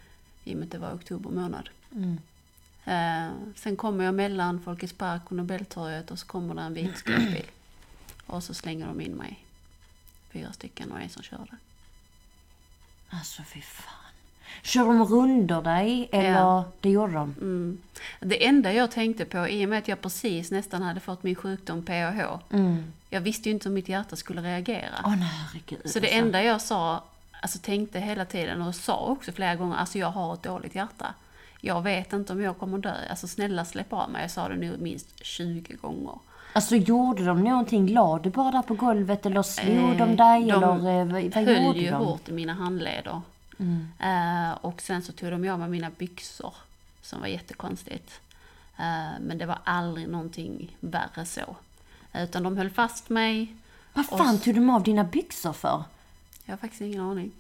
I 0.45 0.55
och 0.55 0.59
med 0.59 0.65
att 0.67 0.73
det 0.73 0.79
var 0.79 0.93
oktober 0.95 1.31
månad. 1.31 1.69
mm. 1.93 2.19
Eh, 2.85 3.33
sen 3.57 3.77
kommer 3.77 4.05
jag 4.05 4.15
mellan 4.15 4.61
Folkets 4.61 4.93
Park 4.93 5.23
och 5.25 5.33
Nobeltorget 5.37 6.11
och 6.11 6.19
så 6.19 6.27
kommer 6.27 6.55
det 6.55 6.61
en 6.63 6.75
vit 6.75 6.97
skåpbil. 6.97 7.47
Och 8.27 8.43
så 8.45 8.55
slänger 8.55 8.87
de 8.87 9.01
in 9.01 9.13
mig. 9.13 9.45
Fyra 10.33 10.53
stycken 10.53 10.93
och 10.93 11.01
en 11.01 11.09
som 11.09 11.23
körde. 11.23 11.57
Alltså 13.11 13.43
fy 13.43 13.61
fan. 13.61 13.95
Kör 14.63 14.85
de 14.87 15.05
runder 15.05 15.63
dig 15.63 16.09
eller? 16.13 16.31
Ja. 16.31 16.65
Det 16.81 16.91
gjorde 16.91 17.13
de? 17.13 17.35
Mm. 17.41 17.79
Det 18.21 18.47
enda 18.47 18.73
jag 18.73 18.91
tänkte 18.91 19.25
på, 19.25 19.49
i 19.49 19.65
och 19.65 19.69
med 19.69 19.79
att 19.79 19.89
jag 19.89 20.01
precis 20.01 20.51
nästan 20.51 20.83
hade 20.83 21.01
fått 21.01 21.23
min 21.23 21.35
sjukdom 21.35 21.83
PAH, 21.85 22.39
Mm. 22.51 22.93
jag 23.11 23.21
visste 23.21 23.49
ju 23.49 23.55
inte 23.55 23.69
hur 23.69 23.75
mitt 23.75 23.89
hjärta 23.89 24.17
skulle 24.17 24.43
reagera. 24.43 24.95
Åh 25.05 25.17
nej 25.17 25.29
herregud. 25.29 25.81
Så 25.91 26.01
det 26.01 26.07
alltså. 26.07 26.19
enda 26.19 26.43
jag 26.43 26.61
sa, 26.63 27.05
alltså 27.43 27.59
tänkte 27.59 28.01
hela 28.01 28.25
tiden 28.25 28.63
och 28.63 28.75
sa 28.75 28.99
också 29.07 29.33
flera 29.33 29.55
gånger, 29.57 29.77
alltså 29.77 29.99
jag 29.99 30.11
har 30.11 30.35
ett 30.35 30.43
dåligt 30.43 30.75
hjärta. 30.75 31.15
Jag 31.61 31.83
vet 31.83 32.13
inte 32.13 32.33
om 32.33 32.43
jag 32.43 32.59
kommer 32.59 32.79
dö. 32.79 32.95
Alltså 33.11 33.29
snälla 33.29 33.65
släpp 33.65 33.93
av 33.93 34.11
mig. 34.11 34.23
Jag 34.23 34.31
sa 34.31 34.49
det 34.49 34.57
nu 34.57 34.77
minst 34.79 35.25
20 35.25 35.75
gånger. 35.75 36.19
Alltså 36.53 36.77
gjorde 36.77 37.25
de 37.25 37.45
någonting? 37.45 37.89
La 37.89 38.19
du 38.19 38.31
bara 38.31 38.51
där 38.51 38.63
på 38.63 38.75
golvet 38.75 39.27
eller 39.27 39.43
slog 39.43 39.77
Eh, 39.77 39.97
de 39.97 40.17
dig? 40.17 40.47
de 40.47 40.63
eller 40.63 41.01
eh, 41.01 41.05
vad, 41.07 41.23
vad 41.35 41.45
höll 41.45 41.65
gjorde 41.65 41.79
ju 41.79 41.85
de? 41.85 41.95
Mm. 41.95 42.01
hårt 42.07 42.29
i 42.29 42.33
mina 42.33 42.53
handleder. 42.55 43.21
Eh, 44.01 44.53
och 44.61 44.83
sen 44.83 45.03
så 45.03 45.13
tog 45.13 45.31
de 45.31 45.49
av 45.49 45.59
mig 45.59 45.69
mina 45.69 45.91
byxor. 45.99 46.55
Som 47.03 47.21
var 47.21 47.27
jättekonstigt. 47.27 48.21
Eh, 48.77 49.21
men 49.21 49.39
det 49.39 49.47
var 49.47 49.59
aldrig 49.65 50.09
någonting 50.09 50.77
värre 50.81 51.25
så. 51.27 51.57
Utan 52.15 52.43
de 52.43 52.57
höll 52.57 52.71
fast 52.71 53.09
mig. 53.09 53.55
Vad 53.93 54.07
fan 54.07 54.39
tog 54.39 54.55
de 54.55 54.71
av 54.71 54.83
dina 54.83 55.05
byxor 55.05 55.53
för? 55.53 55.83
Jag 56.45 56.53
har 56.53 56.59
faktiskt 56.59 56.83
ingen 56.83 57.01
aning. 57.01 57.31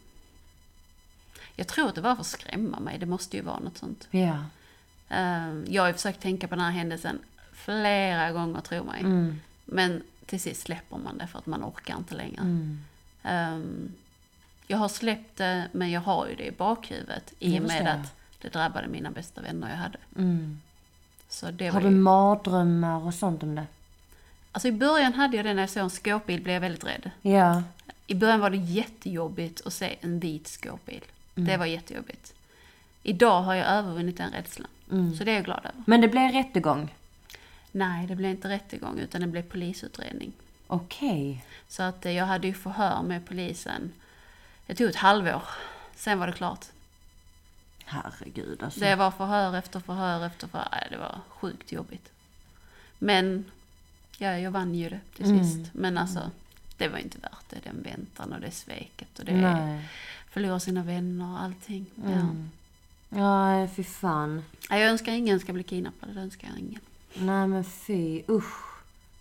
Jag 1.57 1.69
tror 1.69 1.89
att 1.89 1.95
det 1.95 2.01
var 2.01 2.15
för 2.15 2.21
att 2.21 2.27
skrämma 2.27 2.81
mig. 2.81 2.99
Det 2.99 3.07
måste 3.07 3.37
ju 3.37 3.43
vara 3.43 3.59
något 3.59 3.79
sånt. 3.79 4.09
Ja. 4.11 4.37
Eh, 5.09 5.53
Jag 5.69 5.83
har 5.83 5.87
ju 5.89 5.95
försökt 5.95 6.21
tänka 6.21 6.49
på 6.49 6.55
den 6.55 6.65
här 6.65 6.71
händelsen 6.71 7.19
flera 7.65 8.33
gånger, 8.33 8.61
tro 8.61 8.85
mig. 8.85 9.01
Mm. 9.01 9.41
Men 9.65 10.03
till 10.27 10.41
sist 10.41 10.63
släpper 10.63 10.97
man 10.99 11.19
det 11.19 11.27
för 11.27 11.39
att 11.39 11.47
man 11.47 11.65
orkar 11.65 11.97
inte 11.97 12.15
längre. 12.15 12.41
Mm. 12.41 12.85
Ehm, 13.23 13.93
jag 14.67 14.79
har 14.79 14.89
släppt 14.89 15.37
det, 15.37 15.69
men 15.73 15.91
jag 15.91 16.01
har 16.01 16.29
ju 16.29 16.35
det 16.35 16.47
i 16.47 16.51
bakhuvudet 16.51 17.35
i 17.39 17.59
och 17.59 17.63
med 17.63 17.89
att 17.89 18.17
det 18.39 18.49
drabbade 18.49 18.89
mina 18.89 19.11
bästa 19.11 19.41
vänner 19.41 19.71
jag 19.71 19.77
hade. 19.77 19.99
Mm. 20.17 20.61
Har 21.43 21.81
du 21.81 21.89
ju... 21.89 21.91
mardrömmar 21.91 23.07
och 23.07 23.15
sånt 23.15 23.43
om 23.43 23.55
det? 23.55 23.67
Alltså 24.53 24.69
i 24.69 24.73
början 24.73 25.15
hade 25.15 25.37
jag 25.37 25.47
det 25.47 25.55
när 25.55 25.63
jag 25.63 25.71
såg 25.71 25.83
en 25.83 25.91
skåpbil 25.91 26.43
blev 26.43 26.55
jag 26.55 26.61
väldigt 26.61 26.85
rädd. 26.85 27.11
Ja. 27.23 27.63
I 28.07 28.15
början 28.15 28.41
var 28.41 28.51
det 28.51 28.57
jättejobbigt 28.57 29.67
att 29.67 29.73
se 29.73 29.97
en 30.01 30.21
vit 30.21 30.49
skåpbil. 30.49 31.05
Mm. 31.35 31.49
Det 31.49 31.57
var 31.57 31.67
jättejobbigt. 31.67 32.35
Idag 33.03 33.43
har 33.43 33.55
jag 33.55 33.67
övervunnit 33.67 34.17
den 34.17 34.31
rädslan. 34.31 34.69
Mm. 34.91 35.17
Så 35.17 35.25
det 35.25 35.31
är 35.31 35.35
jag 35.35 35.45
glad 35.45 35.59
över. 35.59 35.83
Men 35.87 36.01
det 36.01 36.09
blev 36.09 36.33
rättegång? 36.33 36.95
Nej, 37.73 38.07
det 38.07 38.17
blev 38.17 38.31
inte 38.31 38.49
rättegång 38.49 38.99
utan 38.99 39.21
det 39.21 39.27
blev 39.27 39.43
polisutredning. 39.43 40.33
Okej. 40.67 41.45
Så 41.69 41.83
att 41.83 42.07
eh, 42.07 42.13
jag 42.13 42.27
hade 42.27 42.47
ju 42.47 42.55
förhör 42.55 43.03
med 43.03 43.27
polisen. 43.27 43.93
Det 44.67 44.75
tog 44.75 44.89
ett 44.89 44.97
halvår. 44.97 45.43
Sen 45.97 46.19
var 46.19 46.27
det 46.27 46.33
klart. 46.33 46.67
Herregud 47.85 48.63
alltså. 48.63 48.81
Det 48.81 48.95
var 48.97 49.11
förhör 49.11 49.57
efter 49.57 49.81
förhör 49.81 50.27
efter 50.27 50.49
förhör. 50.49 50.87
Det 50.91 50.97
var 50.97 51.21
sjukt 51.29 51.73
jobbigt. 51.73 52.11
Men 52.99 53.45
ja, 54.19 54.39
jag 54.39 54.51
vann 54.51 54.75
ju 54.75 54.89
det 54.89 55.01
till 55.17 55.25
Mm. 55.27 55.45
sist. 55.45 55.71
Men 55.75 55.99
alltså, 55.99 56.31
det 56.77 56.89
var 56.89 56.99
inte 56.99 57.19
värt 57.19 57.51
det. 57.51 57.59
Den 57.65 57.83
väntan 57.83 58.33
och 58.33 58.41
det 58.41 58.51
sveket 58.51 59.19
och 59.19 59.25
det 59.25 59.35
Nej. 59.37 59.89
förlora 60.31 60.61
sina 60.61 60.83
vänner 60.83 61.33
och 61.33 61.41
allting. 61.43 61.87
Ja. 62.05 62.11
Mm. 62.11 62.51
Ja, 63.09 63.69
fy 63.77 63.85
fan. 63.85 64.45
Jag 64.71 64.81
önskar 64.83 65.13
ingen 65.13 65.41
ska 65.41 65.53
bli 65.53 65.63
kidnappad. 65.63 66.15
Det 66.15 66.21
önskar 66.21 66.49
jag 66.49 66.59
ingen. 66.59 66.81
Nej 67.15 67.47
men 67.49 67.65
fy, 67.65 68.23
usch. 68.29 68.55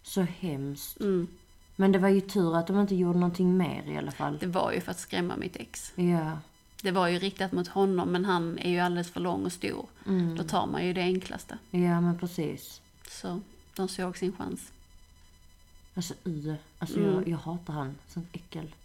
Så 0.03 0.21
hemskt. 0.21 0.99
Mm. 0.99 1.27
Men 1.75 1.91
det 1.91 1.99
var 1.99 2.09
ju 2.09 2.21
tur 2.21 2.55
att 2.57 2.67
de 2.67 2.79
inte 2.79 2.95
gjorde 2.95 3.19
någonting 3.19 3.57
mer 3.57 3.83
i 3.87 3.97
alla 3.97 4.11
fall. 4.11 4.37
Det 4.37 4.47
var 4.47 4.71
ju 4.71 4.81
för 4.81 4.91
att 4.91 4.99
skrämma 4.99 5.35
mitt 5.37 5.55
ex. 5.55 5.91
Ja. 5.95 6.37
Det 6.81 6.91
var 6.91 7.07
ju 7.07 7.19
riktat 7.19 7.51
mot 7.51 7.67
honom 7.67 8.09
men 8.11 8.25
han 8.25 8.59
är 8.59 8.69
ju 8.69 8.79
alldeles 8.79 9.11
för 9.11 9.19
lång 9.19 9.45
och 9.45 9.51
stor. 9.51 9.85
Mm. 10.07 10.35
Då 10.37 10.43
tar 10.43 10.67
man 10.67 10.85
ju 10.85 10.93
det 10.93 11.01
enklaste. 11.01 11.57
Ja 11.71 12.01
men 12.01 12.17
precis. 12.17 12.81
Så 13.07 13.39
de 13.75 13.87
såg 13.87 14.17
sin 14.17 14.33
chans. 14.37 14.71
Alltså 15.95 16.13
y. 16.23 16.55
Alltså 16.79 16.99
Mm. 16.99 17.13
jag, 17.13 17.27
jag 17.27 17.37
hatar 17.37 17.73
han. 17.73 17.95
Sånt 18.07 18.27
äckel. 18.31 18.75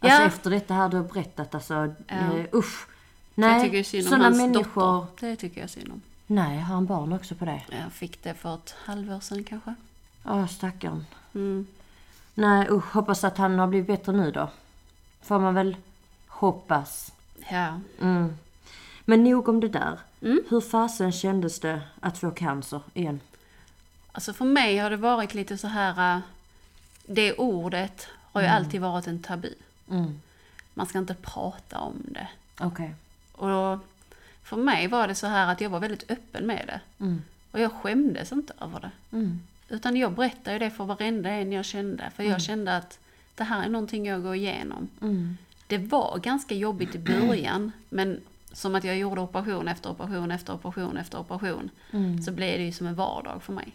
Ja. 0.00 0.08
Alltså 0.12 0.22
efter 0.22 0.50
detta 0.50 0.74
här 0.74 0.88
du 0.88 0.96
har 0.96 1.04
berättat 1.04 1.54
alltså. 1.54 1.74
Ja. 1.74 2.14
Eh, 2.16 2.44
usch. 2.54 2.88
jag 3.34 3.42
Nej, 3.42 3.84
hans 4.10 4.36
människor. 4.36 4.82
dotter. 4.82 5.26
Det 5.30 5.36
tycker 5.36 5.60
jag 5.60 5.70
synd 5.70 5.92
om. 5.92 6.00
Nej, 6.30 6.58
har 6.58 6.74
han 6.74 6.86
barn 6.86 7.12
också 7.12 7.34
på 7.34 7.44
det? 7.44 7.62
Jag 7.70 7.92
fick 7.92 8.22
det 8.22 8.34
för 8.34 8.54
ett 8.54 8.74
halvår 8.84 9.20
sedan 9.20 9.44
kanske. 9.44 9.74
Ja, 10.22 10.46
stackarn. 10.48 11.06
Mm. 11.34 11.66
Nej 12.34 12.66
usch, 12.70 12.92
hoppas 12.94 13.24
att 13.24 13.38
han 13.38 13.58
har 13.58 13.66
blivit 13.66 13.86
bättre 13.86 14.12
nu 14.12 14.30
då. 14.30 14.50
Får 15.22 15.38
man 15.38 15.54
väl 15.54 15.76
hoppas. 16.26 17.12
Ja. 17.50 17.80
Mm. 18.00 18.36
Men 19.04 19.24
nog 19.24 19.48
om 19.48 19.60
det 19.60 19.68
där. 19.68 19.98
Mm. 20.22 20.40
Hur 20.48 20.60
fasen 20.60 21.12
kändes 21.12 21.60
det 21.60 21.82
att 22.00 22.18
få 22.18 22.30
cancer 22.30 22.82
igen? 22.94 23.20
Alltså 24.12 24.32
för 24.32 24.44
mig 24.44 24.78
har 24.78 24.90
det 24.90 24.96
varit 24.96 25.34
lite 25.34 25.58
så 25.58 25.66
här... 25.66 26.16
äh, 26.16 26.20
Det 27.06 27.32
ordet 27.34 28.08
har 28.32 28.40
ju 28.40 28.46
alltid 28.46 28.80
varit 28.80 29.06
en 29.06 29.22
tabu. 29.22 29.54
Mm. 29.90 30.20
Man 30.74 30.86
ska 30.86 30.98
inte 30.98 31.14
prata 31.14 31.78
om 31.78 32.02
det. 32.08 32.28
Okej. 32.60 32.94
Och 33.32 33.78
för 34.42 34.56
mig 34.56 34.88
var 34.88 35.08
det 35.08 35.14
så 35.14 35.26
här 35.26 35.52
att 35.52 35.60
jag 35.60 35.70
var 35.70 35.80
väldigt 35.80 36.10
öppen 36.10 36.46
med 36.46 36.64
det. 36.66 37.04
Mm. 37.04 37.22
Och 37.50 37.60
jag 37.60 37.72
skämdes 37.72 38.32
inte 38.32 38.52
över 38.60 38.80
det. 38.80 39.16
Mm. 39.16 39.40
Utan 39.68 39.96
jag 39.96 40.12
berättade 40.12 40.58
det 40.58 40.70
för 40.70 40.84
varenda 40.84 41.30
en 41.30 41.52
jag 41.52 41.64
kände. 41.64 42.10
För 42.16 42.22
jag 42.22 42.42
kände 42.42 42.76
att 42.76 42.98
det 43.34 43.44
här 43.44 43.64
är 43.64 43.68
någonting 43.68 44.06
jag 44.06 44.22
går 44.22 44.34
igenom. 44.34 44.88
Mm. 45.02 45.36
Det 45.66 45.78
var 45.78 46.18
ganska 46.18 46.54
jobbigt 46.54 46.94
i 46.94 46.98
början. 46.98 47.72
Men 47.88 48.20
som 48.52 48.74
att 48.74 48.84
jag 48.84 48.98
gjorde 48.98 49.20
operation 49.20 49.68
efter 49.68 49.90
operation 49.90 50.30
efter 50.30 50.52
operation 50.54 50.96
efter 50.96 51.18
operation. 51.18 51.70
Mm. 51.90 52.22
Så 52.22 52.32
blev 52.32 52.58
det 52.58 52.64
ju 52.64 52.72
som 52.72 52.86
en 52.86 52.94
vardag 52.94 53.42
för 53.42 53.52
mig. 53.52 53.72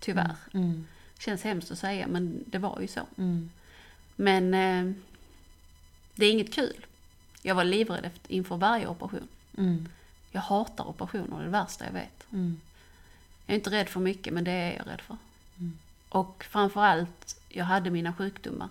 Tyvärr. 0.00 0.36
Mm. 0.54 0.86
Känns 1.18 1.44
hemskt 1.44 1.70
att 1.70 1.78
säga 1.78 2.06
men 2.06 2.44
det 2.46 2.58
var 2.58 2.80
ju 2.80 2.86
så. 2.86 3.00
Mm. 3.18 3.50
Men 4.16 4.54
eh, 4.54 4.94
det 6.14 6.26
är 6.26 6.32
inget 6.32 6.54
kul. 6.54 6.86
Jag 7.42 7.54
var 7.54 7.64
livrädd 7.64 8.10
inför 8.28 8.56
varje 8.56 8.86
operation. 8.86 9.28
Mm. 9.58 9.88
Jag 10.30 10.40
hatar 10.40 10.88
operationer, 10.88 11.36
det 11.36 11.42
är 11.42 11.44
det 11.44 11.50
värsta 11.50 11.84
jag 11.84 11.92
vet. 11.92 12.26
Mm. 12.32 12.60
Jag 13.46 13.54
är 13.54 13.58
inte 13.58 13.70
rädd 13.70 13.88
för 13.88 14.00
mycket, 14.00 14.34
men 14.34 14.44
det 14.44 14.50
är 14.50 14.76
jag 14.76 14.86
rädd 14.86 15.00
för. 15.00 15.16
Mm. 15.58 15.78
Och 16.08 16.44
framförallt, 16.48 17.40
jag 17.48 17.64
hade 17.64 17.90
mina 17.90 18.12
sjukdomar. 18.12 18.68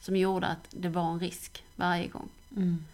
Som 0.00 0.16
gjorde 0.16 0.46
att 0.46 0.66
det 0.70 0.88
var 0.88 1.12
en 1.12 1.20
risk 1.20 1.64
varje 1.76 2.08
gång. 2.08 2.28
Mm. 2.56 2.84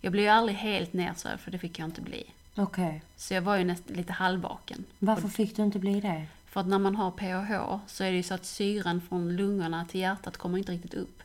Jag 0.00 0.12
blev 0.12 0.24
ju 0.24 0.30
aldrig 0.30 0.58
helt 0.58 0.92
nersövd, 0.92 1.40
för 1.40 1.50
det 1.50 1.58
fick 1.58 1.78
jag 1.78 1.88
inte 1.88 2.00
bli. 2.00 2.24
Okej. 2.54 3.02
Så 3.16 3.34
jag 3.34 3.42
var 3.42 3.56
ju 3.56 3.64
nästan 3.64 3.96
lite 3.96 4.12
halvvaken. 4.12 4.84
Varför 4.98 5.28
fick 5.28 5.56
du 5.56 5.62
inte 5.62 5.78
bli 5.78 6.00
det? 6.00 6.26
För 6.46 6.60
att 6.60 6.66
när 6.66 6.78
man 6.78 6.96
har 6.96 7.10
PAH 7.10 7.78
så 7.86 8.04
är 8.04 8.10
det 8.10 8.16
ju 8.16 8.22
så 8.22 8.34
att 8.34 8.44
syran 8.44 9.00
från 9.00 9.36
lungorna 9.36 9.84
till 9.84 10.00
hjärtat 10.00 10.36
kommer 10.36 10.58
inte 10.58 10.72
riktigt 10.72 10.94
upp. 10.94 11.22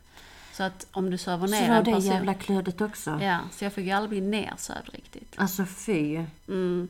Så 0.54 0.64
att 0.64 0.88
om 0.92 1.10
du 1.10 1.18
söver 1.18 1.48
Så 1.48 1.54
ner 1.54 1.70
var 1.70 1.76
en 1.76 1.84
det 1.84 1.92
person... 1.92 2.12
jävla 2.12 2.34
klödet 2.34 2.82
också? 2.82 3.20
Ja, 3.22 3.40
så 3.52 3.66
jag 3.66 3.74
fick 3.74 3.86
ju 3.86 3.92
aldrig 3.92 4.10
bli 4.10 4.30
nersövd 4.30 4.90
riktigt. 4.94 5.34
Alltså 5.36 5.66
fy. 5.66 6.26
Mm. 6.48 6.88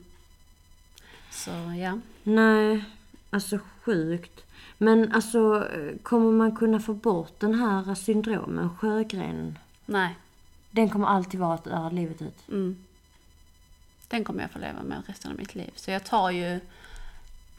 Så 1.32 1.52
ja. 1.80 2.00
Nej, 2.24 2.84
alltså 3.30 3.60
sjukt. 3.82 4.44
Men 4.78 5.12
alltså, 5.12 5.68
kommer 6.04 6.32
man 6.32 6.56
kunna 6.56 6.80
få 6.80 6.94
bort 6.94 7.40
den 7.40 7.54
här 7.54 7.96
syndromen, 7.96 8.78
Sjögren? 8.78 9.58
Nej. 9.86 10.16
Den 10.72 10.90
kommer 10.90 11.08
alltid 11.08 11.40
vara 11.40 11.60
där 11.64 11.92
livet 11.92 12.22
ut? 12.22 12.50
Mm. 12.50 12.84
Den 14.08 14.24
kommer 14.24 14.42
jag 14.42 14.52
få 14.52 14.60
leva 14.60 14.84
med 14.84 15.04
resten 15.08 15.32
av 15.32 15.38
mitt 15.38 15.56
liv. 15.56 15.72
Så 15.76 15.92
jag 15.92 16.04
tar 16.04 16.30
ju 16.32 16.60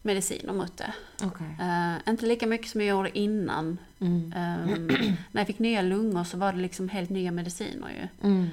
mediciner 0.04 0.52
mot 0.52 0.76
det. 0.76 0.94
Okej. 1.22 1.56
Eh, 1.60 2.10
inte 2.12 2.26
lika 2.26 2.46
mycket 2.46 2.68
som 2.68 2.80
jag 2.80 2.88
gjorde 2.88 3.18
innan. 3.18 3.78
Mm. 4.00 4.32
Ehm, 4.36 4.86
när 5.32 5.40
jag 5.40 5.46
fick 5.46 5.58
nya 5.58 5.82
lungor 5.82 6.24
så 6.24 6.36
var 6.36 6.52
det 6.52 6.58
liksom 6.58 6.88
helt 6.88 7.10
nya 7.10 7.32
mediciner 7.32 7.90
ju. 7.90 8.28
Mm. 8.28 8.48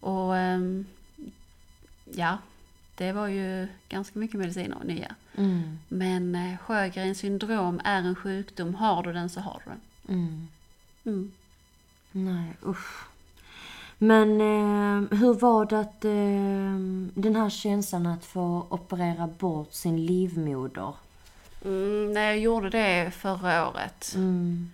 Och 0.00 0.36
ehm, 0.36 0.86
ja, 2.04 2.38
det 2.94 3.12
var 3.12 3.28
ju 3.28 3.68
ganska 3.88 4.18
mycket 4.18 4.40
mediciner 4.40 4.78
nya. 4.84 5.14
Mm. 5.36 5.78
Men 5.88 6.34
uh, 6.34 6.56
Sjögrens 6.58 7.18
syndrom 7.18 7.80
är 7.84 8.02
en 8.02 8.14
sjukdom. 8.14 8.74
Har 8.74 9.02
du 9.02 9.12
den 9.12 9.28
så 9.28 9.40
har 9.40 9.62
du 9.64 9.70
den. 9.70 9.80
Mm. 10.18 10.48
Mm. 11.04 11.32
Nej, 12.12 12.52
usch. 12.66 13.07
Men 13.98 14.40
eh, 14.40 15.18
hur 15.18 15.34
var 15.34 15.66
det 15.66 15.80
att 15.80 16.04
eh, 16.04 17.20
den 17.22 17.36
här 17.36 17.50
känslan 17.50 18.06
att 18.06 18.24
få 18.24 18.66
operera 18.68 19.26
bort 19.26 19.72
sin 19.72 20.06
livmoder? 20.06 20.94
Mm, 21.64 22.12
när 22.12 22.20
jag 22.22 22.38
gjorde 22.38 22.70
det 22.70 23.10
förra 23.14 23.68
året. 23.68 24.12
Mm. 24.14 24.70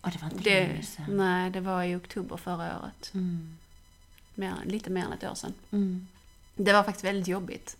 Och 0.00 0.10
det 0.10 0.22
var 0.22 0.30
inte 0.30 0.44
Det, 0.50 0.66
länge 0.68 0.82
sedan. 0.82 1.04
nej, 1.08 1.50
det 1.50 1.60
var 1.60 1.82
i 1.82 1.96
oktober 1.96 2.36
förra 2.36 2.78
året. 2.82 3.10
Mm. 3.14 3.56
Mer, 4.34 4.52
lite 4.64 4.90
mer 4.90 5.04
än 5.04 5.12
ett 5.12 5.24
år 5.24 5.34
sedan. 5.34 5.54
Mm. 5.70 6.06
Det 6.56 6.72
var 6.72 6.82
faktiskt 6.82 7.04
väldigt 7.04 7.28
jobbigt. 7.28 7.76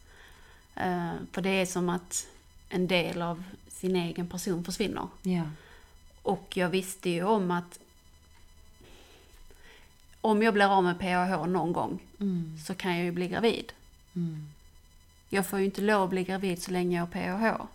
Eh, 0.74 1.10
för 1.32 1.42
det 1.42 1.48
är 1.50 1.66
som 1.66 1.88
att 1.88 2.26
en 2.68 2.86
del 2.86 3.22
av 3.22 3.42
sin 3.68 3.96
egen 3.96 4.28
person 4.28 4.64
försvinner. 4.64 5.08
Ja. 5.22 5.42
Och 6.22 6.56
jag 6.56 6.68
visste 6.68 7.10
ju 7.10 7.24
om 7.24 7.50
att 7.50 7.78
om 10.24 10.42
jag 10.42 10.54
blir 10.54 10.76
av 10.76 10.84
med 10.84 10.98
PAH 10.98 11.46
någon 11.46 11.72
gång 11.72 11.98
Mm. 12.20 12.58
så 12.66 12.74
kan 12.74 12.96
jag 12.96 13.04
ju 13.04 13.12
bli 13.12 13.28
gravid. 13.28 13.72
Jag 15.28 15.46
får 15.46 15.58
ju 15.58 15.64
inte 15.64 15.80
lov 15.80 16.02
att 16.02 16.10
bli 16.10 16.24
gravid 16.24 16.62
så 16.62 16.70
länge 16.70 16.96
jag 16.96 17.02
har 17.02 17.06
PAH. 17.38 17.66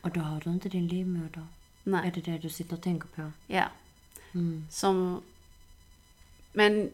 Och 0.00 0.10
då 0.10 0.20
har 0.20 0.40
du 0.44 0.50
inte 0.50 0.68
din 0.68 0.86
livmoder. 0.88 1.40
Är 1.40 1.90
Nej, 1.90 2.12
det 2.14 2.20
det 2.20 2.38
du 2.38 2.48
sitter 2.50 2.76
och 2.76 2.82
tänker 2.82 3.08
på? 3.08 3.30
ja. 3.46 3.64
Mm. 4.34 4.66
Som... 4.70 5.20
Men 6.52 6.90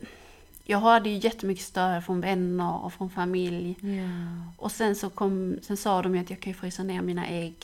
jag 0.65 0.79
hade 0.79 1.09
ju 1.11 1.17
jättemycket 1.19 1.65
stöd 1.65 2.05
från 2.05 2.21
vänner 2.21 2.85
och 2.85 2.93
från 2.93 3.11
familj. 3.11 3.77
Ja. 3.81 4.53
Och 4.57 4.73
sen 4.73 4.97
så 4.97 5.11
kom, 5.11 5.57
sen 5.63 5.77
sa 5.77 6.03
de 6.03 6.15
ju 6.15 6.21
att 6.21 6.31
jag 6.31 6.41
kan 6.41 6.53
ju 6.53 6.59
frysa 6.59 6.83
ner 6.83 7.03
mina 7.03 7.27
ägg. 7.27 7.57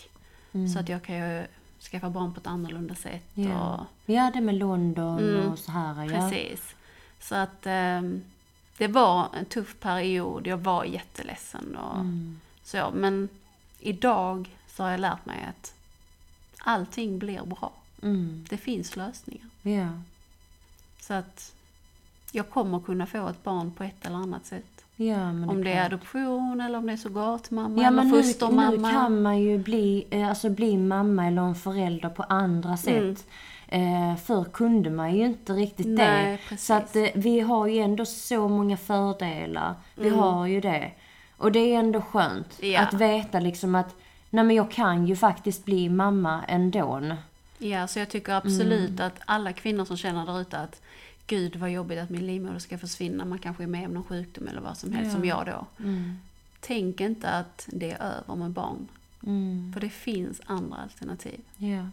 Så 0.74 0.78
att 0.78 0.88
jag 0.88 1.02
kan 1.02 1.16
ju 1.16 1.46
skaffa 1.90 2.10
barn 2.10 2.34
på 2.34 2.40
ett 2.40 2.46
annorlunda 2.46 2.94
sätt. 2.94 3.22
Och, 3.34 3.42
Ja. 3.42 3.86
ja, 4.06 4.30
det 4.34 4.40
med 4.40 4.54
London 4.54 5.18
Mm. 5.18 5.48
och 5.52 5.58
så 5.58 5.72
här. 5.72 6.04
Ja. 6.04 6.10
Precis. 6.30 6.74
Så 7.20 7.34
att 7.34 7.66
ehm, 7.66 8.22
det 8.78 8.86
var 8.88 9.28
en 9.38 9.44
tuff 9.44 9.76
period. 9.80 10.46
Jag 10.46 10.58
var 10.58 10.84
jätteledsen 10.84 11.76
och 11.76 11.94
Mm. 12.00 12.40
så. 12.64 12.90
Men 12.94 13.28
idag 13.80 14.56
så 14.68 14.82
har 14.82 14.90
jag 14.90 15.00
lärt 15.00 15.26
mig 15.26 15.46
att 15.48 15.74
allting 16.58 17.18
blir 17.18 17.42
bra. 17.42 17.72
Mm. 18.02 18.44
Det 18.50 18.56
finns 18.56 18.96
lösningar. 18.96 19.46
Ja. 19.62 19.88
Så 21.00 21.14
att 21.14 21.52
jag 22.32 22.50
kommer 22.50 22.80
kunna 22.80 23.06
få 23.06 23.28
ett 23.28 23.44
barn 23.44 23.72
på 23.72 23.84
ett 23.84 24.06
eller 24.06 24.16
annat 24.16 24.46
sätt. 24.46 24.64
Ja, 24.96 25.30
Om 25.30 25.64
det 25.64 25.72
är 25.72 25.74
klart. 25.88 25.92
adoption 25.92 26.60
eller 26.60 26.78
om 26.78 26.86
det 26.86 26.92
är 26.92 26.96
surrogatmamma 26.96 27.82
Ja, 27.82 27.88
eller 27.88 27.96
men 27.96 28.08
nu, 28.08 28.22
fostermamma. 28.22 28.70
nu 28.88 28.92
kan 28.92 29.22
man 29.22 29.38
ju 29.38 29.58
bli, 29.58 30.06
eh, 30.10 30.28
alltså 30.28 30.50
bli 30.50 30.76
mamma 30.76 31.26
eller 31.26 31.42
en 31.42 31.54
förälder 31.54 32.08
på 32.08 32.22
andra 32.22 32.76
sätt. 32.76 33.26
Eh, 33.72 34.16
förr 34.16 34.44
kunde 34.44 34.90
man 34.90 35.16
ju 35.16 35.26
inte 35.26 35.52
riktigt 35.52 35.86
Mm. 35.86 35.96
Nej, 35.96 36.32
det. 36.32 36.38
precis. 36.48 36.66
Så 36.66 36.74
att 36.74 36.96
eh, 36.96 37.06
vi 37.14 37.40
har 37.40 37.66
ju 37.66 37.78
ändå 37.78 38.04
så 38.04 38.48
många 38.48 38.76
fördelar. 38.76 39.74
Vi 39.94 40.08
har 40.08 40.46
ju 40.46 40.60
det. 40.60 40.90
Och 41.36 41.52
det 41.52 41.58
är 41.74 41.78
ändå 41.78 42.00
skönt 42.02 42.58
Mm. 42.62 42.72
Ja. 42.72 42.80
att 42.80 42.94
veta 42.94 43.40
liksom 43.40 43.74
att 43.74 43.94
nej 44.30 44.44
men 44.44 44.56
jag 44.56 44.70
kan 44.70 45.06
ju 45.06 45.16
faktiskt 45.16 45.64
bli 45.64 45.88
mamma 45.88 46.44
ändå. 46.48 47.16
Ja, 47.58 47.86
så 47.86 47.98
jag 47.98 48.08
tycker 48.08 48.32
absolut 48.32 48.90
Mm. 48.90 49.06
att 49.06 49.20
alla 49.24 49.52
kvinnor 49.52 49.84
som 49.84 49.96
känner 49.96 50.26
där 50.26 50.40
ute 50.40 50.58
att 50.58 50.82
Gud 51.26 51.56
vad 51.56 51.70
jobbigt 51.70 51.98
att 51.98 52.10
min 52.10 52.26
livmoder 52.26 52.58
ska 52.58 52.78
försvinna, 52.78 53.24
man 53.24 53.38
kanske 53.38 53.62
är 53.62 53.66
med 53.66 53.86
om 53.86 53.94
någon 53.94 54.04
sjukdom 54.04 54.48
eller 54.48 54.60
vad 54.60 54.76
som 54.78 54.92
helst, 54.92 55.12
som 55.12 55.24
jag 55.24 55.46
då. 55.46 55.66
Tänk 56.60 57.00
inte 57.00 57.28
att 57.30 57.68
det 57.72 57.90
är 57.92 58.02
över 58.02 58.34
med 58.34 58.50
barn. 58.50 58.88
Mm. 59.26 59.70
För 59.72 59.80
det 59.80 59.88
finns 59.90 60.40
andra 60.46 60.76
alternativ. 60.76 61.40
Ja. 61.56 61.86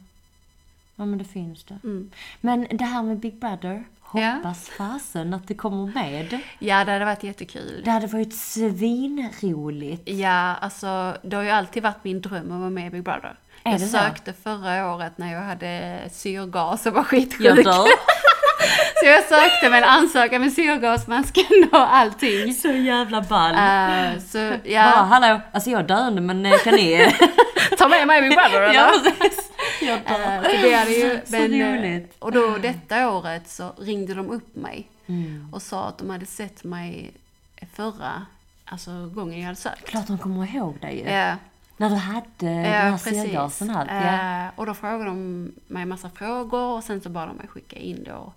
Ja 1.00 1.06
men 1.06 1.18
det 1.18 1.26
finns 1.26 1.64
det. 1.64 1.80
Mm. 1.84 2.12
Men 2.42 2.68
det 2.72 2.84
här 2.86 3.04
med 3.04 3.20
Big 3.20 3.40
Brother, 3.40 3.84
Ja. 4.14 4.30
hoppas 4.30 4.70
fasen 4.70 5.34
att 5.34 5.48
det 5.48 5.54
kommer 5.54 5.94
med. 5.94 6.40
Ja, 6.60 6.86
det 6.86 6.92
hade 6.92 7.06
varit 7.06 7.24
jättekul. 7.24 7.82
Det 7.86 7.92
hade 7.92 8.08
varit 8.08 8.34
svinroligt. 8.36 10.10
Ja, 10.10 10.56
alltså 10.56 11.18
det 11.24 11.36
har 11.36 11.44
ju 11.44 11.50
alltid 11.50 11.84
varit 11.84 12.04
min 12.04 12.22
dröm 12.22 12.52
att 12.52 12.60
vara 12.60 12.70
med 12.70 12.88
i 12.88 12.90
Big 12.90 13.04
Brother. 13.04 13.36
Är 13.64 13.72
jag 13.72 13.80
det 13.80 13.86
så? 13.86 13.98
sökte 13.98 14.34
förra 14.34 14.96
året 14.96 15.18
när 15.18 15.34
jag 15.34 15.42
hade 15.42 16.00
syrgas 16.12 16.86
och 16.86 16.94
var 16.94 17.04
skitsjuk. 17.04 17.66
Jag. 17.66 17.86
Så 19.00 19.06
jag 19.06 19.24
sökte 19.24 19.70
med 19.70 19.84
en 19.84 19.90
ansökan 19.90 20.42
med 20.42 20.54
syrgasmasken 20.54 21.70
och 21.72 21.96
allting. 21.96 22.54
Så 22.54 22.68
jävla 22.68 23.22
ball. 23.22 23.54
Eh, 23.56 24.20
så 24.20 24.38
Bara 24.38 24.60
ja, 24.66 24.82
hallå, 24.82 25.42
alltså 25.52 25.70
jag 25.70 25.80
är 25.80 25.88
döende 25.88 26.22
men 26.22 26.58
kan 26.64 26.74
ni... 26.74 27.14
ta 27.78 27.88
med 27.88 28.08
mig 28.08 28.18
i 28.18 28.22
Big 28.22 28.38
Brother 28.38 28.62
eller? 28.62 28.74
ja 28.74 28.94
precis. 29.20 29.52
Jag 29.82 29.98
Eh, 29.98 30.04
dör. 30.06 30.44
så 30.44 30.68
det 30.68 30.74
hade 30.74 30.92
ju, 30.92 31.20
Så 31.26 31.32
men, 31.32 31.62
eh, 31.62 31.74
roligt. 31.80 32.16
Och 32.20 32.32
då 32.32 32.58
detta 32.62 33.10
året 33.12 33.50
så 33.50 33.72
ringde 33.78 34.14
de 34.14 34.30
upp 34.30 34.56
mig 34.56 34.88
Mm. 35.10 35.50
och 35.54 35.62
sa 35.62 35.88
att 35.88 35.98
de 35.98 36.10
hade 36.10 36.26
sett 36.26 36.64
mig 36.64 37.12
förra, 37.74 38.26
alltså 38.66 38.92
gången 39.16 39.40
jag 39.40 39.46
hade 39.46 39.56
sökt. 39.60 39.86
Klart 39.90 40.08
de 40.08 40.18
kommer 40.18 40.56
ihåg 40.56 40.80
dig 40.82 40.98
ju. 41.00 41.10
Ja, 41.12 41.36
När 41.78 41.90
du 41.90 41.96
hade 41.96 42.24
den 42.40 42.66
här 42.66 42.98
syrgasen 42.98 43.70
och 43.70 43.76
allt. 43.80 43.90
Ja. 43.92 44.44
Eh, 44.46 44.50
och 44.56 44.66
då 44.66 44.74
frågade 44.74 45.06
de 45.06 45.52
mig 45.68 45.82
en 45.84 45.90
massa 45.90 46.10
frågor 46.10 46.76
och 46.78 46.84
sen 46.84 47.02
så 47.02 47.10
bad 47.10 47.28
de 47.30 47.36
mig 47.38 47.48
skicka 47.48 47.76
in 47.76 48.04
då 48.04 48.34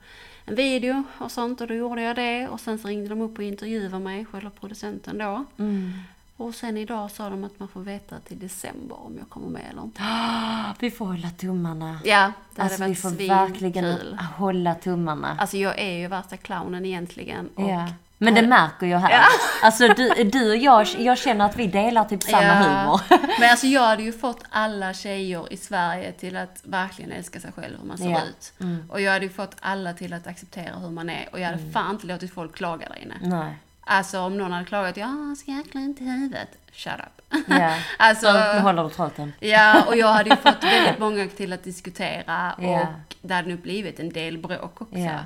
en 0.47 0.55
video 0.55 1.03
och 1.19 1.31
sånt 1.33 1.61
och 1.61 1.67
då 1.67 1.75
gjorde 1.75 2.03
jag 2.03 2.17
det 2.17 2.49
och 2.49 2.61
sen 2.61 2.79
så 2.79 2.89
ringde 2.89 3.09
de 3.09 3.21
upp 3.21 3.39
och 3.39 3.45
intervjuade 3.45 3.99
mig, 3.99 4.25
själva 4.25 4.51
producenten 4.61 5.19
då. 5.19 5.45
Mm. 5.59 5.93
Och 6.41 6.55
sen 6.55 6.77
idag 6.77 7.11
sa 7.11 7.31
de 7.31 7.45
att 7.45 7.59
man 7.59 7.69
får 7.69 7.81
veta 7.81 8.19
till 8.21 8.39
december 8.39 9.01
om 9.07 9.17
jag 9.19 9.29
kommer 9.29 9.49
med 9.49 9.63
eller 9.71 9.83
inte. 9.83 10.03
Ah, 10.05 10.75
Vi 10.79 10.91
får 10.91 11.07
hålla 11.07 11.31
tummarna. 11.31 12.01
Ja, 12.05 12.33
det 12.55 12.63
hade 12.63 12.73
Alltså 12.75 12.83
vi 12.83 12.89
varit 12.89 13.01
får 13.01 13.09
svinkul. 13.09 13.29
verkligen 13.29 13.97
hålla 14.37 14.75
tummarna. 14.75 15.37
Alltså 15.41 15.57
jag 15.57 15.79
är 15.79 15.93
ju 15.99 16.07
värsta 16.09 16.37
clownen 16.37 16.85
egentligen. 16.87 17.49
Och 17.55 17.71
Ja. 17.71 17.89
Men 18.23 18.35
det 18.35 18.43
märker 18.43 18.87
jag 18.87 18.99
här. 18.99 19.25
Alltså 19.63 19.89
du, 19.89 20.09
du 20.25 20.51
och 20.51 20.57
jag, 20.57 20.87
jag 20.99 21.19
känner 21.19 21.45
att 21.45 21.57
vi 21.57 21.67
delar 21.67 22.05
typ 22.05 22.23
samma 22.23 22.43
Ja. 22.43 22.53
humor. 22.55 23.01
Men 23.41 23.51
alltså 23.51 23.67
jag 23.67 23.83
hade 23.87 24.03
ju 24.03 24.13
fått 24.13 24.45
alla 24.51 24.95
tjejer 24.95 25.53
i 25.53 25.57
Sverige 25.57 26.13
till 26.13 26.37
att 26.37 26.61
verkligen 26.65 27.13
älska 27.13 27.41
sig 27.41 27.53
själv 27.53 27.79
hur 27.81 27.87
man 27.89 27.99
ser 27.99 28.11
Ja. 28.11 28.21
ut. 28.23 28.53
Och 28.91 29.01
jag 29.01 29.13
hade 29.13 29.25
ju 29.25 29.33
fått 29.33 29.57
alla 29.61 29.93
till 29.93 30.13
att 30.13 30.27
acceptera 30.27 30.75
hur 30.79 30.91
man 30.91 31.11
är. 31.11 31.29
Och 31.33 31.41
jag 31.41 31.47
hade 31.47 31.73
fan 31.73 31.91
inte 31.91 32.07
låtit 32.07 32.35
folk 32.35 32.55
klaga 32.55 32.89
där 32.89 33.03
inne. 33.03 33.15
Nej. 33.37 33.55
Alltså 33.93 34.21
om 34.21 34.39
någon 34.39 34.53
hade 34.53 34.65
klagat, 34.65 34.97
ja 34.97 35.07
han 35.07 35.37
ska 35.37 35.51
jäkla 35.51 35.81
inte 35.81 36.05
i 36.05 36.07
huvudet. 36.07 36.49
Shut 36.73 36.93
up. 36.93 37.37
Ja. 37.47 37.77
alltså, 37.99 38.33
Nu 38.33 38.61
håller 38.61 38.85
du 38.85 38.91
tröten. 38.91 39.33
ja, 39.41 39.85
och 39.87 39.97
jag 39.97 40.07
hade 40.07 40.31
ju 40.31 40.37
fått 40.37 40.65
väldigt 40.65 40.99
många 40.99 41.29
till 41.29 41.53
att 41.53 41.65
diskutera. 41.65 42.55
Ja. 42.59 42.81
Och 42.81 43.17
det 43.23 43.35
hade 43.35 43.49
nog 43.49 43.59
blivit 43.59 44.01
en 44.01 44.09
del 44.09 44.39
bråk 44.39 44.83
också. 44.83 44.99
Ja. 44.99 45.19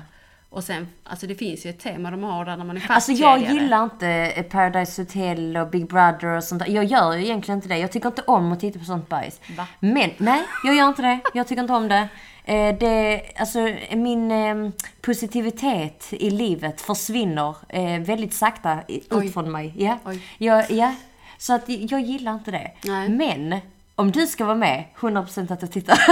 Och 0.55 0.63
sen, 0.63 0.87
alltså 1.03 1.27
det 1.27 1.35
finns 1.35 1.65
ju 1.65 1.69
ett 1.69 1.79
tema 1.79 2.11
de 2.11 2.23
har 2.23 2.45
där 2.45 2.57
när 2.57 2.65
man 2.65 2.77
är 2.77 2.81
Alltså 2.81 2.93
fastkedjade. 3.11 3.41
jag 3.41 3.53
gillar 3.53 3.83
inte 3.83 4.07
eh, 4.07 4.43
Paradise 4.43 5.01
Hotel 5.01 5.57
och 5.57 5.69
Big 5.69 5.87
Brother 5.87 6.25
och 6.25 6.43
sånt 6.43 6.65
där. 6.65 6.71
Jag 6.71 6.85
gör 6.85 7.13
ju 7.13 7.23
egentligen 7.23 7.57
inte 7.57 7.67
det. 7.67 7.77
Jag 7.77 7.91
tycker 7.91 8.07
inte 8.07 8.21
om 8.21 8.51
att 8.51 8.59
titta 8.59 8.79
på 8.79 8.85
sånt 8.85 9.09
bajs. 9.09 9.41
Va? 9.57 9.67
Men, 9.79 10.09
nej, 10.17 10.43
jag 10.63 10.75
gör 10.75 10.87
inte 10.87 11.01
det. 11.01 11.19
Jag 11.33 11.47
tycker 11.47 11.61
inte 11.61 11.73
om 11.73 11.87
det. 11.87 12.07
Eh, 12.45 12.77
det 12.77 13.21
alltså 13.39 13.59
min 13.91 14.31
eh, 14.31 14.71
positivitet 15.01 16.07
i 16.11 16.29
livet 16.29 16.81
försvinner 16.81 17.55
eh, 17.69 17.99
väldigt 17.99 18.33
sakta 18.33 18.79
Oj. 18.87 19.25
ut 19.27 19.33
från 19.33 19.51
mig. 19.51 19.73
Ja. 19.77 19.97
Jag, 20.37 20.71
ja. 20.71 20.95
Så 21.37 21.53
att 21.53 21.63
jag 21.67 22.01
gillar 22.01 22.33
inte 22.33 22.51
det. 22.51 22.71
Nej. 22.83 23.09
Men, 23.09 23.59
om 23.95 24.11
du 24.11 24.27
ska 24.27 24.45
vara 24.45 24.55
med, 24.55 24.85
100% 24.97 25.53
att 25.53 25.61
jag 25.61 25.71
tittar. 25.71 25.99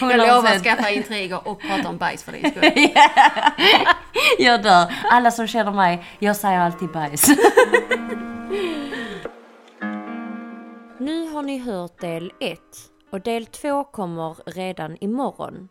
Jag 0.00 0.16
lovar 0.18 0.50
100%. 0.50 0.56
att 0.56 0.62
skaffa 0.62 0.90
intriger 0.90 1.48
och 1.48 1.60
prata 1.60 1.88
om 1.88 1.96
bajs 1.98 2.24
för 2.24 2.32
din 2.32 2.50
skull. 2.50 2.64
Jag 4.38 4.62
dör. 4.62 4.94
Alla 5.10 5.30
som 5.30 5.46
känner 5.46 5.72
mig, 5.72 6.04
jag 6.18 6.36
säger 6.36 6.58
alltid 6.58 6.88
bajs. 6.88 7.28
Nu 10.98 11.28
har 11.28 11.42
ni 11.42 11.58
hört 11.58 12.00
del 12.00 12.32
1 12.40 12.58
och 13.10 13.20
del 13.20 13.46
2 13.46 13.84
kommer 13.84 14.36
redan 14.46 14.96
imorgon. 15.00 15.68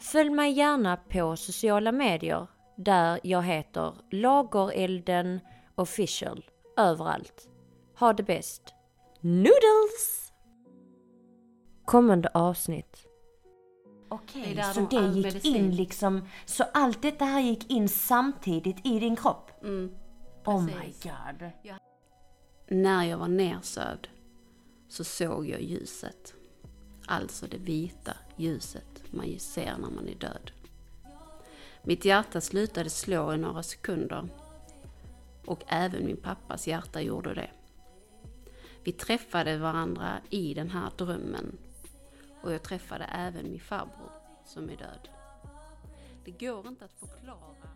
Följ 0.00 0.30
mig 0.30 0.52
gärna 0.52 0.96
på 0.96 1.36
sociala 1.36 1.92
medier 1.92 2.46
där 2.76 3.20
jag 3.22 3.42
heter 3.42 3.94
Lagerelden 4.10 5.40
official 5.74 6.44
överallt. 6.76 7.48
Ha 7.98 8.12
det 8.12 8.22
bäst. 8.22 8.62
Noodles! 9.26 10.32
Kommande 11.84 12.28
avsnitt. 12.34 13.06
Okej, 14.08 14.62
så 14.74 14.80
de 14.80 14.96
det 14.96 15.14
gick 15.14 15.24
medicin. 15.24 15.56
in 15.56 15.76
liksom, 15.76 16.28
så 16.46 16.64
allt 16.74 17.02
detta 17.02 17.24
här 17.24 17.40
gick 17.40 17.70
in 17.70 17.88
samtidigt 17.88 18.86
i 18.86 18.98
din 18.98 19.16
kropp? 19.16 19.50
Mm. 19.62 19.94
Oh 20.44 20.64
my 20.64 20.94
god. 21.02 21.50
När 22.68 23.04
jag 23.04 23.18
var 23.18 23.28
nersövd 23.28 24.08
så 24.88 25.04
såg 25.04 25.48
jag 25.48 25.62
ljuset. 25.62 26.34
Alltså 27.06 27.46
det 27.46 27.58
vita 27.58 28.16
ljuset 28.36 29.02
man 29.10 29.38
ser 29.38 29.76
när 29.78 29.90
man 29.90 30.08
är 30.08 30.14
död. 30.14 30.50
Mitt 31.82 32.04
hjärta 32.04 32.40
slutade 32.40 32.90
slå 32.90 33.34
i 33.34 33.38
några 33.38 33.62
sekunder 33.62 34.28
och 35.46 35.60
även 35.66 36.06
min 36.06 36.16
pappas 36.16 36.66
hjärta 36.66 37.00
gjorde 37.00 37.34
det. 37.34 37.50
Vi 38.84 38.92
träffade 38.92 39.58
varandra 39.58 40.20
i 40.30 40.54
den 40.54 40.70
här 40.70 40.90
drömmen 40.96 41.58
och 42.42 42.52
jag 42.52 42.62
träffade 42.62 43.04
även 43.04 43.50
min 43.50 43.60
farbror 43.60 44.12
som 44.44 44.64
är 44.64 44.76
död. 44.76 45.08
Det 46.24 46.30
går 46.30 46.68
inte 46.68 46.84
att 46.84 46.92
förklara. 46.92 47.68